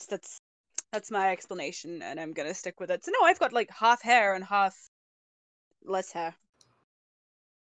[0.10, 0.40] that's
[0.92, 3.04] that's my explanation, and I'm gonna stick with it.
[3.04, 4.76] So no, I've got like half hair and half
[5.84, 6.36] less hair.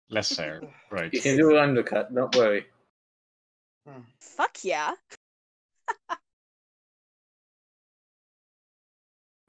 [0.09, 0.61] Less hair.
[0.89, 1.13] Right.
[1.13, 2.15] You can do an undercut.
[2.15, 2.65] Don't worry.
[3.85, 4.01] Hmm.
[4.19, 4.93] Fuck yeah!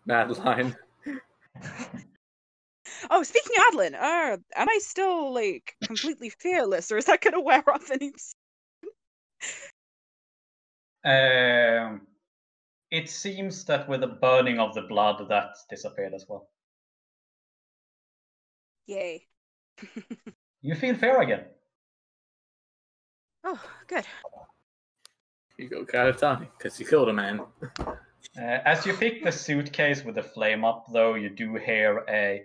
[0.05, 0.75] Madeline.
[3.11, 7.41] Oh, speaking of Adeline, uh, am I still like completely fearless, or is that gonna
[7.41, 8.13] wear off any?
[11.05, 12.07] Um,
[12.91, 16.49] it seems that with the burning of the blood, that disappeared as well.
[18.87, 19.27] Yay!
[20.61, 21.45] You feel fair again.
[23.45, 24.05] oh, good.
[25.57, 27.41] You go Karatani, because you killed a man.
[28.37, 32.45] Uh, as you pick the suitcase with the flame up, though, you do hear a.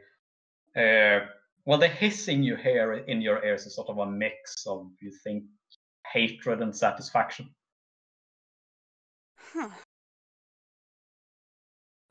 [0.75, 1.27] Uh,
[1.65, 5.11] well, the hissing you hear in your ears is sort of a mix of, you
[5.23, 5.43] think,
[6.11, 7.49] hatred and satisfaction.
[9.37, 9.69] Huh.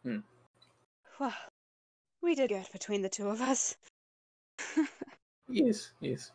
[0.05, 0.19] Hmm.
[1.19, 1.35] Well,
[2.23, 3.77] we did good between the two of us.
[5.49, 6.31] Yes, yes.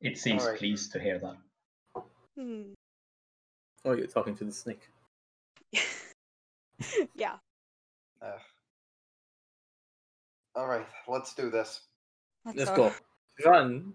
[0.00, 0.58] It seems Alright.
[0.58, 2.02] pleased to hear that.
[2.36, 2.72] Hmm.
[3.84, 4.88] Oh, you're talking to the snake.
[7.14, 7.36] yeah.
[8.24, 8.38] Uh,
[10.56, 11.80] all right, let's do this.
[12.44, 12.76] Let's all.
[12.76, 12.92] go.
[13.44, 13.92] Run.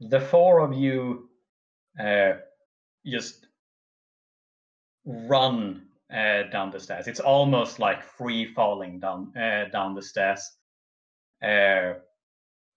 [0.00, 1.28] The four of you
[1.98, 2.32] uh,
[3.06, 3.46] just
[5.04, 7.08] run uh, down the stairs.
[7.08, 10.50] It's almost like free falling down uh, down the stairs.
[11.42, 11.94] Uh,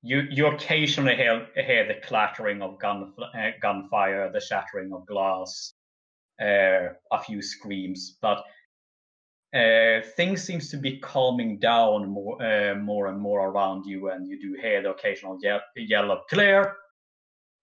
[0.02, 5.74] you you occasionally hear hear the clattering of gun uh, gunfire, the shattering of glass,
[6.42, 8.44] uh, a few screams, but
[9.54, 14.28] uh, things seems to be calming down more uh, more and more around you, and
[14.28, 16.76] you do hear the occasional ye- yell of clear,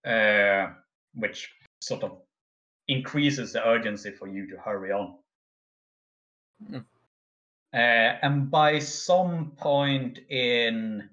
[0.06, 0.72] uh,
[1.14, 1.50] which
[1.80, 2.22] sort of
[2.86, 5.16] increases the urgency for you to hurry on.
[6.70, 6.84] Mm.
[7.72, 7.76] Uh,
[8.22, 11.08] and by some point in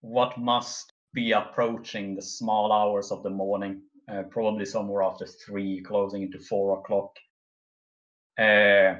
[0.00, 5.80] what must be approaching the small hours of the morning, uh, probably somewhere after three,
[5.80, 7.16] closing into four o'clock,
[8.38, 8.94] uh,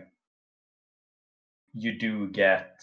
[1.75, 2.81] you do get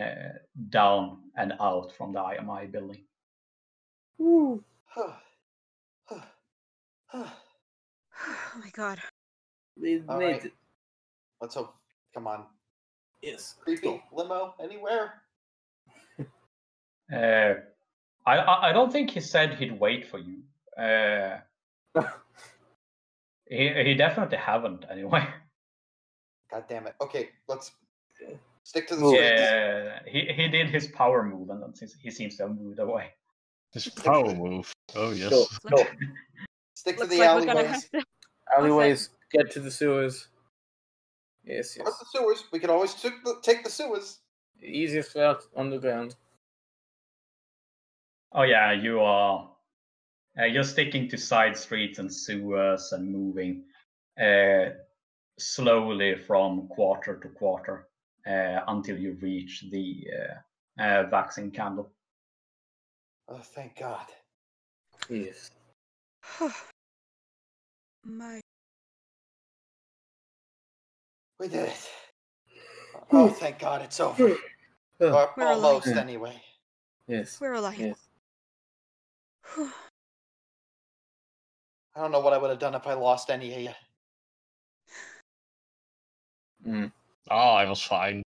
[0.00, 0.38] uh,
[0.70, 3.04] down and out from the IMI building.
[8.26, 8.98] Oh my god.
[9.76, 10.44] They All made right.
[10.44, 10.52] it.
[11.40, 11.74] Let's hope.
[12.14, 12.44] Come on,
[13.22, 13.56] Yes.
[13.60, 15.14] creepy limo anywhere?
[17.12, 17.54] Uh,
[18.24, 20.42] I, I I don't think he said he'd wait for you.
[20.78, 21.38] Uh,
[23.48, 25.26] he he definitely haven't anyway.
[26.50, 26.94] God damn it.
[27.00, 27.72] Okay, let's
[28.62, 29.14] stick to the Move.
[29.16, 29.40] streets.
[29.40, 31.72] Yeah, he he did his power move and then
[32.02, 33.10] he seems to have moved away.
[33.72, 34.72] His power move.
[34.94, 35.30] Oh yes.
[35.30, 35.46] Go.
[35.70, 35.84] Go.
[36.74, 37.88] Stick to Looks the like we're gonna alleyways.
[37.92, 38.04] have to.
[38.58, 39.10] Alleyways.
[39.32, 40.28] Get to the sewers.
[41.44, 41.98] Yes, Or yes.
[41.98, 42.44] the sewers.
[42.52, 44.20] We can always took the, take the sewers.
[44.62, 46.14] Easiest route underground.
[48.32, 49.50] Oh yeah, you are.
[50.38, 53.64] Uh, you're sticking to side streets and sewers and moving
[54.20, 54.70] uh,
[55.38, 57.86] slowly from quarter to quarter
[58.26, 60.06] until you reach the
[60.78, 61.90] uh, uh, vaccine candle.
[63.28, 64.06] Oh, thank God.
[65.08, 65.50] Yes.
[68.04, 68.40] my.
[71.40, 71.90] We did it.
[73.12, 74.36] Oh, thank God it's over.
[75.00, 75.64] Or We're alive.
[75.64, 75.98] almost, Yeah.
[76.00, 76.40] anyway.
[77.08, 77.40] yes.
[77.40, 77.78] We're alive.
[77.78, 77.98] Yes.
[81.96, 83.70] I don't know what I would have done if I lost any of you.
[86.66, 86.92] Mm.
[87.30, 88.22] Oh, I was fine.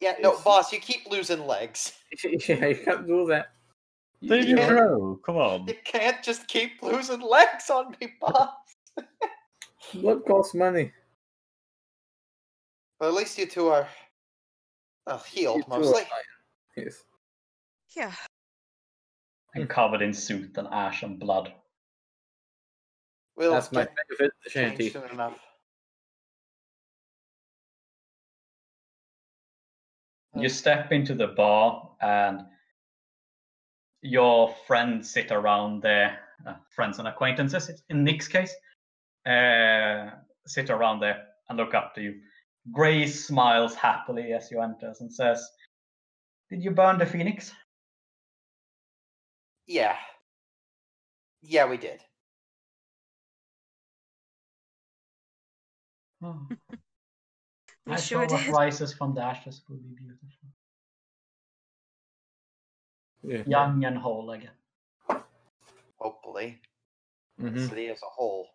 [0.00, 1.92] Yeah, no, boss, you keep losing legs.
[2.48, 3.52] yeah, you can't do that.
[4.22, 4.68] Did you Yeah.
[4.68, 5.20] grow?
[5.24, 5.66] Come on.
[5.66, 8.50] You can't just keep losing legs on me, boss.
[9.94, 10.92] Blood costs money.
[12.98, 13.88] But at least you two are
[15.06, 16.02] well, healed You two are mostly.
[16.76, 17.04] Yes.
[17.96, 18.12] Yeah.
[19.54, 21.52] And covered in soot and ash and blood.
[23.36, 24.90] We'll That's my get favorite shanty.
[24.90, 25.38] soon enough.
[30.38, 32.42] You step into the bar and
[34.02, 38.54] your friends sit around there, uh, friends and acquaintances in Nick's case,
[39.24, 40.10] uh,
[40.46, 42.20] sit around there and look up to you.
[42.70, 45.48] Grace smiles happily as you enter and says,
[46.50, 47.52] Did you burn the phoenix?
[49.66, 49.96] Yeah.
[51.42, 52.02] Yeah, we did.
[56.22, 56.46] Oh.
[57.86, 58.52] We I sure saw what did.
[58.54, 60.28] rises from the ashes will be beautiful.
[63.22, 63.42] Yeah.
[63.46, 64.50] Young and whole again.
[65.98, 66.60] Hopefully.
[67.38, 68.48] hmm The city as a whole.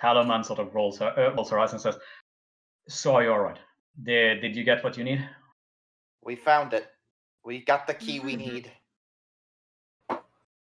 [0.00, 1.96] Talaman sort of rolls her, uh, rolls her eyes and says,
[2.88, 3.58] So you're right.
[4.02, 5.28] Did, did you get what you need?
[6.22, 6.88] We found it.
[7.44, 8.38] We got the key we Mhm.
[8.38, 8.72] need.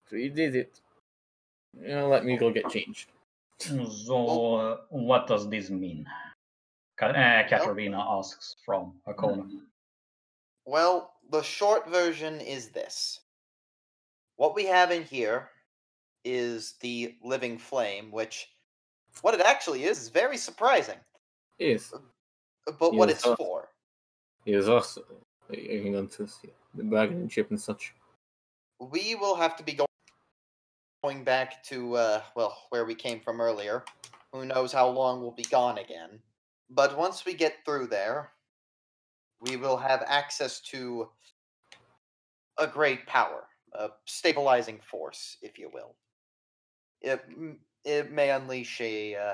[0.09, 0.79] So you did it.
[1.73, 3.09] You know, let me go get changed.
[3.59, 6.07] So, uh, what does this mean?
[7.01, 9.45] Ka- uh, Katarina asks from her corner.
[10.65, 13.19] Well, the short version is this.
[14.35, 15.49] What we have in here
[16.23, 18.49] is the living flame, which
[19.23, 20.99] what it actually is is very surprising.
[21.57, 21.91] Yes.
[22.79, 23.69] But what it's uh, for.
[24.45, 25.01] Yes, also.
[25.49, 27.93] Hang on to see the bargaining chip and such.
[28.79, 29.85] we will have to be go-
[31.03, 33.83] going back to uh, well where we came from earlier
[34.31, 36.19] who knows how long we'll be gone again
[36.73, 38.31] but once we get through there
[39.39, 41.09] we will have access to
[42.57, 43.43] a great power
[43.73, 45.95] a stabilizing force if you will
[47.01, 47.23] it,
[47.83, 49.33] it may unleash a uh,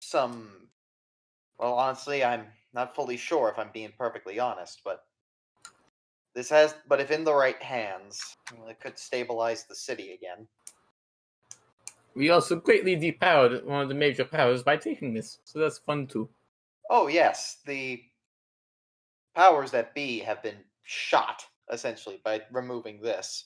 [0.00, 0.68] some
[1.58, 5.04] well honestly i'm not fully sure if i'm being perfectly honest but
[6.38, 8.36] this has, but if in the right hands,
[8.68, 10.46] it could stabilize the city again.
[12.18, 16.08] We also greatly depowered one of the major powers by taking this, so that's fun
[16.08, 16.28] too.
[16.90, 18.02] Oh yes, the
[19.36, 23.44] powers that be have been shot essentially by removing this,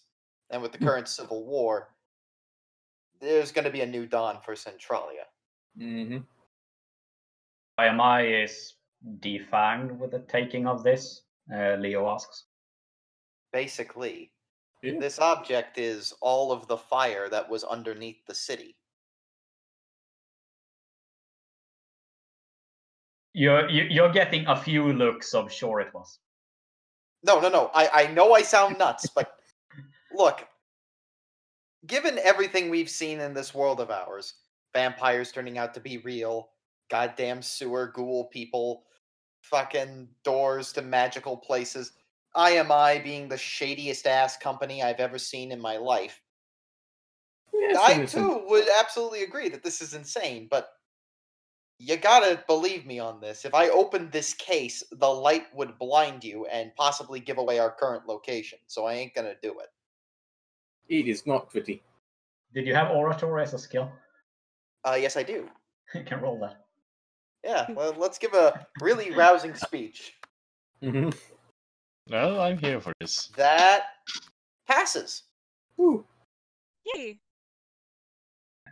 [0.49, 1.89] and with the current civil war,
[3.21, 5.27] there's going to be a new dawn for Centralia.
[5.79, 6.21] Mm-hmm.
[7.79, 8.73] IMI is
[9.19, 11.21] defanged with the taking of this,
[11.55, 12.45] uh, Leo asks.
[13.53, 14.33] Basically,
[14.83, 14.99] Yeah.
[14.99, 18.77] this object is all of the fire that was underneath the city.
[23.35, 26.19] You're, you- you're getting a few looks of sure it was.
[27.25, 27.71] No, no, no.
[27.73, 29.37] I, I know I sound nuts, but
[30.15, 30.47] look,
[31.87, 34.35] given everything we've seen in this world of ours,
[34.75, 36.51] vampires turning out to be real,
[36.91, 38.85] goddamn sewer ghoul people,
[39.43, 41.93] fucking doors to magical places,
[42.37, 46.21] IMI being the shadiest ass company I've ever seen in my life.
[47.55, 50.71] I too would absolutely agree that this is insane, but
[51.79, 53.45] you gotta believe me on this.
[53.45, 57.71] If I opened this case, the light would blind you and possibly give away our
[57.71, 59.69] current location, so I ain't gonna do it.
[60.89, 61.83] It is not pretty.
[62.55, 63.91] Did you have oratory as a skill?
[64.85, 65.49] Uh, yes, I do.
[65.95, 66.65] You can roll that.
[67.45, 70.15] Yeah, well, let's give a really rousing speech.
[70.83, 71.11] Mm-hmm.
[72.11, 73.29] Well, I'm here for this.
[73.37, 73.85] That
[74.69, 75.23] passes.
[75.81, 76.05] Ooh.
[76.95, 77.19] Yay.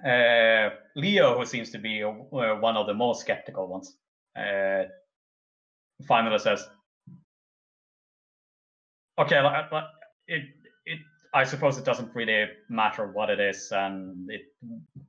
[0.05, 3.97] Uh, Leo, who seems to be uh, one of the most skeptical ones,
[4.37, 4.85] uh,
[6.09, 6.67] finally says,
[9.19, 9.89] "Okay, li- li-
[10.27, 10.43] it,
[10.87, 10.99] it,
[11.35, 14.43] I suppose it doesn't really matter what it is, and it,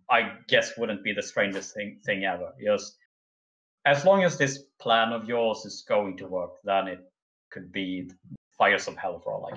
[0.09, 2.53] I guess, wouldn't be the strangest thing, thing ever.
[2.63, 2.97] Just
[3.85, 7.10] as long as this plan of yours is going to work, then it
[7.51, 8.11] could be
[8.57, 9.55] fires of hell for all I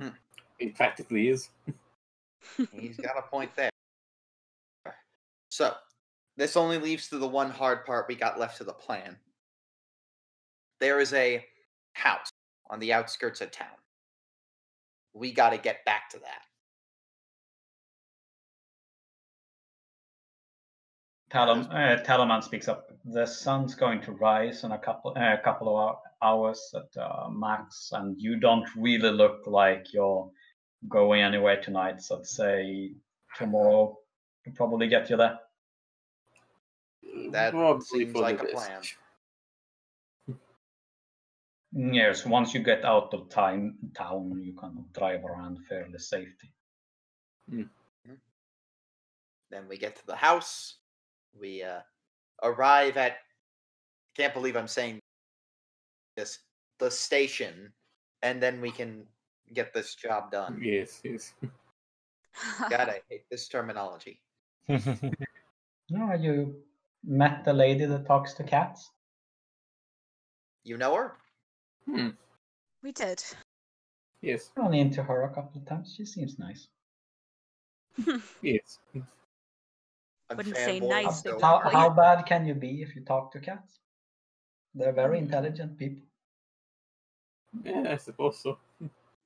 [0.00, 0.12] care."
[0.58, 1.50] It practically is.
[2.72, 3.70] He's got a point there.
[5.50, 5.74] So,
[6.36, 9.16] this only leaves to the one hard part we got left to the plan.
[10.80, 11.44] There is a
[11.92, 12.30] house
[12.70, 13.76] on the outskirts of town.
[15.14, 16.42] We got to get back to that.
[21.30, 22.90] Talam, uh, Talaman speaks up.
[23.04, 27.28] The sun's going to rise in a couple a couple of hou- hours at uh,
[27.30, 30.30] max, and you don't really look like you're
[30.88, 32.00] going anywhere tonight.
[32.00, 32.92] So I'd say
[33.36, 33.96] tomorrow
[34.46, 35.38] will probably get you there.
[37.30, 38.82] That Probably seems for like the a plan.
[41.74, 46.50] Yes, once you get out of time town, you can drive around fairly safely.
[47.48, 47.68] Then
[49.68, 50.76] we get to the house.
[51.38, 51.80] We uh,
[52.42, 53.18] arrive at.
[54.16, 55.00] Can't believe I'm saying
[56.16, 56.38] this.
[56.78, 57.72] The station,
[58.22, 59.04] and then we can
[59.54, 60.60] get this job done.
[60.62, 61.32] Yes, yes.
[62.70, 64.20] God, I hate this terminology.
[65.92, 66.54] No, you
[67.04, 68.90] met the lady that talks to cats.
[70.64, 71.16] You know her?
[71.84, 72.08] Hmm.
[72.82, 73.22] we did.
[74.22, 75.92] Yes, I Run into her a couple of times.
[75.94, 76.68] She seems nice.
[78.42, 78.78] yes.
[78.94, 83.40] I'm Wouldn't say nice, so How, how bad can you be if you talk to
[83.40, 83.80] cats?
[84.74, 86.02] They're very intelligent people.
[87.62, 88.58] Yeah, I suppose so.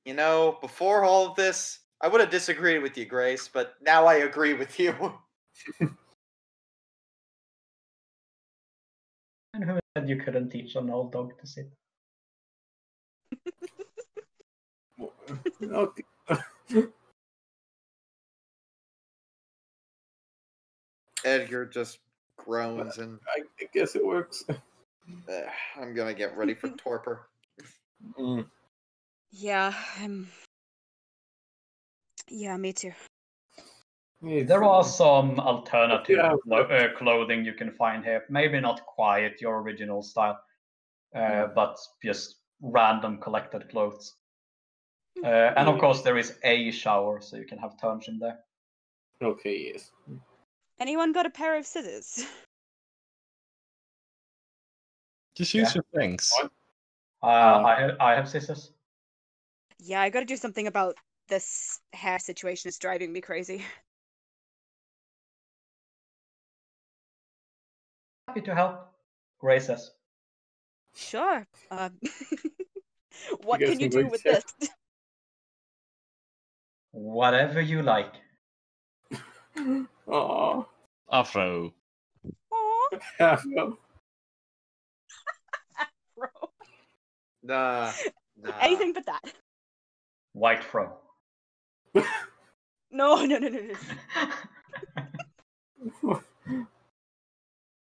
[0.05, 4.05] You know, before all of this, I would have disagreed with you, Grace, but now
[4.05, 4.93] I agree with you.
[9.53, 11.71] And who said you couldn't teach an old dog to sit?
[15.63, 16.03] Okay.
[21.25, 21.99] Edgar just
[22.37, 24.43] groans and I, I guess it works.
[25.29, 27.29] uh, I'm gonna get ready for torpor.
[28.19, 28.45] Mm.
[29.31, 30.29] Yeah, I'm.
[32.29, 32.93] Yeah, me too.
[34.21, 36.33] There are some alternative Yeah.
[36.43, 38.25] clo- uh, clothing you can find here.
[38.29, 40.39] Maybe not quite your original style,
[41.15, 44.15] uh, but just random collected clothes.
[45.23, 48.39] Uh, and of course, there is a shower, so you can have turns in there.
[49.21, 49.91] Okay, yes.
[50.79, 52.25] Anyone got a pair of scissors?
[55.37, 55.73] Just use Yeah.
[55.75, 56.31] your things.
[56.35, 56.51] What?
[57.21, 58.71] Uh, I, ha- I have scissors.
[59.77, 60.95] Yeah, I gotta do something about
[61.27, 62.69] this hair situation.
[62.69, 63.63] It's driving me crazy.
[68.27, 68.87] Happy to help.
[69.39, 69.91] Grace says.
[70.95, 71.45] Sure.
[71.71, 71.89] Uh,
[73.43, 74.41] what guys can you do with there.
[74.59, 74.69] this?
[76.91, 78.13] Whatever you like.
[80.07, 80.65] Aww.
[81.11, 81.73] Afro.
[82.51, 83.77] Aw, Half of
[86.15, 86.27] bro.
[87.47, 87.91] Nah,
[88.43, 88.51] nah.
[88.61, 89.33] Anything but that.
[90.33, 90.91] White fro.
[92.89, 93.59] No, no, no, no,
[96.03, 96.21] no.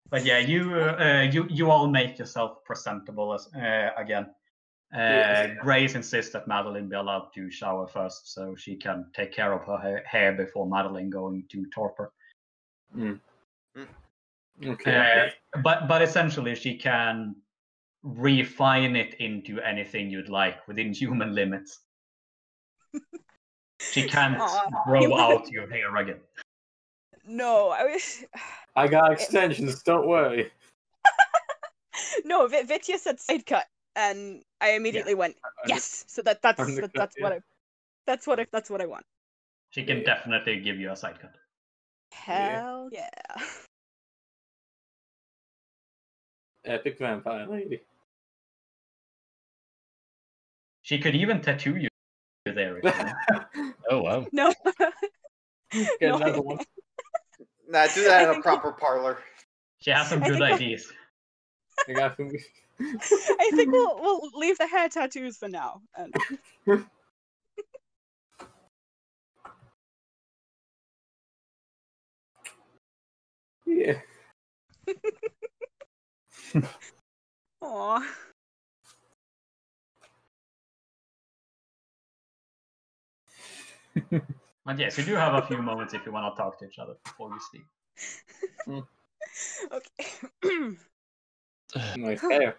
[0.09, 4.25] But yeah, you uh, uh, you you all make yourself presentable as uh, again.
[4.93, 5.57] Uh, Yes.
[5.61, 9.63] Grace insists that Madeline be allowed to shower first, so she can take care of
[9.65, 12.11] her ha- hair before Madeline going to torpor.
[14.65, 15.31] Okay.
[15.55, 17.35] Uh, but but essentially, she can
[18.03, 21.79] refine it into anything you'd like within human limits.
[23.79, 26.19] She can't Aw, grow out your hair again.
[27.25, 28.23] No, I was.
[28.75, 30.51] I got extensions, don't worry.
[32.25, 35.35] no, Vi- Vitya said side cut, and I immediately went
[35.67, 36.05] yes.
[36.07, 37.33] So that that's Undercut, that, that's what.
[37.33, 37.39] I.
[38.07, 39.05] That's what I, that's what I want.
[39.69, 40.03] She can Yeah.
[40.15, 41.35] definitely give you a side cut.
[42.11, 43.09] Hell yeah.
[46.65, 47.81] Epic vampire lady.
[50.89, 51.87] She could even tattoo you
[52.45, 52.77] there.
[52.77, 53.45] You want.
[53.91, 54.25] Oh wow.
[54.31, 54.51] No.
[55.71, 56.57] Get No, another one.
[57.69, 59.19] Nah, do that I in a think- proper parlor.
[59.81, 60.91] She has some I good ideas.
[61.87, 62.31] I got some.
[62.81, 65.81] I think we'll we'll leave the hair tattoos for now.
[65.95, 66.11] And
[73.67, 74.01] Yeah.
[77.61, 78.03] aw.
[84.65, 86.77] But yes, you do have a few moments if you want to talk to each
[86.79, 88.85] other before you sleep.
[89.71, 90.75] Okay.
[91.97, 92.55] Nice hair.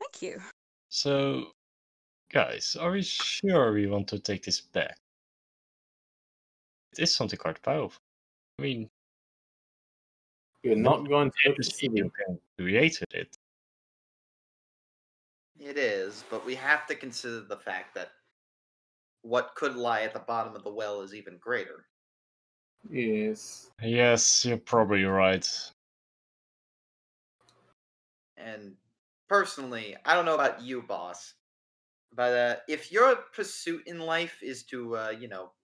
[0.00, 0.40] Thank you.
[0.88, 1.52] So,
[2.32, 4.96] guys, are we sure we want to take this back?
[6.92, 8.00] It is something quite powerful.
[8.58, 8.90] I mean,
[10.62, 13.36] You're not going to the look to see you can created it.
[15.58, 18.10] It is, but we have to consider the fact that
[19.22, 21.86] what could lie at the bottom of the well is even greater.
[22.90, 23.70] Yes.
[23.82, 25.48] Yes, you're probably right.
[28.36, 28.76] And
[29.28, 31.34] personally, I don't know about you, boss,
[32.12, 35.54] but uh, if your pursuit in life is to, uh, you know,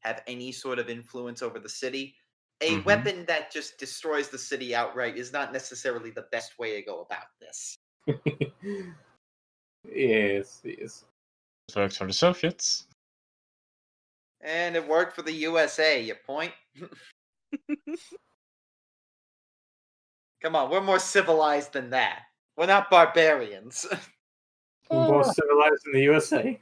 [0.00, 2.16] have any sort of influence over the city,
[2.62, 2.84] a Mhm.
[2.84, 7.02] weapon that just destroys the city outright is not necessarily the best way to go
[7.02, 7.76] about this.
[9.84, 11.04] yes, yes.
[11.68, 12.88] It works for the Soviets.
[14.42, 16.52] And it worked for the USA, you point?
[20.42, 22.22] Come on, we're more civilized than that.
[22.56, 23.86] We're not barbarians.
[24.90, 25.32] We're more uh.
[25.32, 26.58] civilized in the USA.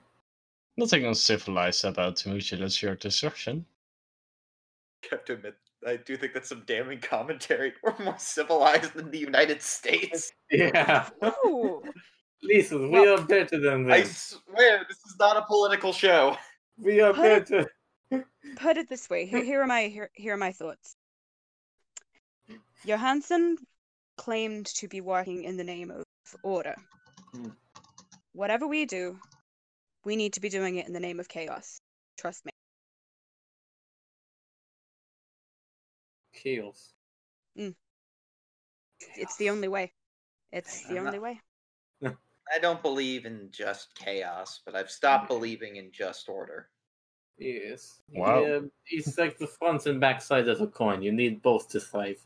[0.77, 3.65] Nothing uncivilized about Mucila's your destruction.
[5.11, 5.57] have to admit,
[5.87, 7.73] I do think that's some damning commentary.
[7.83, 10.33] We're more civilized than the United States.
[10.51, 11.09] Yeah.
[12.43, 16.37] Lisa, we Well, are better than I swear, this is not a political show.
[16.79, 17.67] We are Put it- better.
[18.57, 19.27] Put it this way.
[19.27, 20.95] Here, here are my here, here are my thoughts.
[22.87, 23.57] Johansson
[24.17, 26.05] claimed to be working in the name of
[26.43, 26.75] order.
[27.35, 27.49] Hmm.
[28.33, 29.19] Whatever we do,
[30.05, 31.81] we need to be doing it in the name of chaos.
[32.17, 32.51] Trust me.
[36.33, 36.93] Chaos.
[39.17, 39.93] It's the only way.
[40.53, 41.41] It's the I'm only not- way.
[42.55, 46.69] I don't believe in just chaos, but I've stopped believing in just order.
[47.39, 48.01] Yes.
[48.13, 48.45] Wow.
[48.45, 48.61] Yeah,
[48.91, 51.03] it's like the front and back side of a coin.
[51.03, 52.21] You need both to thrive.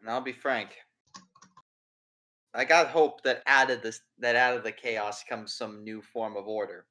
[0.00, 0.76] And I'll be frank.
[2.54, 6.02] I got hope that out of this that out of the chaos comes some new
[6.02, 6.84] form of order.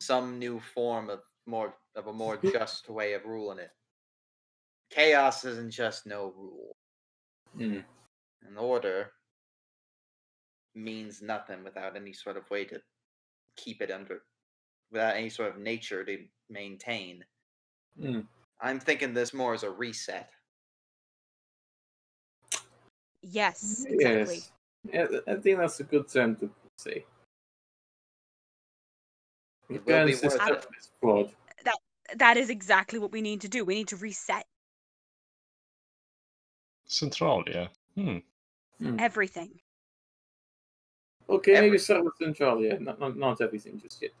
[0.00, 3.70] Some new form of more of a more just way of ruling it.
[4.90, 6.76] Chaos isn't just no rule.
[7.56, 7.78] Hmm.
[8.46, 9.12] An order
[10.74, 12.80] means nothing without any sort of way to
[13.56, 14.22] keep it under
[14.90, 16.18] without any sort of nature to
[16.50, 17.24] maintain.
[18.00, 18.20] Hmm.
[18.60, 20.30] I'm thinking this more as a reset.
[23.22, 24.40] Yes, exactly.
[24.92, 25.10] Yes.
[25.26, 27.04] I think that's a good term to say.
[29.70, 31.30] It will be worth is flawed.
[32.16, 33.64] That is exactly what we need to do.
[33.64, 34.44] We need to reset
[36.84, 37.70] Centralia.
[37.94, 38.18] Hmm.
[38.98, 39.50] everything.
[41.28, 42.78] Okay, maybe Every- start with Centralia.
[42.80, 44.12] Not, not, not everything just yet.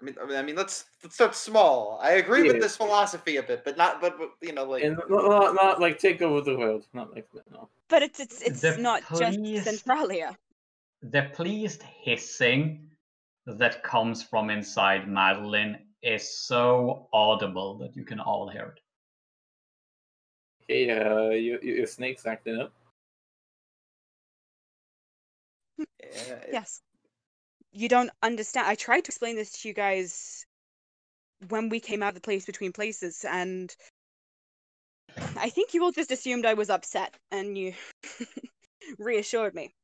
[0.00, 1.98] I mean, I mean, I mean, let's let's start small.
[2.02, 4.98] I agree with this philosophy a bit, but not, but, but you know, like And
[5.08, 6.86] not, not, not like take over the world.
[6.92, 7.70] Not like that, no.
[7.88, 10.36] But it's it's it's The not just Centralia.
[11.02, 12.90] The pleased hissing
[13.46, 18.80] that comes from inside Madeline is so audible that you can all hear it.
[20.68, 22.72] Hey, uh, you, you, your snake's acting up.
[26.52, 26.80] Yes.
[27.72, 28.66] You don't understand.
[28.66, 30.46] I tried to explain this to you guys
[31.48, 33.74] when we came out of the place between places, and
[35.36, 37.74] I think you all just assumed I was upset and you
[38.98, 39.74] reassured me.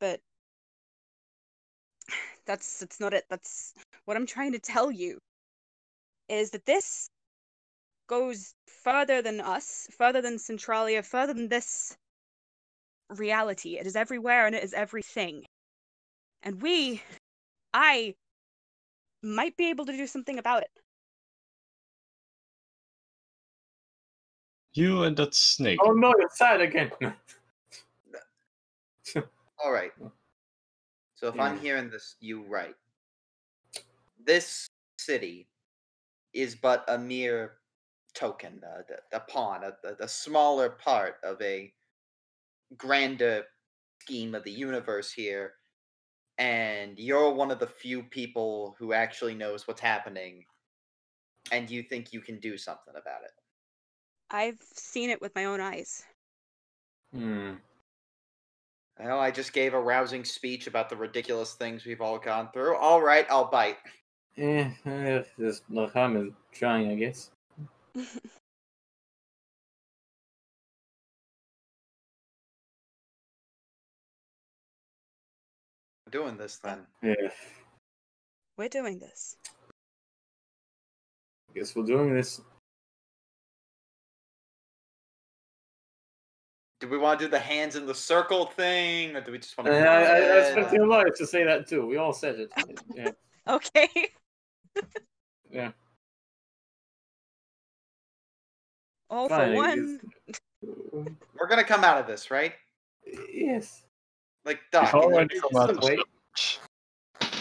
[0.00, 0.20] But
[2.46, 3.24] that's that's not it.
[3.28, 3.74] That's
[4.04, 5.18] what I'm trying to tell you
[6.28, 7.08] is that this
[8.06, 11.96] goes further than us, further than Centralia, further than this
[13.10, 13.76] reality.
[13.78, 15.44] It is everywhere and it is everything.
[16.42, 17.02] And we,
[17.72, 18.14] I,
[19.22, 20.70] might be able to do something about it.
[24.74, 25.78] You and that snake.
[25.82, 26.90] Oh no, you're sad again.
[29.64, 29.92] all right.
[31.14, 32.74] So if I'm hearing this, you right.
[34.26, 34.66] This
[34.98, 35.46] city
[36.32, 37.52] is but a mere
[38.14, 38.82] token, uh,
[39.12, 41.72] a, a pawn, a, a, a smaller part of a
[42.76, 43.44] grander
[44.00, 45.54] scheme of the universe here.
[46.38, 50.44] And you're one of the few people who actually knows what's happening,
[51.52, 53.30] and you think you can do something about it.
[54.30, 56.02] I've seen it with my own eyes.
[57.14, 57.52] hmm.
[58.98, 62.48] I know I just gave a rousing speech about the ridiculous things we've all gone
[62.52, 62.76] through.
[62.76, 63.78] All right, I'll bite.
[64.36, 67.30] Eh, eh, there's no harm in trying, I guess.
[76.14, 76.78] doing this then.
[77.02, 77.14] Yeah,
[78.56, 79.36] We're doing this.
[81.50, 82.40] I guess we're doing this.
[86.78, 89.58] Do we want to do the hands in the circle thing, or do we just
[89.58, 89.88] want Uh, to?
[89.88, 91.84] I, I, I expect your lawyer to say that too.
[91.84, 92.52] We all said it.
[92.94, 93.10] Yeah,
[93.48, 93.88] Okay.
[95.50, 95.72] yeah.
[99.10, 100.00] All Fine, for one.
[101.34, 102.52] We're gonna come out of this, right?
[103.32, 103.83] Yes.
[104.44, 106.00] Like Doc, How in your would visions of of the- Wait.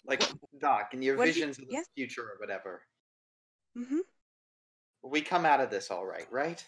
[0.05, 0.23] like
[0.59, 1.87] Doc, in your What did you- visions of the yes?
[1.95, 2.85] future or whatever.
[3.75, 3.99] hmm
[5.01, 6.63] We come out of this all right, right?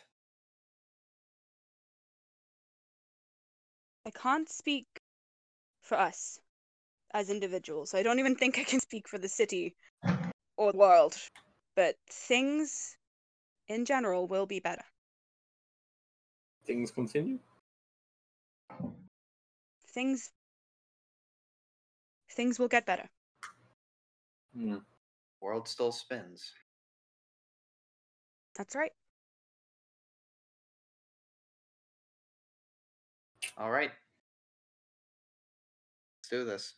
[4.05, 4.85] I can't speak
[5.81, 6.39] for us
[7.13, 7.93] as individuals.
[7.93, 9.75] I don't even think I can speak for the city
[10.57, 11.15] or the world.
[11.75, 12.97] But things
[13.67, 14.85] in general will be better.
[16.65, 17.39] Things continue.
[19.95, 20.29] Things
[22.31, 23.07] things will get better.
[24.53, 24.79] Hmm.
[25.39, 26.51] World still spins.
[28.57, 28.91] That's right.
[33.57, 33.91] All right.
[36.19, 36.73] Let's do this.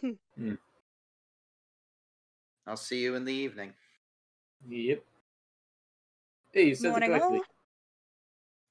[0.00, 0.54] Hmm.
[2.66, 3.72] I'll see you in the evening.
[4.68, 5.04] Yep.
[6.52, 7.38] Hey, you said it correctly.
[7.38, 7.44] all.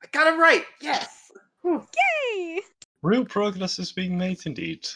[0.04, 0.66] I got it right.
[0.82, 1.32] Yes.
[1.64, 2.62] Yay!
[3.02, 4.88] Real progress is being made indeed.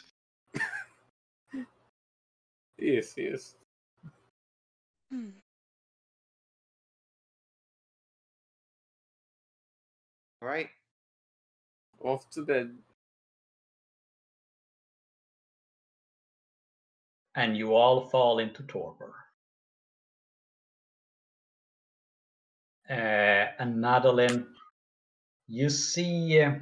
[2.77, 3.55] Yes, yes.
[5.11, 5.29] Hmm.
[10.41, 10.69] All right.
[12.01, 12.77] Off to bed.
[17.35, 19.13] and you all fall into torpor.
[22.89, 24.47] Uh, and Madeline,
[25.47, 26.55] you see uh,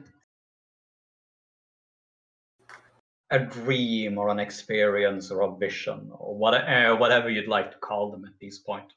[3.31, 7.77] a dream or an experience or a vision or what, uh, whatever you'd like to
[7.77, 8.93] call them at this point.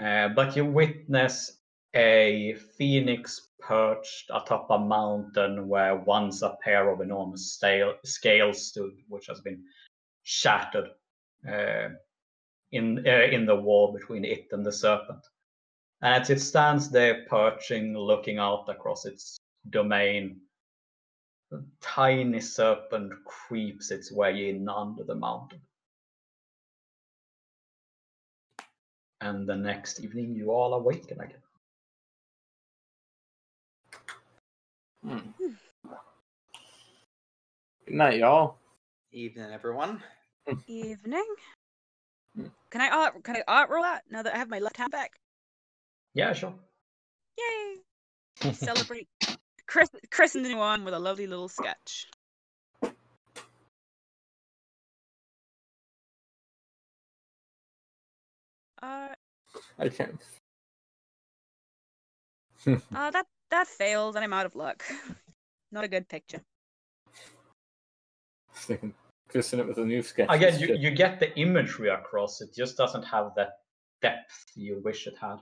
[0.00, 1.58] Uh, but you witness
[1.94, 8.92] a phoenix perched atop a mountain where once a pair of enormous stale, scales stood,
[9.08, 9.62] which has been
[10.22, 10.88] shattered
[11.48, 11.88] uh,
[12.70, 15.24] in uh, in the wall between it and the serpent.
[16.00, 19.36] And as it stands there perching, looking out across its
[19.70, 20.40] domain,
[21.52, 25.60] a tiny serpent creeps its way in under the mountain.
[29.20, 31.42] And the next evening, you all awaken again.
[35.04, 35.18] Hmm.
[37.86, 38.56] Good night, y'all.
[39.12, 40.02] Evening, everyone.
[40.66, 41.34] Evening.
[42.36, 42.46] Hmm.
[42.70, 43.22] Can I art?
[43.22, 45.12] Can I art roll out now that I have my left hand back?
[46.14, 46.54] Yeah, sure.
[47.38, 48.52] Yay!
[48.52, 49.08] Celebrate.
[49.72, 52.06] Chris, Chris and the new one with a lovely little sketch.
[58.82, 59.08] Uh,
[59.78, 60.20] I can't.
[62.66, 64.84] uh, that that failed, and I'm out of luck.
[65.70, 66.42] Not a good picture.
[68.54, 68.92] Thinking,
[69.30, 70.28] Christen it with a new sketch.
[70.28, 73.52] Again, you, you get the imagery across, it just doesn't have that
[74.02, 75.36] depth you wish it had.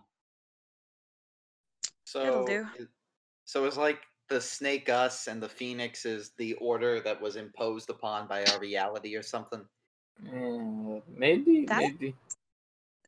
[2.05, 2.66] So, It'll do.
[2.78, 2.89] it-
[3.44, 3.98] so it's like
[4.31, 8.59] the snake us and the phoenix is the order that was imposed upon by our
[8.61, 9.61] reality or something.
[10.27, 12.15] Uh, maybe, That- maybe.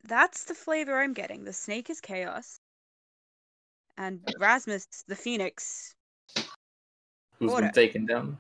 [0.05, 1.45] That's the flavor I'm getting.
[1.45, 2.59] The snake is chaos,
[3.97, 5.95] and Rasmus, the phoenix.
[7.39, 7.67] Who's Order.
[7.67, 8.37] been taken down?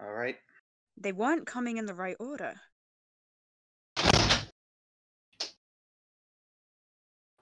[0.00, 0.36] All right.
[0.96, 2.54] They weren't coming in the right order.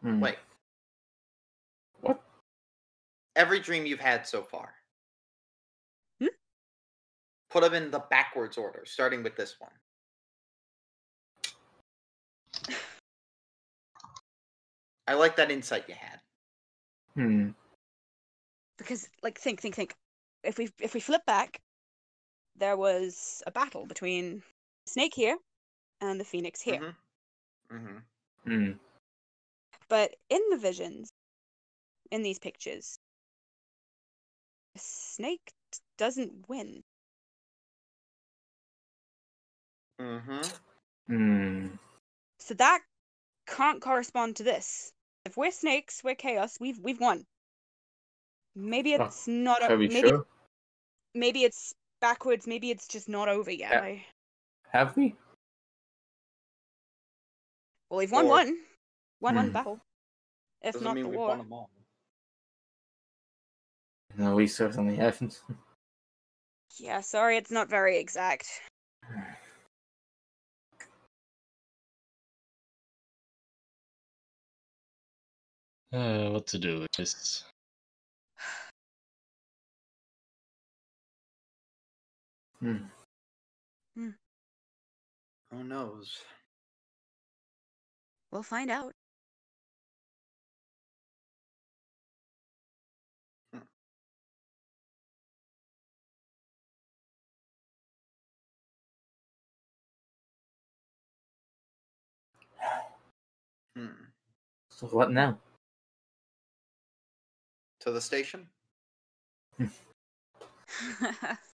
[0.01, 0.21] Hmm.
[0.21, 0.37] Wait.
[3.41, 3.47] What?
[3.47, 4.75] Every dream you've had so far.
[6.21, 6.29] Hmm?
[7.51, 9.71] Put them in the backwards order, starting with this one.
[15.09, 16.21] I like that insight you had.
[17.17, 17.51] Hmm.
[18.79, 19.95] because like think think think
[20.45, 21.61] if we if we flip back
[22.57, 24.43] there was a battle between
[24.87, 25.37] snake here
[26.01, 26.95] and the phoenix here
[27.73, 27.77] Mm-hmm.
[27.77, 28.55] Mm-hmm.
[28.67, 28.73] Hmm.
[29.89, 31.11] but in the visions
[32.13, 33.00] in these pictures the
[34.81, 36.83] snake t- doesn't win
[40.01, 40.41] Mm-hmm.
[41.15, 41.67] Hmm.
[42.39, 42.81] so that
[43.47, 44.93] can't correspond to this
[45.27, 47.25] if we're snakes we're chaos we've we've won
[48.57, 50.25] maybe Oh, it's not Are o- we maybe sure?
[51.15, 53.83] maybe it's backwards maybe it's just not over yet Yeah.
[53.83, 54.07] I-
[54.73, 55.15] Have we?
[57.91, 58.57] well we've won Or- one
[59.21, 59.53] won one Hmm.
[59.53, 59.81] battle
[60.63, 61.37] if Doesn't not mean the we war
[64.11, 64.31] won them all.
[64.33, 65.41] No, we certainly haven't.
[66.79, 68.47] Yeah, sorry, it's not very exact.
[75.93, 77.43] Uh, what to do with this?
[82.61, 82.77] Hmm.
[83.97, 86.23] Who knows?
[88.31, 88.93] We'll find out.
[103.77, 103.87] Hmm.
[104.71, 105.39] So what now?
[107.81, 108.47] To the station?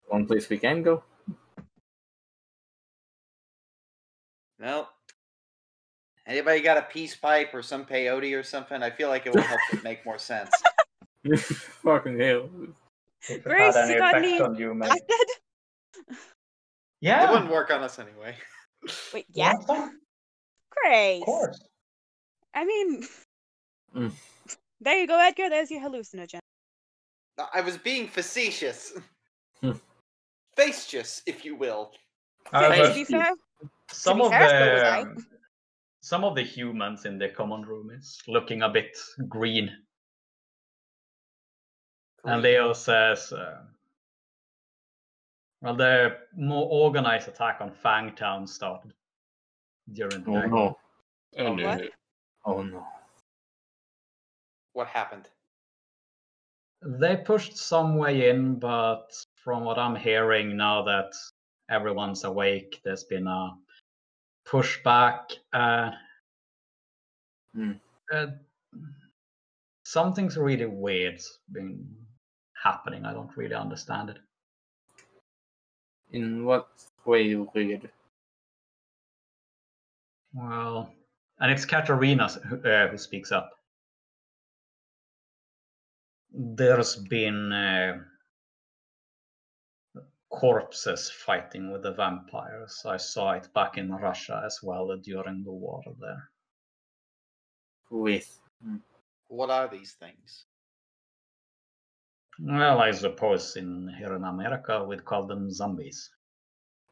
[0.09, 1.03] One place we can go.
[4.61, 4.91] Well,
[6.27, 8.83] anybody got a peace pipe or some peyote or something?
[8.83, 10.51] I feel like it will help it make more sense.
[11.83, 12.49] Fucking hell.
[13.29, 14.91] It Grace, had any you got effect any on you, maybe.
[14.91, 15.03] Acid?
[17.25, 18.37] It wouldn't work on us anyway.
[19.13, 19.89] Wait, yeah, yeah,
[21.21, 21.59] of course.
[22.55, 23.03] I mean,
[23.95, 24.13] Mm.
[24.81, 25.49] There you go, Edgar.
[25.49, 26.41] There's your hallucinogen.
[27.55, 28.93] I was being facetious.
[29.61, 29.73] Hmm.
[30.57, 31.93] Facious, if you will.
[32.53, 33.31] Uh, to but be fair,
[33.91, 35.25] some be of fair, the
[36.01, 38.97] some of the humans in the common room is looking a bit
[39.29, 39.71] green.
[42.25, 43.63] And Leo says, uh,
[45.63, 48.93] "Well, the more organized attack on Fangtown started
[49.93, 50.51] during the Oh night.
[50.51, 50.79] no.
[51.37, 51.81] And, what?
[51.81, 51.87] uh,
[52.45, 52.87] Oh no.
[54.73, 55.29] What happened?
[56.83, 61.13] They pushed some way in, but from what I'm hearing now that
[61.71, 63.57] everyone's awake, there's been a
[64.47, 65.33] pushback.
[65.53, 65.91] Uh,
[67.55, 67.75] Hmm.
[68.13, 68.27] uh,
[69.85, 71.21] something's really weird
[71.53, 71.87] been
[72.61, 73.05] happening.
[73.05, 74.19] I don't really understand it.
[76.11, 76.69] In what
[77.05, 77.91] way weird?
[80.35, 80.93] Well,
[81.41, 83.51] and it's Katarina who, uh, who speaks up.
[86.33, 87.99] There's been uh,
[90.31, 92.83] corpses fighting with the vampires.
[92.87, 96.31] I saw it back in Russia as well during the war there.
[97.91, 98.39] With.
[99.29, 100.47] What are these things?
[102.41, 106.11] Well, I suppose in here in America we'd call them zombies.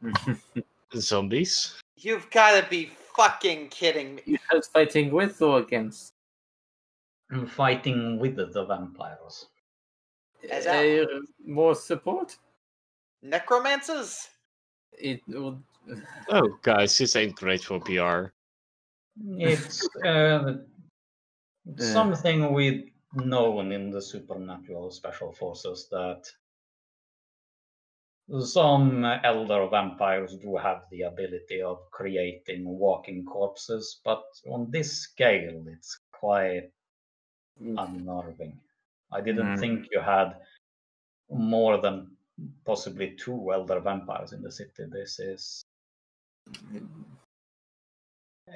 [0.94, 1.80] zombies.
[1.96, 4.22] You've gotta be fucking kidding me.
[4.26, 6.12] you guys fighting with or against?
[7.30, 9.46] I'm fighting with the vampires.
[10.50, 11.04] As Uh,
[11.44, 12.36] more support?
[13.22, 14.28] Necromancers?
[14.98, 15.62] It would.
[16.28, 18.32] Oh, guys, this ain't great for PR.
[19.38, 20.54] It's uh,
[21.78, 26.30] something we've known in the supernatural special forces that
[28.40, 35.64] some elder vampires do have the ability of creating walking corpses, but on this scale,
[35.66, 36.70] it's quite
[37.60, 38.58] unnerving.
[39.10, 39.60] I didn't Mm.
[39.60, 40.40] think you had
[41.28, 42.16] more than
[42.64, 44.84] possibly two elder vampires in the city.
[44.86, 45.62] This is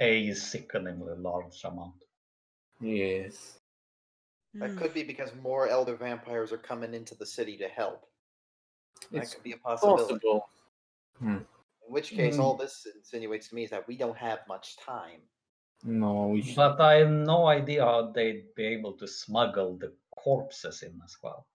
[0.00, 2.02] a sickeningly large amount.
[2.80, 3.58] Yes.
[4.54, 8.08] That could be because more elder vampires are coming into the city to help.
[9.12, 10.02] That It's could be a possibility.
[10.14, 10.48] possible.
[11.20, 11.46] In
[11.88, 15.20] which case, all this insinuates to me is that we don't have much time.
[15.84, 16.56] No, we should.
[16.56, 21.16] But I have no idea how they'd be able to smuggle the corpses in as
[21.22, 21.46] well.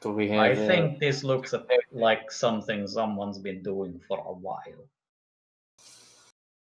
[0.00, 0.58] Do we I have?
[0.58, 4.88] uh, think this looks a- bit like something someone's been doing for a while.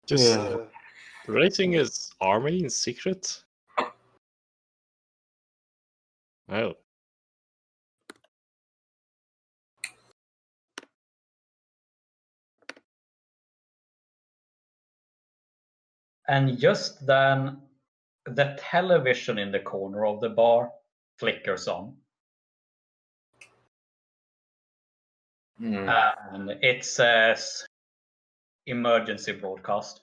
[0.05, 0.39] Just Yeah.
[0.57, 0.67] Uh,
[1.27, 3.43] raising his army in secret.
[6.49, 6.75] Oh,
[16.27, 17.57] And just then,
[18.25, 20.71] the television in the corner of the bar
[21.17, 21.95] flickers on.
[25.57, 25.89] hmm.
[26.33, 27.65] And it says
[28.65, 30.01] emergency broadcast.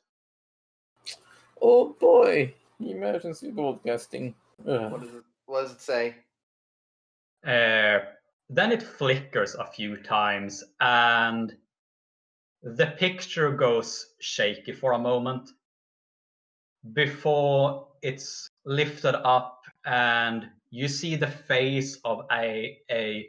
[1.61, 2.55] Oh boy!
[2.81, 4.35] Emergency broadcasting.
[4.63, 6.17] What, does it, what does it say?
[7.47, 8.01] Uh,
[8.49, 11.55] then it flickers a few times and
[12.63, 15.51] the picture goes shaky for a moment
[16.93, 23.29] before it's lifted up and you see the face of a, a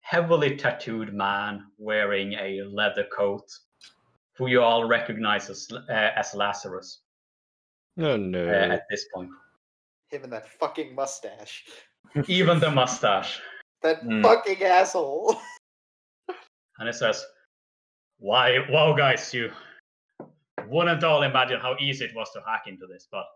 [0.00, 3.50] heavily tattooed man wearing a leather coat
[4.36, 7.00] who you all recognize as, uh, as Lazarus
[7.96, 8.48] no, uh, no.
[8.48, 9.30] at this point.
[10.08, 11.64] Him and that fucking mustache.
[12.28, 13.40] Even the mustache.
[13.82, 14.22] That Hmm.
[14.22, 15.36] fucking asshole.
[16.78, 17.24] and it says,
[18.18, 19.52] "Why, wow, guys, you
[20.68, 23.26] wouldn't all imagine how easy it was to hack into this, but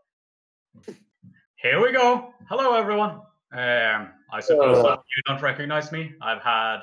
[1.56, 2.32] here we go.
[2.48, 3.20] Hello, everyone.
[3.52, 6.12] Um, I suppose of you don't recognize me.
[6.22, 6.78] I've had,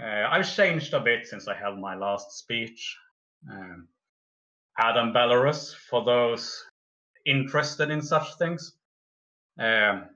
[0.00, 2.96] uh, I've changed a bit since I held my last speech.
[3.50, 3.88] Um,
[4.78, 6.64] Adam Belarus, for those
[7.26, 8.76] interested in such things."
[9.58, 10.08] Um,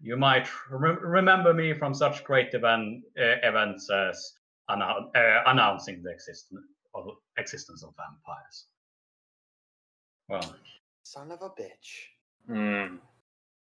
[0.00, 4.34] you might re- remember me from such great event, uh, events as
[4.70, 6.66] annou- uh, announcing the existence
[6.96, 8.66] of, existence of vampires.
[10.28, 10.56] Well,
[11.04, 12.08] Son of a bitch.
[12.48, 12.96] Hmm.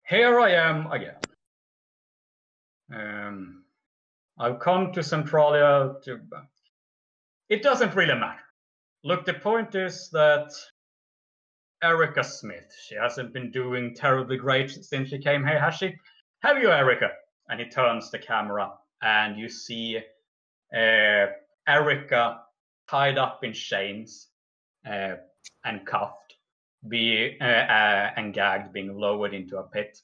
[0.07, 1.15] here I am again.
[2.93, 3.63] Um,
[4.37, 6.19] I've come to Centralia to.
[7.49, 8.41] It doesn't really matter.
[9.03, 10.51] Look, the point is that
[11.83, 15.95] Erica Smith, she hasn't been doing terribly great since she came here, has she?
[16.41, 17.09] Have you, Erica?
[17.49, 18.71] And he turns the camera,
[19.01, 19.97] and you see
[20.75, 21.25] uh,
[21.67, 22.41] Erica
[22.91, 24.27] tied up in chains
[24.85, 25.15] uh,
[25.63, 26.35] and cuffed
[26.89, 29.97] be uh, uh, and gagged, being lowered into a pit.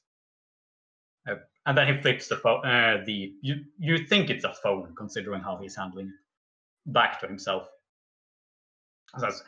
[1.28, 1.34] Uh,
[1.66, 2.64] and then he flips the phone.
[2.64, 7.26] Uh, the you you think it's a phone, considering how he's handling it, back to
[7.26, 7.68] himself.
[9.18, 9.42] Says,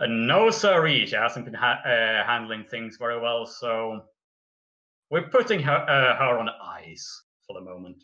[0.00, 4.04] uh, "No, sirree, she hasn't been ha- handling things very well, so
[5.10, 5.86] we're putting her
[6.20, 8.02] her on ice for the moment."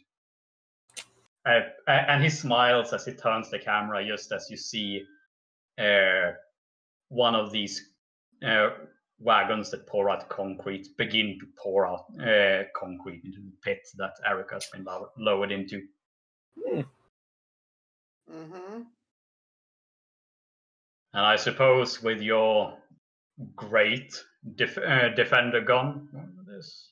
[1.44, 5.02] Uh, and he smiles as he turns the camera, just as you see
[5.78, 6.32] uh,
[7.08, 7.94] one of these
[8.46, 8.70] uh,
[9.18, 14.14] wagons that pour out concrete begin to pour out uh, concrete into the pit that
[14.24, 15.82] Erica has been low- lowered into.
[18.30, 18.82] Mm-hmm.
[21.14, 22.78] And I suppose with your
[23.56, 24.14] great
[24.54, 26.08] def- uh, defender gun,
[26.46, 26.90] there's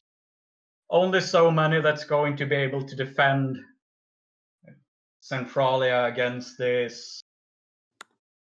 [0.90, 3.58] only so many that's going to be able to defend
[5.20, 7.22] Centralia against this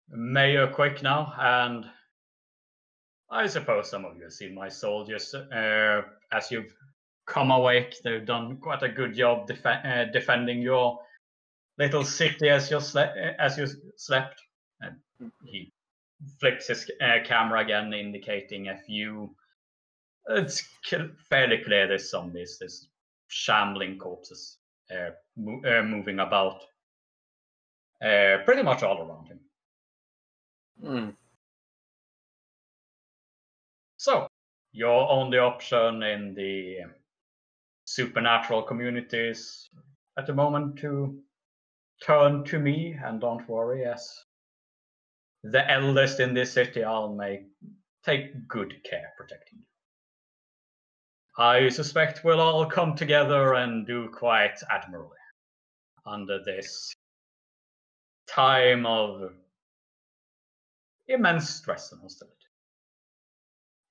[0.09, 1.33] Mayor Quick now.
[1.37, 1.85] And
[3.29, 6.01] I suppose some of you have seen my soldiers uh,
[6.31, 6.73] as you've
[7.25, 7.95] come awake.
[8.03, 10.99] They've done quite a good job def- uh, defending your
[11.77, 13.67] little city as you sle- as you
[13.97, 14.41] slept.
[14.81, 14.95] And
[15.45, 15.73] he
[16.39, 19.35] flips his uh, camera again, indicating a few.
[20.29, 20.61] It's
[21.29, 22.87] fairly clear there's zombies, there's
[23.29, 24.56] shambling corpses uh,
[25.35, 26.61] mo- uh, moving about,
[28.03, 29.39] uh, pretty much all around him.
[30.81, 31.09] Hmm.
[33.97, 34.27] So,
[34.71, 36.77] your only option in the
[37.85, 39.69] supernatural communities
[40.17, 41.19] at the moment to
[42.03, 44.07] turn to me, and don't worry, as
[45.43, 47.47] the eldest in this city, I'll make
[48.03, 49.65] take good care protecting you.
[51.39, 55.17] I suspect we'll all come together and do quite admirably
[56.03, 56.95] under this
[58.27, 59.33] time of
[61.07, 62.35] immense stress and hostility.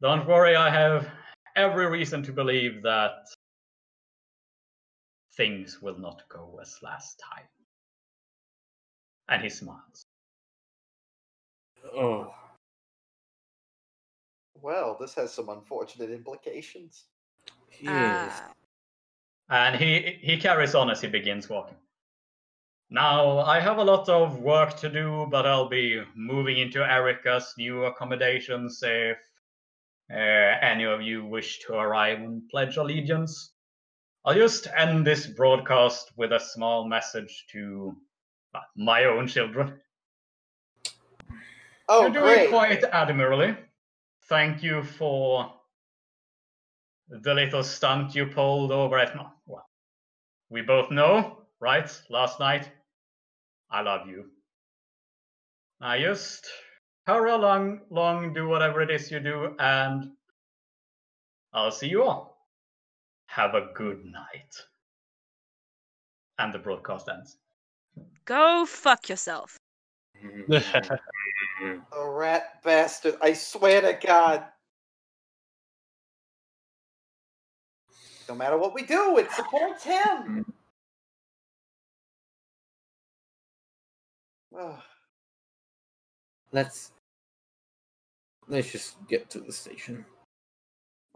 [0.02, 1.09] Don't worry, I have
[1.55, 3.28] every reason to believe that
[5.36, 7.47] things will not go as last time.
[9.28, 10.02] And he smiles.
[11.94, 12.35] Oh.
[14.60, 17.05] Well, this has some unfortunate implications.
[17.68, 17.93] He is.
[17.93, 18.52] Ah,
[19.48, 21.76] And he he carries on as he begins walking.
[22.90, 27.52] Now I have a lot of work to do, but I'll be moving into Erica's
[27.59, 29.18] new accommodations if
[30.10, 30.14] uh,
[30.62, 33.52] any of you wish to arrive and pledge allegiance.
[34.24, 37.97] I'll just end this broadcast with a small message to
[38.55, 39.80] uh, my own children.
[41.88, 42.51] Oh, You're doing great!
[42.51, 43.56] quite admirably.
[44.28, 45.52] Thank you for
[47.09, 49.15] the little stunt you pulled over at.
[49.47, 49.66] Well,
[50.51, 51.91] we both know, right?
[52.11, 52.70] Last night.
[53.70, 54.27] I love you.
[55.81, 56.47] Now just
[57.07, 60.12] hurry along, long, do whatever it is you do, and
[61.53, 62.47] I'll see you all.
[63.27, 64.55] Have a good night.
[66.39, 67.37] And the broadcast ends.
[68.24, 69.57] go fuck yourself.
[70.51, 73.16] A rat bastard!
[73.20, 74.45] I swear to God.
[78.28, 80.44] No matter what we do, it supports him.
[84.59, 84.81] Ugh.
[86.53, 86.93] Let's
[88.48, 90.05] let's just get to the station.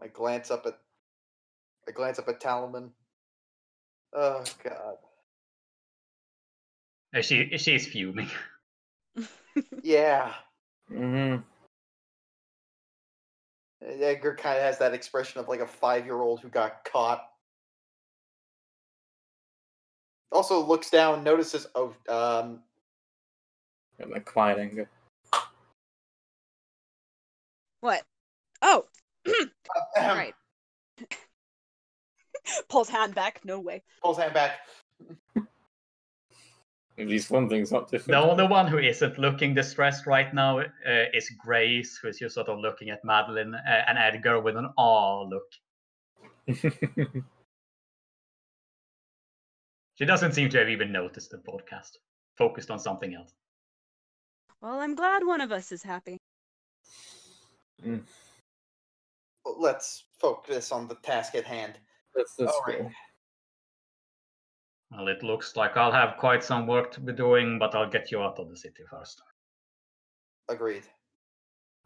[0.02, 0.78] I glance up at
[1.88, 2.90] I glance up at Talaman.
[4.12, 4.96] Oh God.
[7.22, 8.30] She she's fuming.
[9.82, 10.32] Yeah.
[10.90, 11.42] Mm-hmm.
[13.82, 17.26] Edgar kind of has that expression of like a five-year-old who got caught.
[20.32, 22.60] Also looks down, notices oh um
[24.00, 24.88] Got my quiet anger.
[27.80, 28.02] What?
[28.62, 28.86] Oh,
[29.96, 30.34] right.
[32.68, 33.40] Pulls hand back.
[33.44, 33.82] No way.
[34.02, 34.60] pulls hand back.
[37.00, 38.24] At least one thing's not The different.
[38.24, 42.58] only one who isn't looking distressed right now uh, is Grace, who's just sort of
[42.58, 45.52] looking at Madeline uh, and Edgar with an awe look.
[50.00, 51.98] She doesn't seem to have even noticed the broadcast,
[52.38, 53.34] focused on something else.
[54.62, 56.16] Well, I'm glad one of us is happy.
[59.44, 61.74] Let's focus on the task at hand.
[62.14, 62.90] That's that's All right.
[64.90, 64.98] Cool.
[64.98, 68.10] Well, it looks like I'll have quite some work to be doing, but I'll get
[68.10, 69.22] you out of the city first.
[70.48, 70.84] Agreed.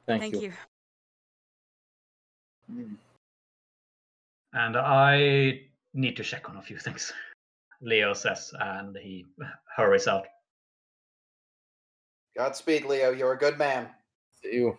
[0.07, 0.53] Thank, Thank you.
[2.73, 2.97] Mm.
[4.53, 5.61] And I
[5.93, 7.13] need to check on a few things.
[7.81, 9.27] Leo says, and he
[9.77, 10.27] hurries out.
[12.37, 13.11] Godspeed, Leo.
[13.11, 13.89] You're a good man.
[14.43, 14.79] See you.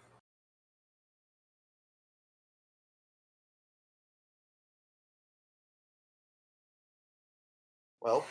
[8.05, 8.23] Well,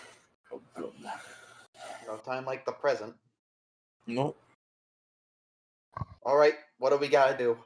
[0.52, 0.92] Oh, God.
[2.06, 3.12] no time like the present.
[4.06, 4.40] Nope.
[6.22, 7.58] All right, what do we gotta do?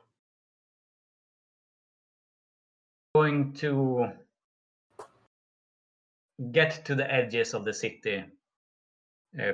[3.14, 4.09] Going to
[6.51, 8.24] get to the edges of the city,
[9.39, 9.52] uh,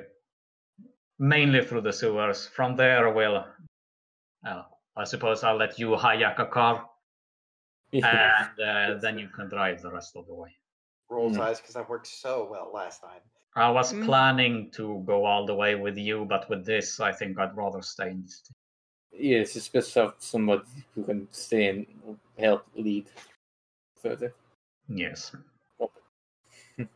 [1.19, 2.47] mainly through the sewers.
[2.47, 3.45] From there, we'll.
[4.47, 4.63] Uh,
[4.97, 6.89] I suppose I'll let you hijack a car,
[7.93, 10.55] and uh, then you can drive the rest of the way.
[11.09, 11.41] Rolls Mm.
[11.41, 13.21] eyes because that worked so well last time.
[13.57, 14.05] I was Mm.
[14.05, 17.83] planning to go all the way with you, but with this, I think I'd rather
[17.83, 18.23] stay in.
[18.23, 18.55] the city.
[19.13, 20.65] Yes, it's best to have somebody
[20.95, 23.11] who can stay and help lead
[23.97, 24.35] further.
[24.89, 25.31] Yes.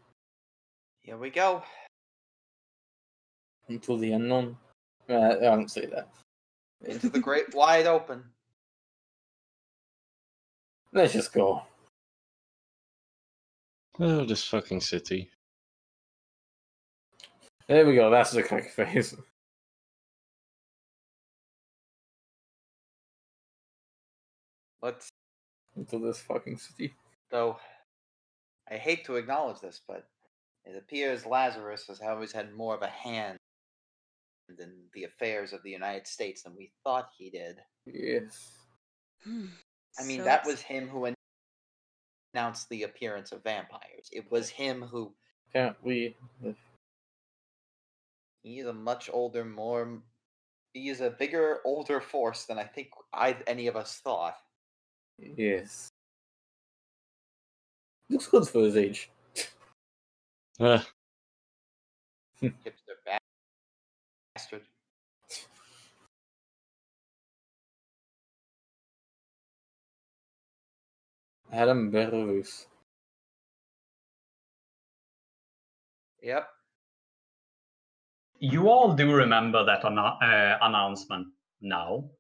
[1.01, 1.63] Here we go.
[3.69, 4.59] Into the unknown.
[5.09, 6.09] Uh, I don't say that.
[6.81, 8.25] Into the great wide open.
[10.93, 11.63] Let's just go.
[14.01, 15.31] Oh, this fucking city.
[17.69, 18.11] There we go.
[18.11, 19.15] That's the correct phrase.
[24.83, 25.09] Let's
[25.77, 26.95] Into this fucking city.
[27.31, 27.59] though
[28.71, 30.07] I hate to acknowledge this, but
[30.65, 33.39] it appears Lazarus has always had more of a hand
[34.49, 37.57] in the affairs of the United States than we thought he did.
[37.87, 38.51] Yes.
[39.25, 39.47] Hmm.
[39.99, 41.07] I mean, So that was him who
[42.33, 44.09] announced the appearance of vampires.
[44.13, 45.13] It was him who.
[45.53, 46.15] Can't we?
[48.43, 50.01] He's a much older, more.
[50.75, 54.37] He is a bigger, older force than I think I any of us thought.
[55.19, 55.89] Yes.
[58.11, 59.11] Looks good for his age.
[60.61, 60.81] Uh,
[62.43, 62.53] Hipster
[63.07, 63.19] ba-
[64.35, 64.63] bastard.
[71.53, 72.67] Adam Belarus.
[76.23, 76.47] Yep.
[78.41, 81.29] You all do remember that anno- uh, announcement
[81.61, 82.11] now,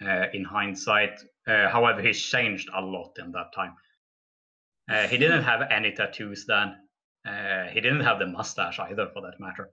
[0.00, 1.20] uh, in hindsight.
[1.46, 3.74] Uh, however, he's changed a lot in that time.
[4.90, 6.74] Uh, he didn't have any tattoos then.
[7.26, 9.70] Uh, he didn't have the mustache either, for that matter.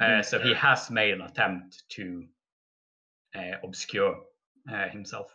[0.00, 2.24] Uh, so he has made an attempt to
[3.34, 4.16] uh, obscure
[4.72, 5.26] uh, himself.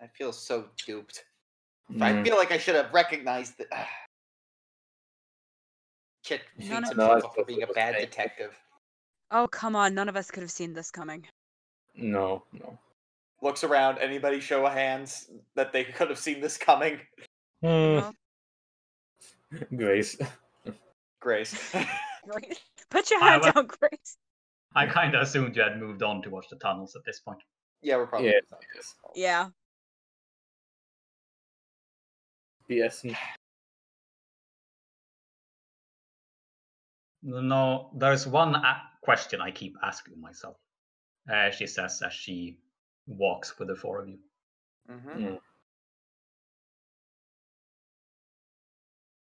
[0.00, 1.22] I feel so duped.
[1.90, 2.02] Mm.
[2.02, 3.88] I feel like I should have recognized that.
[6.24, 8.10] Kit None beats of- himself for being a bad mistake.
[8.10, 8.54] detective.
[9.30, 9.94] Oh come on!
[9.94, 11.26] None of us could have seen this coming.
[11.96, 12.78] No, no.
[13.42, 13.98] Looks around.
[13.98, 17.00] Anybody show of hands that they could have seen this coming?
[17.60, 18.12] No?
[19.76, 20.16] Grace.
[21.20, 21.74] Grace.
[22.28, 22.60] Grace,
[22.90, 24.16] put your hand wa- down, Grace.
[24.76, 27.38] I kind of assumed you had moved on towards the tunnels at this point.
[27.82, 28.28] yeah, we're probably.
[28.28, 28.42] Yes,
[28.76, 28.94] yes.
[29.16, 29.48] Yeah.
[32.72, 33.14] BS.
[37.22, 40.56] No, there's one a- question I keep asking myself.
[41.32, 42.58] Uh, she says as she
[43.06, 44.18] walks with the four of you.
[44.88, 45.36] hmm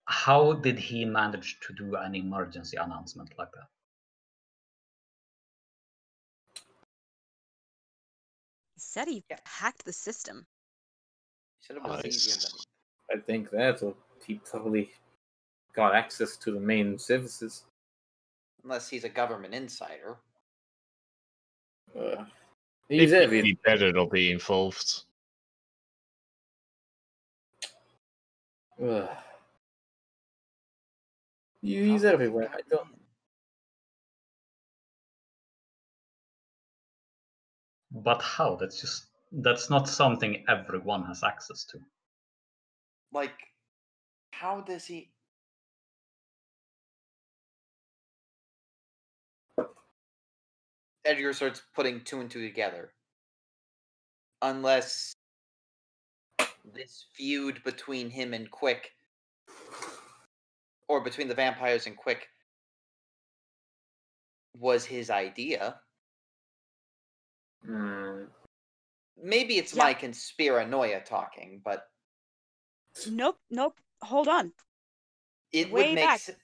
[0.06, 3.68] How did he manage to do an emergency announcement like that?
[8.76, 9.40] He said he Yeah.
[9.46, 10.46] hacked the system.
[11.62, 12.52] Said it was easier Nice.
[12.52, 12.71] than.
[13.14, 13.94] I think that or
[14.26, 14.92] he probably
[15.74, 17.64] got access to the main services.
[18.64, 20.18] Unless he's a government insider.
[21.98, 22.26] Uh,
[22.88, 25.04] he's he every better not be involved.
[28.82, 29.08] uh,
[31.62, 32.50] he's everywhere.
[32.54, 32.88] I don't.
[37.92, 38.56] But how?
[38.56, 41.80] That's just that's not something everyone has access to.
[43.14, 43.34] Like,
[44.32, 45.12] how does he?
[51.04, 52.94] Edgar starts putting two and two together.
[54.42, 55.14] Unless
[56.74, 58.92] this feud between him and Quick,
[60.88, 62.28] or between the vampires and Quick,
[64.58, 65.82] was his idea.
[67.66, 68.26] Hmm.
[69.18, 69.84] Maybe it's Yeah.
[69.84, 71.91] my conspiranoia talking, but
[73.10, 73.76] Nope, nope.
[74.02, 74.52] Hold on.
[75.52, 76.20] it Way would make back.
[76.20, 76.38] sense.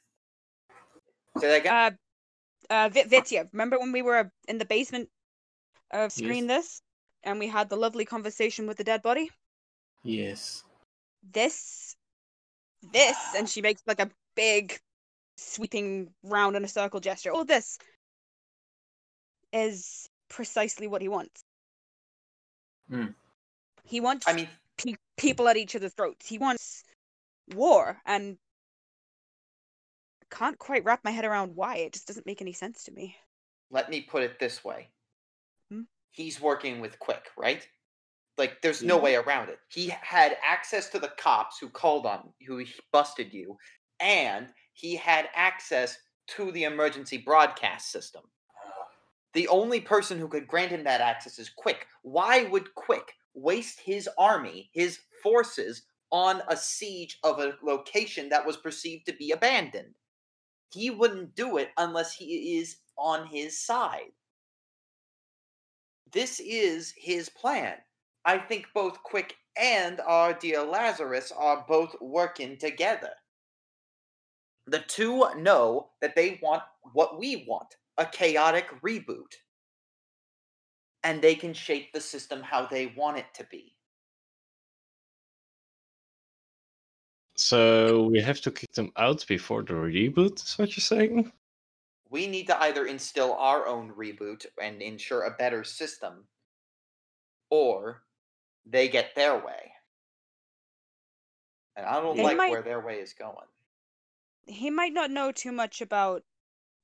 [1.40, 1.74] Say that again?
[2.70, 5.10] Uh, uh, Vit- Vitya, remember when we were in the basement
[5.92, 6.82] of Screen This,
[7.24, 9.30] and we had the lovely conversation with the dead body?
[10.04, 10.64] Yes.
[11.32, 11.96] This,
[12.94, 14.80] this, and she makes like a big,
[15.38, 17.32] sweeping round in a circle gesture.
[17.32, 17.78] All this
[19.54, 21.44] is precisely what he wants.
[22.90, 23.08] Hmm.
[23.84, 24.52] He wants I mean, pe-
[25.18, 26.28] people at each other's throats.
[26.28, 26.84] He wants
[27.54, 28.38] war, and
[30.30, 31.78] can't quite wrap my head around why.
[31.78, 33.16] It just doesn't make any sense to me.
[33.72, 34.90] Let me put it this way.
[35.72, 35.82] Hmm?
[36.12, 37.68] He's working with Quick, right?
[38.38, 39.58] Like, there's no way around it.
[39.70, 43.58] He had access to the cops who called on, who busted you,
[44.00, 48.22] and he had access to the emergency broadcast system.
[49.34, 51.88] The only person who could grant him that access is Quick.
[52.04, 58.46] Why would Quick waste his army, his forces, on a siege of a location that
[58.46, 59.94] was perceived to be abandoned?
[60.72, 64.12] He wouldn't do it unless he is on his side.
[66.12, 67.76] This is his plan.
[68.26, 73.12] I think both Quick and our dear Lazarus are both working together.
[74.68, 79.34] The two know that they want what we want a chaotic reboot.
[81.04, 83.74] And they can shape the system how they want it to be.
[87.38, 91.32] So we have to kick them out before the reboot, is what you're saying?
[92.10, 96.28] We need to either instill our own reboot and ensure a better system,
[97.52, 98.04] or
[98.66, 99.72] they get their way.
[101.76, 103.48] And I don't They like might- where their way is going.
[104.48, 106.24] He might not know too much about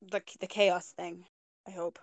[0.01, 1.25] the the chaos thing.
[1.65, 1.97] I hope.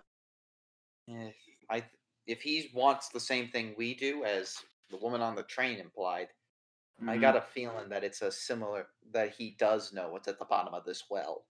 [1.07, 1.37] If
[1.69, 1.85] I
[2.27, 4.57] if he wants the same thing we do as
[4.91, 6.29] the woman on the train implied,
[7.07, 7.19] I Mhm.
[7.19, 10.75] got a feeling that it's a similar that he does know what's at the bottom
[10.75, 11.47] of this well.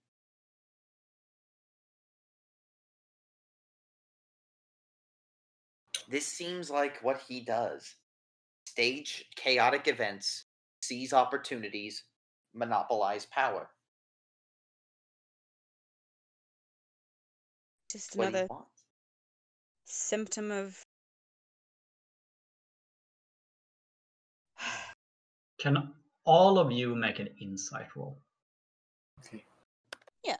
[6.07, 7.95] This seems like what he does.
[8.65, 10.47] Stage chaotic events,
[10.81, 12.05] seize opportunities,
[12.53, 13.71] monopolize power.
[17.91, 18.70] Just What he another wants.
[19.91, 20.81] Symptom of.
[25.59, 25.91] Can
[26.23, 28.17] all of you make an insight roll?
[29.19, 29.43] Okay.
[30.23, 30.39] yes.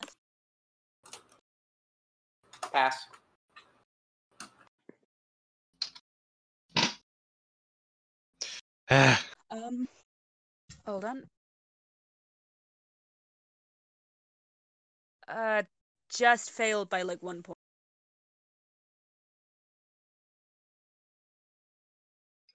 [2.71, 3.05] Pass.
[8.89, 9.87] Ah, Um.
[10.85, 11.23] Hold on.
[15.27, 15.63] Uh,
[16.09, 17.60] just failed by like one point.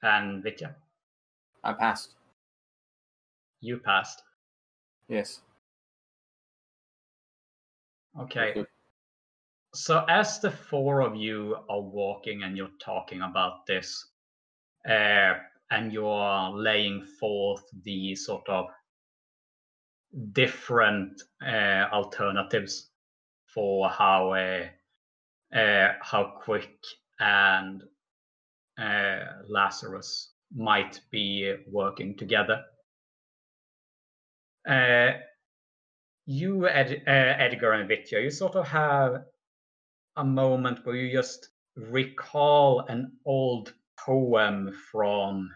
[0.06, 0.76] And Vitya,
[1.64, 2.14] I passed.
[3.60, 4.22] you passed.
[5.08, 5.40] Yes.
[8.20, 8.64] Okay.
[9.74, 14.06] So as the four of you are walking and you're talking about this,
[14.88, 15.34] uh,
[15.72, 18.66] and you're laying forth the sort of
[20.32, 22.90] different uh, alternatives
[23.46, 24.66] for how uh,
[25.58, 26.78] uh, how quick
[27.18, 27.82] and
[28.78, 32.62] Lazarus might be working together.
[34.68, 35.12] Uh,
[36.26, 39.24] you, Ed, uh, Edgar and Vitya, you sort of have
[40.16, 45.50] a moment where you just recall an old poem from,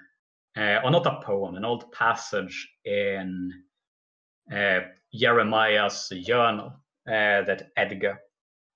[0.56, 3.52] uh, or not a poem, an old passage in
[4.52, 4.80] uh,
[5.12, 6.72] Jeremiah's journal
[7.08, 8.20] uh, that Edgar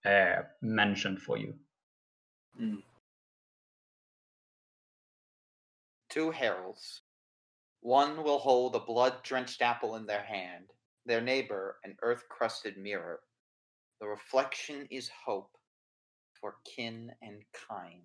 [0.04, 1.54] uh, mentioned for you.
[6.14, 7.00] Two heralds.
[7.80, 10.66] One will hold a blood drenched apple in their hand,
[11.04, 13.18] their neighbor an earth crusted mirror.
[14.00, 15.50] The reflection is hope
[16.40, 18.04] for kin and kine.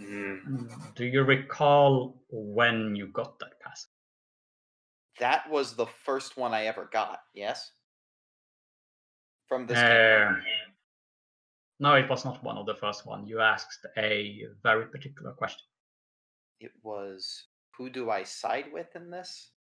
[0.00, 0.94] Mm.
[0.94, 3.90] Do you recall when you got that passage?
[5.20, 7.72] That was the first one I ever got, yes?
[9.46, 10.36] From this Uh.
[11.80, 13.26] No, it was not one of the first one.
[13.26, 15.66] You asked a very particular question.
[16.60, 17.44] It was
[17.76, 19.52] who do I side with in this?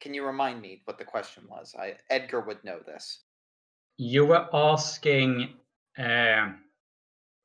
[0.00, 1.74] Can you remind me what the question was?
[1.78, 3.20] I Edgar would know this.
[3.96, 5.54] You were asking
[5.96, 6.60] um,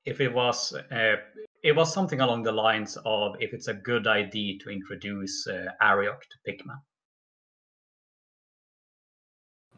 [0.06, 1.16] if it was uh,
[1.64, 5.68] it was something along the lines of if it's a good idea to introduce uh,
[5.82, 6.78] Ariok to Pickman.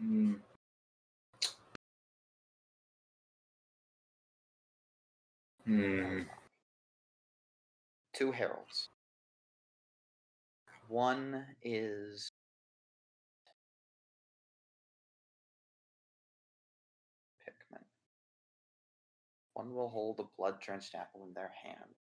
[0.04, 0.36] Mm.
[5.66, 6.20] Hmm.
[8.14, 8.90] Two heralds.
[10.88, 12.32] One is
[17.44, 17.84] Pickman.
[19.54, 21.96] One will hold a blood drenched apple in their hand.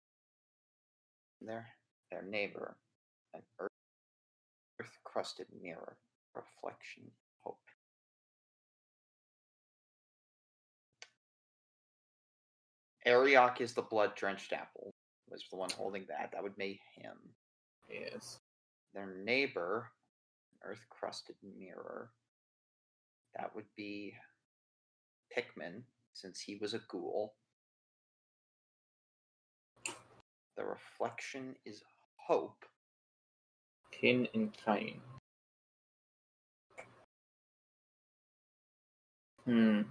[1.41, 1.67] Their
[2.11, 2.77] their neighbor,
[3.33, 3.71] an earth
[5.05, 5.97] crusted mirror,
[6.35, 7.05] reflection,
[7.41, 7.59] hope.
[13.07, 14.91] Ariok is the blood drenched apple.
[15.31, 16.31] was the one holding that.
[16.33, 17.17] That would make him.
[17.91, 18.39] Yes.
[18.95, 19.91] Their neighbor,
[20.63, 22.11] earth crusted mirror.
[23.37, 24.15] That would be
[25.33, 27.35] Pickman, since he was a ghoul.
[30.57, 31.83] The reflection is
[32.17, 32.65] hope.
[33.91, 35.01] Kin and kine.
[39.45, 39.83] Hmm.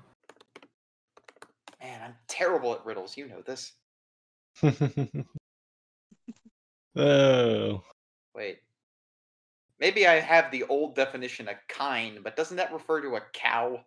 [1.84, 3.18] Man, I'm terrible at riddles.
[3.18, 3.74] You know this.
[6.96, 7.84] oh.
[8.34, 8.60] Wait.
[9.80, 13.84] Maybe I have the old definition of kind, but doesn't that refer to a cow?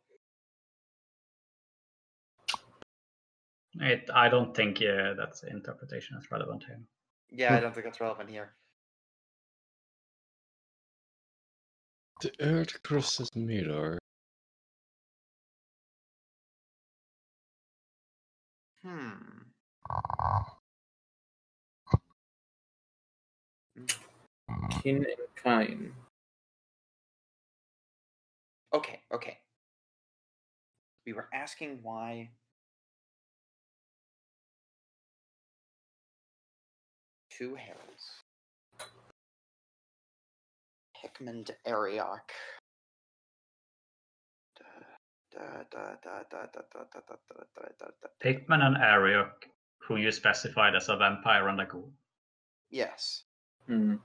[3.81, 6.81] It, I don't think uh, that's interpretation is relevant here.
[7.31, 8.53] Yeah, I don't think that's relevant here.
[12.21, 13.99] The earth crosses mirror.
[18.87, 19.11] Hmm.
[24.81, 25.07] Kin and
[25.43, 25.93] kine.
[28.73, 29.39] Okay, okay.
[31.05, 32.31] We were asking why
[37.37, 38.23] two Harrys.
[41.03, 42.31] Pickman to Ariok.
[48.21, 49.49] Pickman and Ariok,
[49.79, 51.93] who you specified as a vampire and a ghoul.
[52.71, 53.25] Yes.
[53.67, 53.97] Hmm.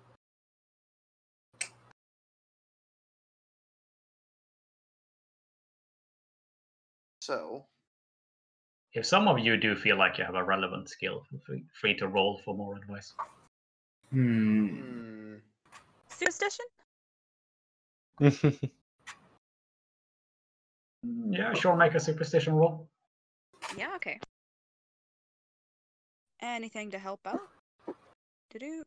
[7.22, 7.66] So,
[8.94, 12.08] If some of you do feel like you have a relevant skill, feel free, to
[12.08, 13.14] roll for more advice.
[14.12, 14.68] Hmm.
[14.68, 15.36] hmm,
[16.10, 16.66] Superstition?
[21.03, 22.88] Yeah, sure, make a superstition roll.
[23.78, 24.19] Yeah, okay.
[26.41, 27.40] Anything to help out?
[28.52, 28.84] To do?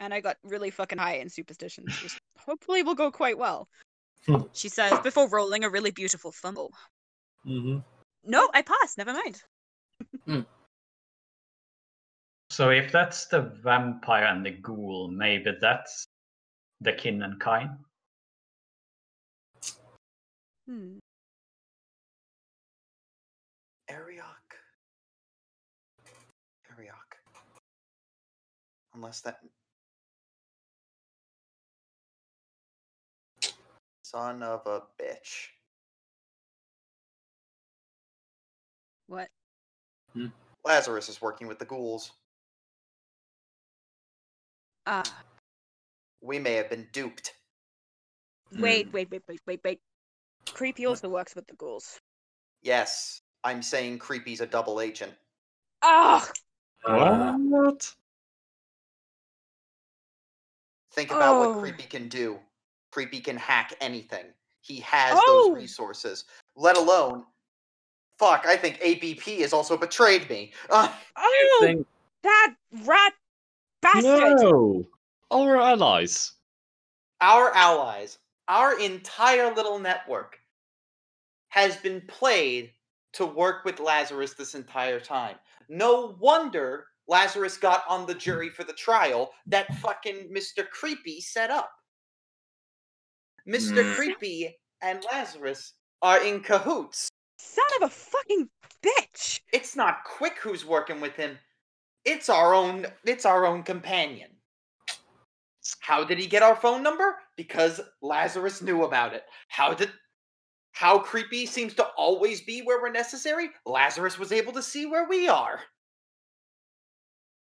[0.00, 2.02] And I got really fucking high in superstitions.
[2.02, 3.68] which hopefully will go quite well.
[4.26, 4.42] Hmm.
[4.52, 6.72] She says before rolling a really beautiful fumble.
[7.46, 7.78] Mm-hmm.
[8.24, 8.98] No, I passed.
[8.98, 9.42] Never mind.
[12.50, 16.04] So if that's the vampire and the ghoul, maybe that's
[16.80, 17.70] the kin and kind.
[20.68, 20.98] Hmm.
[23.90, 24.54] Ariok.
[26.72, 27.10] Ariok.
[28.94, 29.40] Unless that.
[34.02, 35.48] Son of a bitch.
[39.06, 39.28] What?
[40.64, 42.12] Lazarus is working with the ghouls.
[44.86, 45.02] Ah.
[46.20, 47.32] We may have been duped.
[48.52, 49.80] Wait, wait, wait, wait, wait, wait.
[50.52, 52.00] Creepy also works with the ghouls.
[52.62, 55.12] Yes, I'm saying Creepy's a double agent.
[55.82, 56.28] Ah!
[56.84, 57.94] what?
[60.92, 61.48] Think about Oh.
[61.52, 62.38] what Creepy can do.
[62.90, 64.26] Creepy can hack anything.
[64.60, 65.48] He has Oh.
[65.48, 66.24] those resources.
[66.56, 67.24] Let alone,
[68.18, 70.52] fuck, I think ABP has also betrayed me.
[70.68, 71.58] Uh, Oh!
[71.62, 71.86] Think-
[72.22, 72.54] That
[72.84, 73.14] rat
[73.80, 74.38] bastard!
[74.40, 74.86] No!
[75.30, 76.32] Our allies.
[77.22, 78.18] our allies,
[78.48, 80.38] our entire little network,
[81.48, 82.72] has been played
[83.12, 85.36] to work with Lazarus this entire time.
[85.68, 90.68] No wonder Lazarus got on the jury for the trial that fucking Mr.
[90.68, 91.70] Creepy set up.
[93.48, 93.82] Mr.
[93.82, 93.94] Hmm.
[93.94, 97.08] Creepy and Lazarus are in cahoots.
[97.38, 98.48] Son of a fucking
[98.84, 99.40] bitch!
[99.52, 101.38] It's not Quick who's working with him.
[102.04, 104.30] It's our own it's our own companion.
[105.80, 107.16] How did he get our phone number?
[107.36, 109.24] Because Lazarus knew about it.
[109.48, 109.90] How did
[110.80, 113.50] how creepy seems to always be where we're necessary?
[113.66, 115.60] Lazarus was able to see where we are.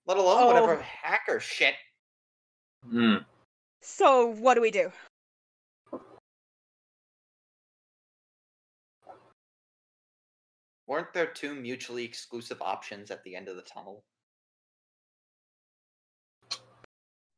[0.07, 0.83] Let alone whatever Oh.
[0.83, 1.77] hacker shit.
[2.83, 3.19] Hmm.
[3.81, 4.91] So, what do we do?
[10.89, 14.05] Weren't there two mutually exclusive options at the end of the tunnel?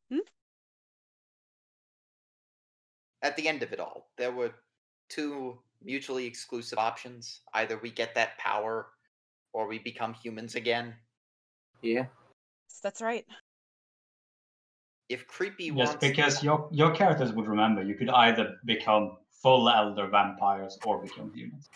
[0.09, 0.21] Hmm?
[3.21, 4.55] At the end of it all, there were
[5.11, 7.41] two mutually exclusive options.
[7.55, 8.89] Either we get that power
[9.53, 10.95] or we become humans again.
[11.83, 12.07] Yeah.
[12.83, 13.27] That's right.
[15.09, 19.69] If Creepy Yes, wants because your your characters would remember you could either become full
[19.69, 21.69] elder vampires or become humans.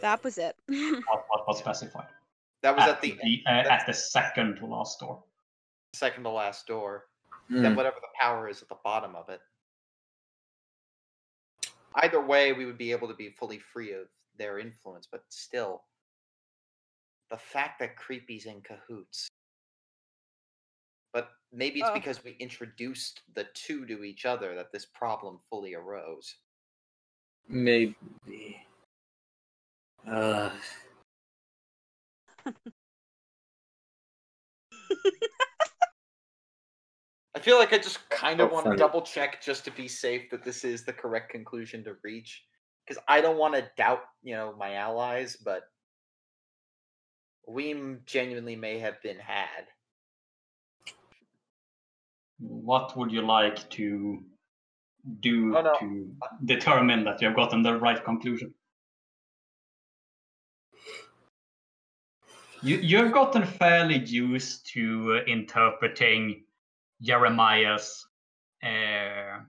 [0.00, 0.56] That was it.
[0.68, 2.06] What, what was specified
[2.62, 5.22] that was at the uh, at the second to last door.
[5.94, 7.06] second to last door,
[7.48, 7.62] Hmm.
[7.62, 9.40] then whatever the power is at the bottom of it.
[11.96, 15.84] Either way, we would be able to be fully free of their influence, but still,
[17.30, 19.28] the fact that Creepy's in cahoots.
[21.12, 21.94] But maybe it's Oh.
[21.94, 26.36] because we introduced the two to each other that this problem fully arose.
[27.46, 28.66] Maybe.
[30.06, 30.50] Uh,
[37.34, 39.88] I feel like I just kind of Oh, want to double check just to be
[39.88, 42.44] safe that this is the correct conclusion to reach.
[42.86, 45.64] Because I don't want to doubt, you know, my allies, but
[47.46, 47.72] we
[48.04, 49.68] genuinely may have been had.
[52.38, 54.24] What would you like to
[55.20, 55.78] do Oh, no.
[55.80, 58.54] to uh determine that you have gotten the right conclusion?
[62.62, 66.43] You you've gotten fairly used to uh, interpreting
[67.04, 68.06] Jeremiah's
[68.62, 69.40] uh,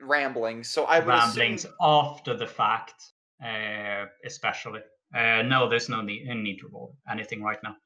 [0.00, 0.62] Rambling.
[0.62, 3.12] So I would ramblings assume after the fact,
[3.42, 4.80] uh, especially.
[5.14, 7.76] Uh, no, there's no need, need to roll anything right now.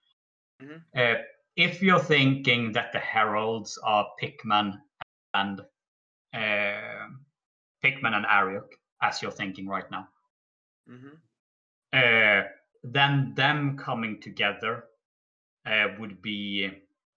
[0.63, 0.83] Mhm.
[0.97, 1.23] Uh,
[1.57, 4.81] if you're thinking that the heralds are Pickman
[5.35, 5.61] and
[6.33, 7.09] uh,
[7.83, 8.73] Pickman and Ariok,
[9.03, 10.09] as you're thinking right now,
[10.89, 11.21] Mhm.
[11.93, 12.49] uh,
[12.83, 14.85] then them coming together
[15.67, 16.71] uh, would be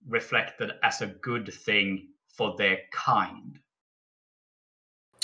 [0.07, 3.59] reflected as a good thing for their kind.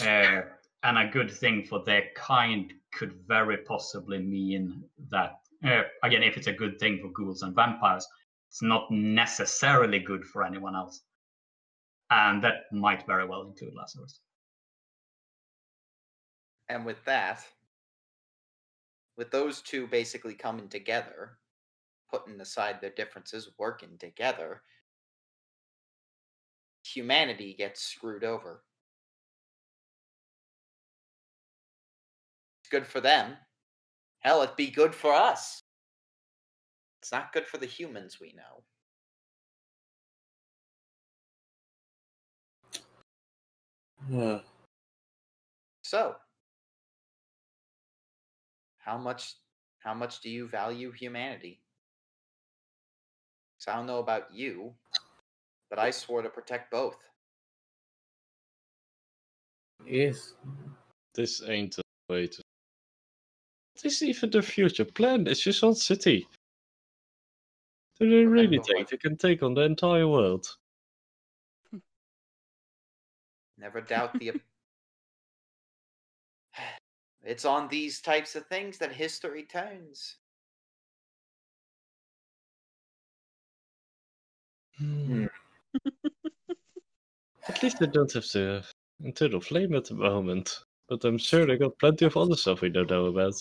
[0.01, 0.41] Uh,
[0.83, 6.37] and a good thing for their kind could very possibly mean that, uh, again, if
[6.37, 8.07] it's a good thing for ghouls and vampires,
[8.49, 11.01] it's not necessarily good for anyone else.
[12.09, 14.21] And that might very well include Lazarus.
[16.69, 17.43] And with that,
[19.17, 21.37] with those two basically coming together,
[22.11, 24.61] putting aside their differences, working together,
[26.83, 28.63] humanity gets screwed over.
[32.61, 33.35] It's good for them.
[34.19, 35.61] Hell, it'd be good for us.
[37.01, 38.63] It's not good for the humans we know.
[44.09, 44.39] Yeah.
[45.81, 46.15] So,
[48.79, 49.35] how much
[49.79, 51.61] how much do you value humanity?
[53.59, 54.73] 'Cause I don't know about you,
[55.69, 56.97] but I swore to protect both.
[59.85, 60.35] yes.
[61.13, 62.41] This ain't the way to.
[63.73, 65.27] What is even the future plan?
[65.27, 66.27] It's just one city.
[67.99, 70.57] Do they really think what- they can take on the entire world?
[73.57, 74.39] Never doubt the.
[77.23, 80.18] it's on these types of things that history turns.
[84.79, 85.25] Hmm.
[87.47, 88.63] At least they don't have the
[89.03, 90.63] internal flame at the moment.
[90.87, 93.33] But I'm sure they got plenty of other stuff we don't know about.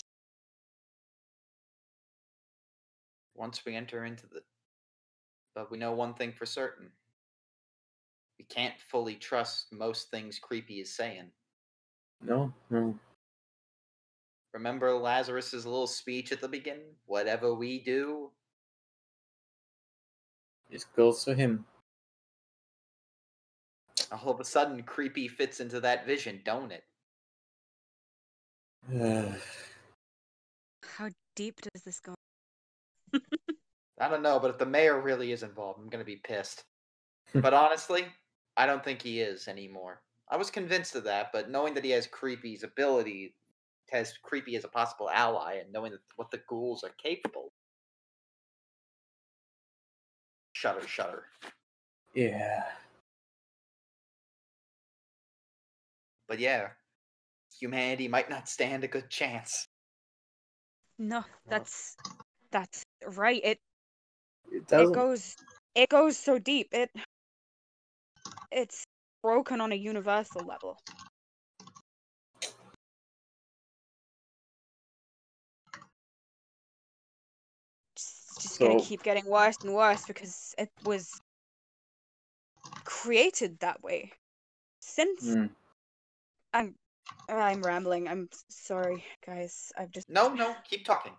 [3.34, 4.42] Once we enter into the.
[5.54, 6.90] But we know one thing for certain.
[8.38, 11.30] We can't fully trust most things Creepy is saying.
[12.20, 12.98] No, no.
[14.52, 16.94] Remember Lazarus's little speech at the beginning?
[17.06, 18.30] Whatever we do,
[20.70, 21.64] It goes for him.
[24.12, 26.84] all of a sudden, Creepy fits into that vision, don't it?
[30.84, 32.14] How deep does this go?
[34.00, 36.64] I don't know, but if the mayor really is involved, I'm gonna be pissed.
[37.34, 38.06] but honestly,
[38.56, 40.02] I don't think he is anymore.
[40.30, 43.34] I was convinced of that, but knowing that he has Creepy's ability,
[43.90, 47.52] has Creepy as a possible ally, and knowing that what the ghouls are capable.
[50.58, 51.22] Shudder, shudder.
[52.14, 52.64] yeah.
[56.26, 56.70] But yeah,
[57.60, 59.68] humanity might not stand a good chance.
[60.98, 61.96] No, that's
[62.50, 63.40] that's right.
[63.44, 63.60] It
[64.50, 65.36] It it goes
[65.76, 66.70] it goes so deep.
[66.72, 66.90] It
[68.50, 68.84] it's
[69.22, 70.76] broken on a universal level.
[78.38, 81.20] It's just gonna keep getting worse and worse because it was
[82.84, 84.12] created that way.
[84.80, 85.50] Since Mm.
[86.54, 86.76] I'm
[87.28, 88.06] I'm rambling.
[88.06, 89.72] I'm sorry, guys.
[89.76, 91.12] I've just No, no, keep talking.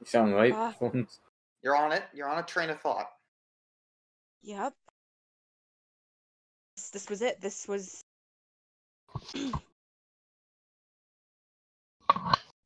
[0.00, 0.52] You sound right.
[0.52, 0.72] Ah.
[0.72, 1.20] Phones.
[1.62, 2.02] You're on it.
[2.12, 3.12] You're on a train of thought.
[4.42, 4.74] Yep.
[6.76, 7.40] This, this was it.
[7.40, 8.02] This was.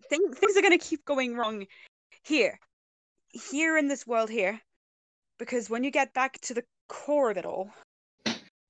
[0.08, 1.66] Thing, things are going to keep going wrong
[2.24, 2.58] here
[3.32, 4.60] here in this world here,
[5.38, 7.70] because when you get back to the core of it all,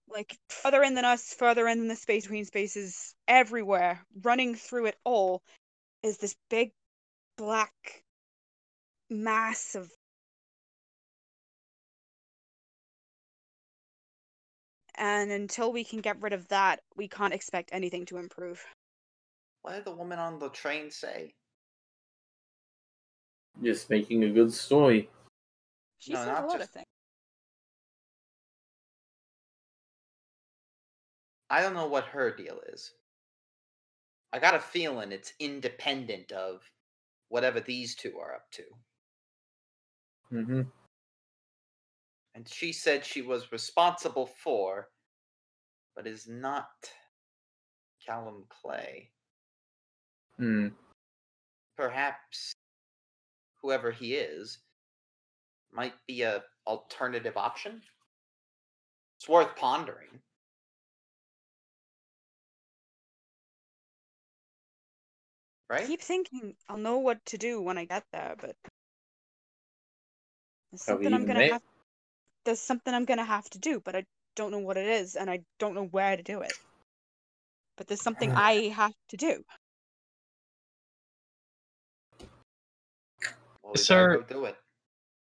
[0.08, 4.86] like further in than us, further in than the space between spaces, everywhere, running through
[4.86, 5.42] it all,
[6.02, 6.72] is this big
[7.36, 7.72] black
[9.08, 9.90] mass of
[15.00, 18.62] and until we can get rid of that, we can't expect anything to improve.
[19.62, 21.32] What did the woman on the train say?
[23.62, 25.10] Just making a good story.
[25.98, 26.86] She No, said a lot of things.
[31.50, 32.92] I don't know what her deal is.
[34.32, 36.62] I got a feeling it's independent of
[37.28, 38.62] whatever these two are up to.
[40.32, 40.62] Mm-hmm.
[42.34, 44.88] And she said she was responsible for,
[45.96, 46.68] but is not
[48.06, 49.10] Callum Clay.
[50.36, 50.68] Hmm.
[51.76, 52.52] Perhaps
[53.62, 54.58] whoever he is
[55.72, 57.82] might be a alternative option.
[59.18, 60.20] It's worth pondering.
[65.72, 65.86] I Right?
[65.86, 68.56] keep thinking I'll know what to do when I get there, but
[70.70, 71.62] there's something I'm gonna have.
[72.44, 74.04] There's something I'm gonna have to do, but I
[74.36, 76.54] don't know what it is, and I don't know where to do it.
[77.76, 79.44] But there's something I have to do.
[83.76, 84.56] Sir- go do it.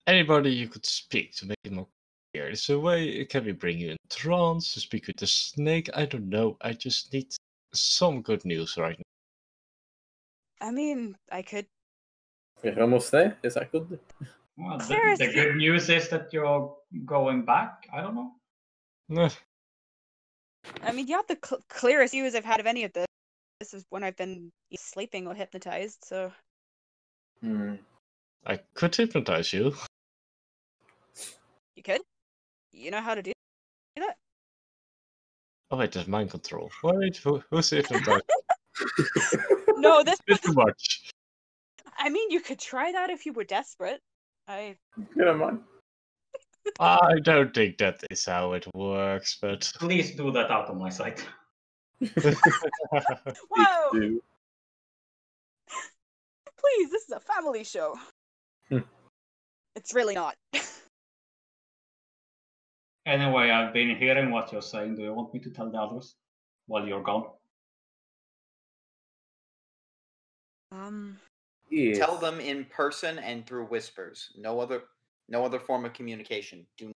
[0.06, 1.86] Anybody you could speak to make it more
[2.32, 2.50] clear.
[2.50, 5.88] Is there a way can we bring you in trance to speak with the snake?
[5.94, 6.56] I don't know.
[6.60, 7.32] I just need
[7.72, 10.66] some good news right now.
[10.68, 11.66] I mean, I could.
[12.62, 13.36] We're almost there.
[13.42, 13.98] Is that good?
[14.56, 17.86] Well, the, the good news is that you're going back.
[17.92, 18.32] I don't know.
[19.08, 19.30] Nah,
[20.82, 23.06] I mean, you have the cl- clearest views I've had of any of this.
[23.60, 26.32] This is when I've been sleeping or hypnotized, so
[27.40, 27.74] Hmm.
[28.46, 29.74] I could hypnotize you.
[31.76, 32.00] you could.
[32.72, 33.32] You know how to do
[33.96, 34.16] that?
[35.70, 36.70] Oh wait, there's mind control.
[36.82, 38.24] Wait, who, who's hypnotized?
[39.82, 40.18] No, this.
[40.26, 41.10] Bit too much.
[41.98, 44.00] I mean, you could try that if you were desperate.
[44.48, 44.76] I.
[45.14, 45.60] Never mind.
[46.78, 50.88] I don't think that is how it works, but Please do that out of my
[50.88, 51.26] sight.
[52.00, 53.90] Whoa!
[56.60, 57.98] Please, this is a family show.
[58.72, 58.86] Hmm.
[59.76, 60.36] it's really not.
[63.04, 64.94] Anyway, I've been hearing what you're saying.
[64.94, 66.14] Do you want me to tell the others
[66.68, 67.24] while you're gone?
[70.70, 71.18] um.
[71.70, 71.98] Yes.
[71.98, 74.30] Tell them in person and through whispers.
[74.36, 74.84] No other
[75.28, 76.66] no other form of communication.
[76.76, 76.92] Do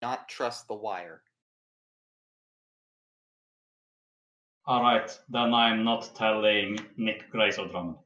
[0.00, 1.22] not trust the wire.
[4.66, 7.96] All right, then I'm not telling Nick Grace or Drummond.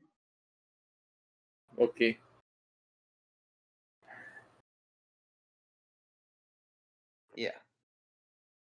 [1.78, 2.18] Okay.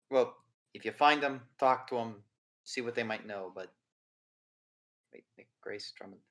[0.10, 0.36] Well,
[0.74, 2.24] if you find them, talk to them,
[2.64, 3.74] see what they might know, but
[5.14, 5.26] wait,
[5.61, 6.22] Grace Drummond.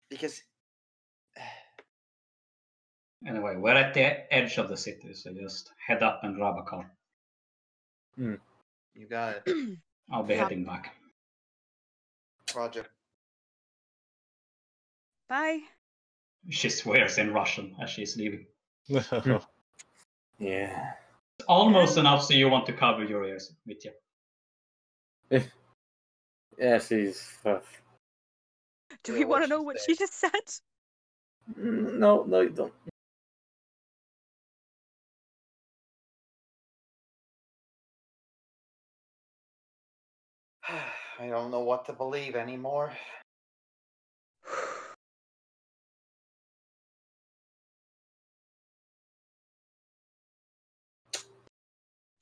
[0.10, 0.42] because
[3.28, 6.64] Anyway, we're at the edge of the city, so just head up and grab a
[6.64, 6.90] car.
[8.18, 9.78] You got it,
[10.12, 10.96] I'll be heading back.
[12.56, 12.86] Roger.
[15.28, 15.60] Bye.
[16.50, 18.46] She swears in Russian as she's leaving.
[20.40, 20.94] Yeah.
[21.38, 23.92] It's Almost enough so you want to cover your ears, Mitya.
[26.58, 27.38] Yeah, she's.
[27.46, 27.60] Uh,
[29.04, 29.94] Do we want to know what say?
[29.94, 30.32] she just said?
[31.58, 32.74] mm, no, no, you don't.
[41.22, 42.94] I don't know what to believe anymore.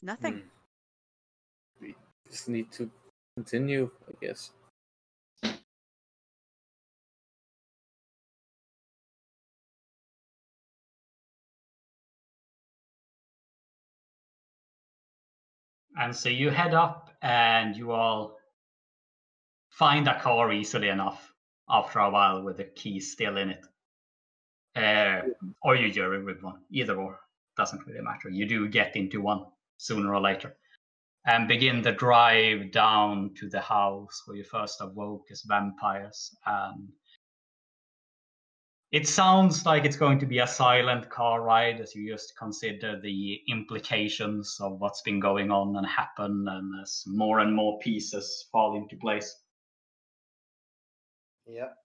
[0.02, 0.42] Nothing.
[1.80, 1.86] Hmm.
[1.86, 1.96] We
[2.28, 2.90] just need to
[3.36, 4.50] continue, I guess.
[16.00, 18.37] And so you head up and you all
[19.78, 21.32] find a car easily enough
[21.70, 23.66] after a while with the key still in it.
[24.76, 25.22] Uh,
[25.62, 27.20] or you jury with one, either or.
[27.56, 28.30] Doesn't really matter.
[28.30, 29.46] You do get into one
[29.78, 30.56] sooner or later.
[31.26, 36.36] And begin the drive down to the house where you first awoke as vampires.
[36.46, 36.90] And
[38.92, 43.00] it sounds like it's going to be a silent car ride as you just consider
[43.02, 48.48] the implications of what's been going on and happen and as more and more pieces
[48.52, 49.36] fall into place.
[51.48, 51.78] Yep.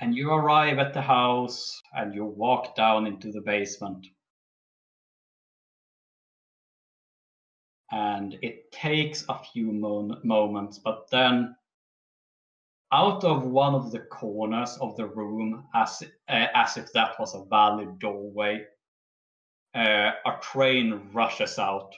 [0.00, 4.06] and you arrive at the house and you walk down into the basement.
[7.90, 11.54] And it takes a few mo- moments, but then
[12.92, 17.34] out of one of the corners of the room, as, uh, as if that was
[17.34, 18.64] a valid doorway,
[19.74, 21.94] uh, a train rushes out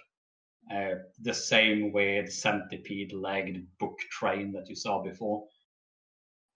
[0.73, 5.45] uh, the same weird centipede legged book train that you saw before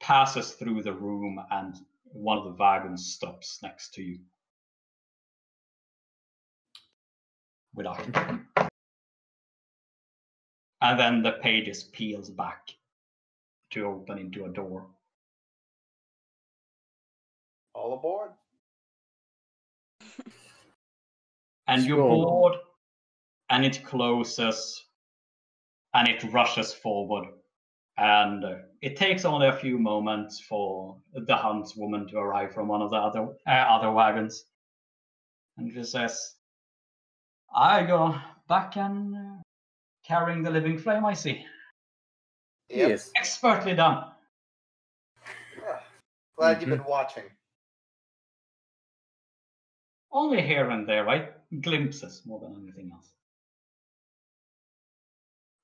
[0.01, 4.19] passes through the room and one of the wagons stops next to you
[7.75, 8.01] without
[10.83, 12.69] and then the pages peels back
[13.71, 14.87] to open into a door
[17.75, 18.31] All aboard.
[21.69, 22.09] and you Sure.
[22.09, 22.57] board
[23.51, 24.87] and it closes
[25.95, 27.27] and it rushes forward
[27.99, 28.45] and
[28.81, 32.97] it takes only a few moments for the huntswoman to arrive from one of the
[32.97, 34.45] other uh, other wagons
[35.59, 36.37] and she says
[37.55, 38.15] i go
[38.49, 39.43] back and uh,
[40.07, 41.45] carrying the living flame i see
[42.73, 42.89] Yep.
[42.89, 43.11] Yes.
[43.17, 44.05] expertly done
[45.59, 45.81] Yeah.
[46.37, 46.61] Glad Mhm.
[46.61, 47.25] you've been watching.
[50.12, 53.11] only here and there right glimpses more than anything else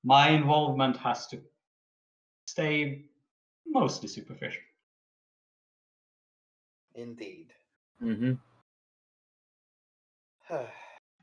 [0.07, 1.37] my involvement has to
[2.45, 3.03] stay
[3.67, 4.63] mostly superficial
[6.95, 7.53] Indeed.
[8.01, 8.33] Mm-hmm.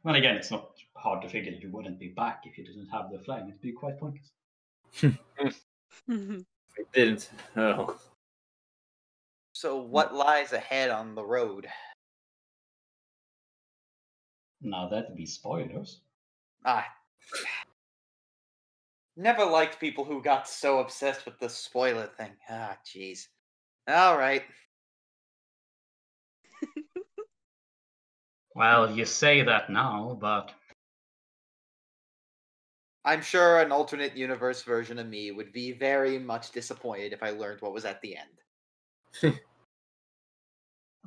[0.05, 2.89] Well, again, it's not hard to figure that you wouldn't be back if you didn't
[2.89, 3.49] have the flame.
[3.49, 4.31] It'd be quite pointless.
[6.11, 6.45] Mhm.
[6.79, 7.31] I didn't.
[7.57, 7.99] Oh.
[9.55, 11.69] So, what lies ahead on the road?
[14.61, 16.01] Now that'd be spoilers.
[16.67, 16.87] Ah.
[19.17, 22.33] Never liked people who got so obsessed with the spoiler thing.
[22.51, 23.28] Ah, jeez.
[23.89, 24.43] All right.
[28.57, 30.52] Well, you say that now, but
[33.05, 37.31] I'm sure an alternate universe version of me would be very much disappointed if I
[37.31, 38.31] learned what was at the end.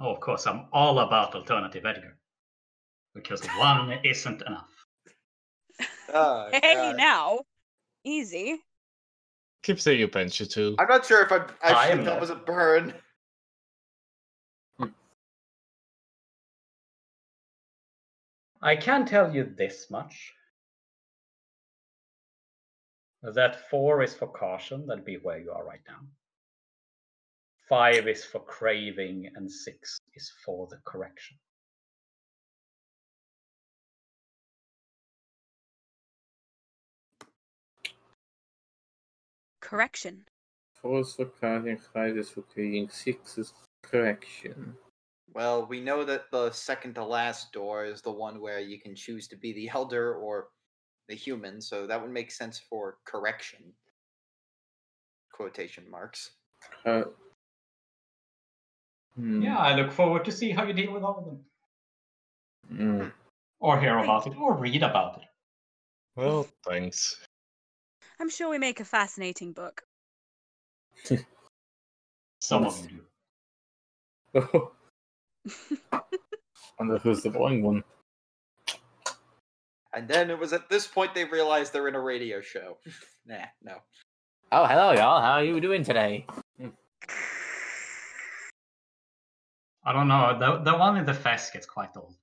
[0.01, 2.17] oh, of course, I'm all about alternative Edgar.
[3.15, 4.69] Because one isn't enough.
[6.13, 6.95] Oh, hey, God.
[6.95, 7.39] now.
[8.07, 8.63] Easy.
[9.63, 10.75] Keep saying you bench you too.
[10.79, 12.21] I'm not sure if I, I, I think am that not.
[12.21, 12.93] was a burn.
[18.61, 20.33] I can tell you this much.
[23.21, 25.99] That four is for caution, that'd be where you are right now.
[27.67, 31.35] Five is for craving, and six is for the correction.
[39.67, 40.23] Correction.
[40.81, 43.51] Four is for counting, five is for creating, six is
[43.83, 44.77] correction.
[45.33, 48.95] Well, we know that the second to last door is the one where you can
[48.95, 50.47] choose to be the elder or
[51.09, 53.73] the human, so that would make sense for correction.
[55.33, 56.31] Quotation marks.
[56.85, 57.03] Uh,
[59.15, 61.45] hmm, Yeah, I look forward to see how you deal with all of them.
[62.71, 63.11] mm.
[63.59, 65.27] Or hear about it, or read about it.
[66.15, 67.26] Well, thanks.
[68.19, 69.83] I'm sure we make a fascinating book.
[72.41, 73.01] Some of them
[74.33, 74.49] do.
[74.51, 74.71] Oh,
[76.79, 77.83] wonder who's the boring one.
[79.93, 82.77] And then it was at this point they realized they're in a radio show.
[83.25, 83.77] nah, no.
[84.51, 85.21] Oh, hello, y'all.
[85.21, 86.25] How are you doing today?
[89.83, 90.37] I don't know.
[90.37, 92.15] The the one in the fest gets quite old.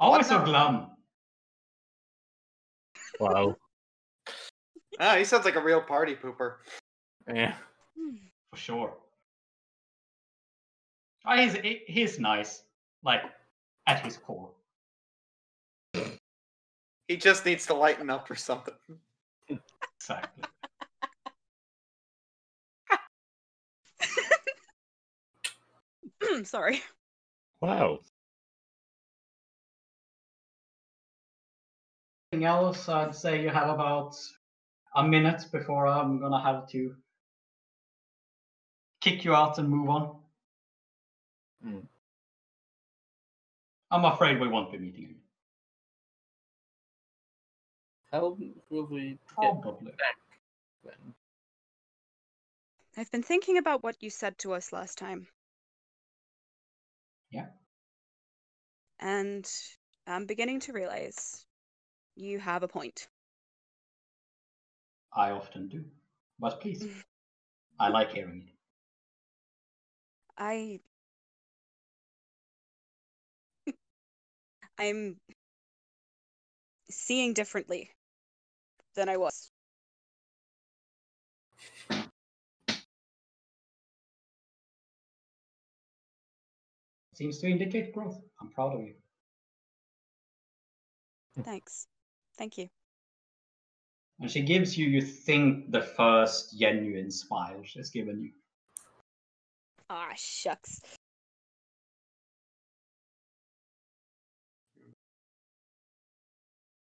[0.00, 0.90] Always so glum.
[3.20, 3.54] wow.
[4.98, 6.56] Ah, he sounds like a real party pooper.
[7.32, 7.54] Yeah.
[8.50, 8.92] For sure.
[11.24, 11.56] Oh, he's
[11.86, 12.64] he's nice,
[13.02, 13.22] like
[13.86, 14.50] at his core.
[17.08, 18.74] He just needs to lighten up or something.
[19.98, 20.44] Exactly.
[26.44, 26.82] Sorry.
[27.62, 28.00] Wow.
[32.32, 32.88] Else?
[32.88, 34.16] I'd say you have about
[34.94, 36.94] a minute before I'm gonna have to
[39.00, 40.16] kick you out and move on.
[41.62, 41.78] Hmm.
[43.90, 45.16] I'm afraid we won't be meeting again.
[48.12, 48.36] How
[48.70, 49.92] will we get Probably.
[50.84, 51.14] then?
[52.96, 55.26] I've been thinking about what you said to us last time.
[57.30, 57.46] Yeah.
[59.00, 59.48] And
[60.06, 61.46] I'm beginning to realize
[62.20, 63.08] you have a point.
[65.12, 65.84] I often do.
[66.38, 66.84] but please.
[66.84, 67.02] Mm.
[67.80, 68.54] I like hearing it.
[70.38, 70.80] I.
[74.78, 75.16] I'm
[76.90, 77.90] seeing differently
[78.94, 79.50] than I was.
[87.14, 88.18] Seems to indicate growth.
[88.40, 88.94] I'm proud of you.
[91.42, 91.86] Thanks.
[92.40, 92.70] Thank you.
[94.18, 98.30] And she gives you, you think, the first genuine smile she's given you.
[99.90, 100.80] Ah, shucks.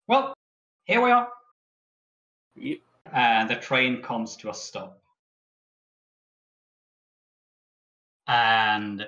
[0.08, 0.34] Well,
[0.86, 1.28] here we are.
[2.56, 2.78] Yep.
[3.12, 5.02] And the train comes to a stop.
[8.30, 9.06] And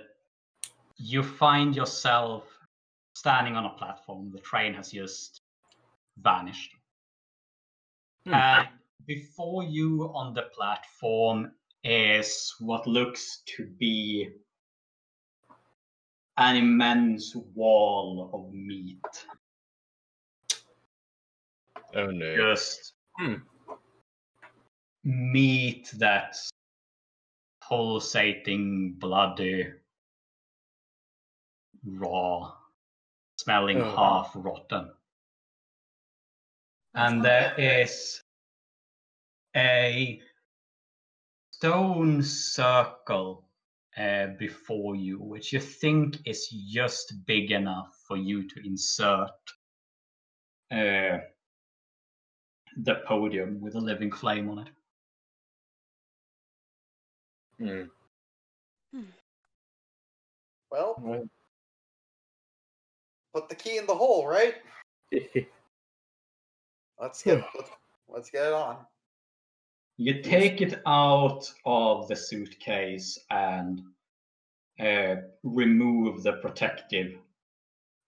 [0.98, 2.44] you find yourself
[3.16, 4.32] standing on a platform.
[4.34, 5.40] The train has just
[6.18, 6.72] vanished.
[8.26, 8.34] Hmm.
[8.34, 8.68] And
[9.06, 11.52] before you on the platform
[11.84, 14.30] is what looks to be
[16.38, 19.26] an immense wall of meat.
[21.94, 22.36] Oh no.
[22.36, 23.36] Just Hmm.
[25.04, 26.50] meat that's
[27.62, 29.72] pulsating, bloody,
[31.86, 32.52] raw,
[33.38, 33.96] smelling Oh.
[33.96, 34.92] half rotten.
[36.96, 38.22] And there is
[39.56, 40.22] a
[41.52, 43.44] stone circle
[43.98, 49.30] uh, before you, which you think is just big enough for you to insert
[50.72, 51.18] uh,
[52.78, 54.70] the podium with a living flame on it.
[57.60, 59.02] Hmm.
[60.72, 61.28] Well, Well,
[63.34, 64.56] put the key in the hole, right?
[67.00, 67.70] Let's get let's,
[68.08, 68.78] let's get it on.
[69.98, 73.82] You take it out of the suitcase and
[74.80, 77.16] uh, remove the protective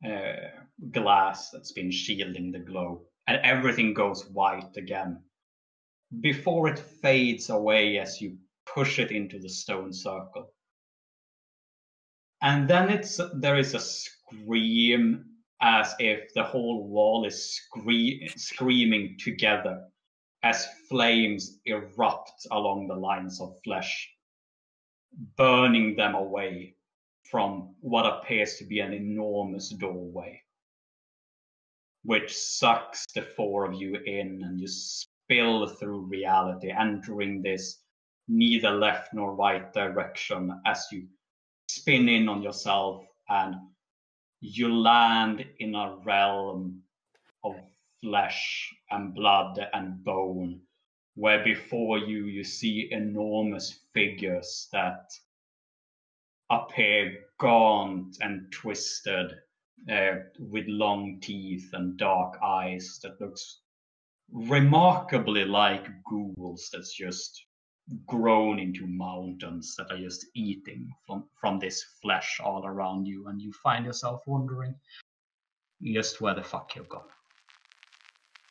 [0.05, 0.49] uh,
[0.91, 5.21] glass that's been shielding the glow, and everything goes white again.
[6.21, 10.51] Before it fades away as you push it into the stone circle.
[12.41, 15.25] And then it's there is a scream
[15.61, 19.87] as if the whole wall is scree- screaming together
[20.43, 24.09] as flames erupt along the lines of flesh,
[25.35, 26.75] burning them away
[27.29, 30.41] from what appears to be an enormous doorway,
[32.03, 37.81] which sucks the four of you in and you spill through reality, entering this
[38.27, 41.07] neither left nor right direction as you
[41.69, 43.55] spin in on yourself and
[44.41, 46.83] you land in a realm
[47.43, 47.55] of
[48.01, 50.61] flesh and blood and bone,
[51.15, 55.09] where before you you see enormous figures that
[56.51, 59.33] appear gaunt and twisted,
[59.91, 63.61] uh, with long teeth and dark eyes that looks
[64.31, 67.46] remarkably like ghouls that's just
[68.05, 73.41] grown into mountains that are just eating from, from this flesh all around you, and
[73.41, 74.75] you find yourself wondering
[75.81, 77.07] just where the fuck you've gone.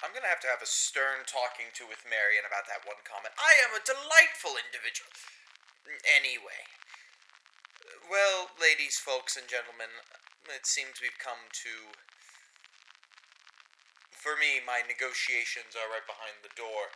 [0.05, 3.35] I'm gonna have to have a stern talking to with Marion about that one comment.
[3.37, 5.11] I am a delightful individual.
[6.07, 6.63] Anyway.
[8.07, 9.91] Well, ladies, folks, and gentlemen,
[10.47, 11.91] it seems we've come to.
[14.15, 16.95] For me, my negotiations are right behind the door.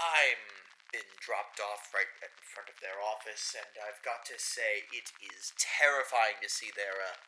[0.00, 0.55] I'm
[0.96, 5.12] been dropped off right in front of their office, and I've got to say, it
[5.20, 7.20] is terrifying to see their uh,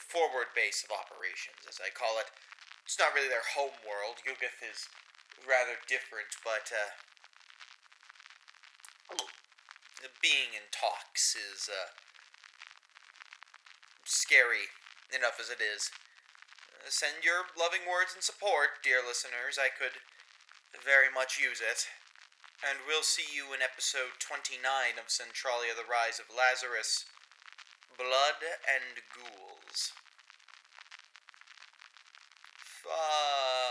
[0.00, 2.32] forward base of operations, as I call it
[2.88, 4.24] it's not really their home world.
[4.24, 4.88] Yuggoth is
[5.44, 6.88] rather different, but uh,
[10.24, 11.92] being in talks is uh,
[14.08, 14.72] scary
[15.12, 15.92] enough as it is.
[16.88, 19.60] Send your loving words and support, dear listeners.
[19.60, 20.00] I could
[20.80, 21.92] very much use it
[22.66, 24.58] and we'll see you in episode 29
[24.98, 27.04] of Centralia The Rise of Lazarus
[27.96, 29.92] Blood and Ghouls.
[32.82, 33.67] Fuck.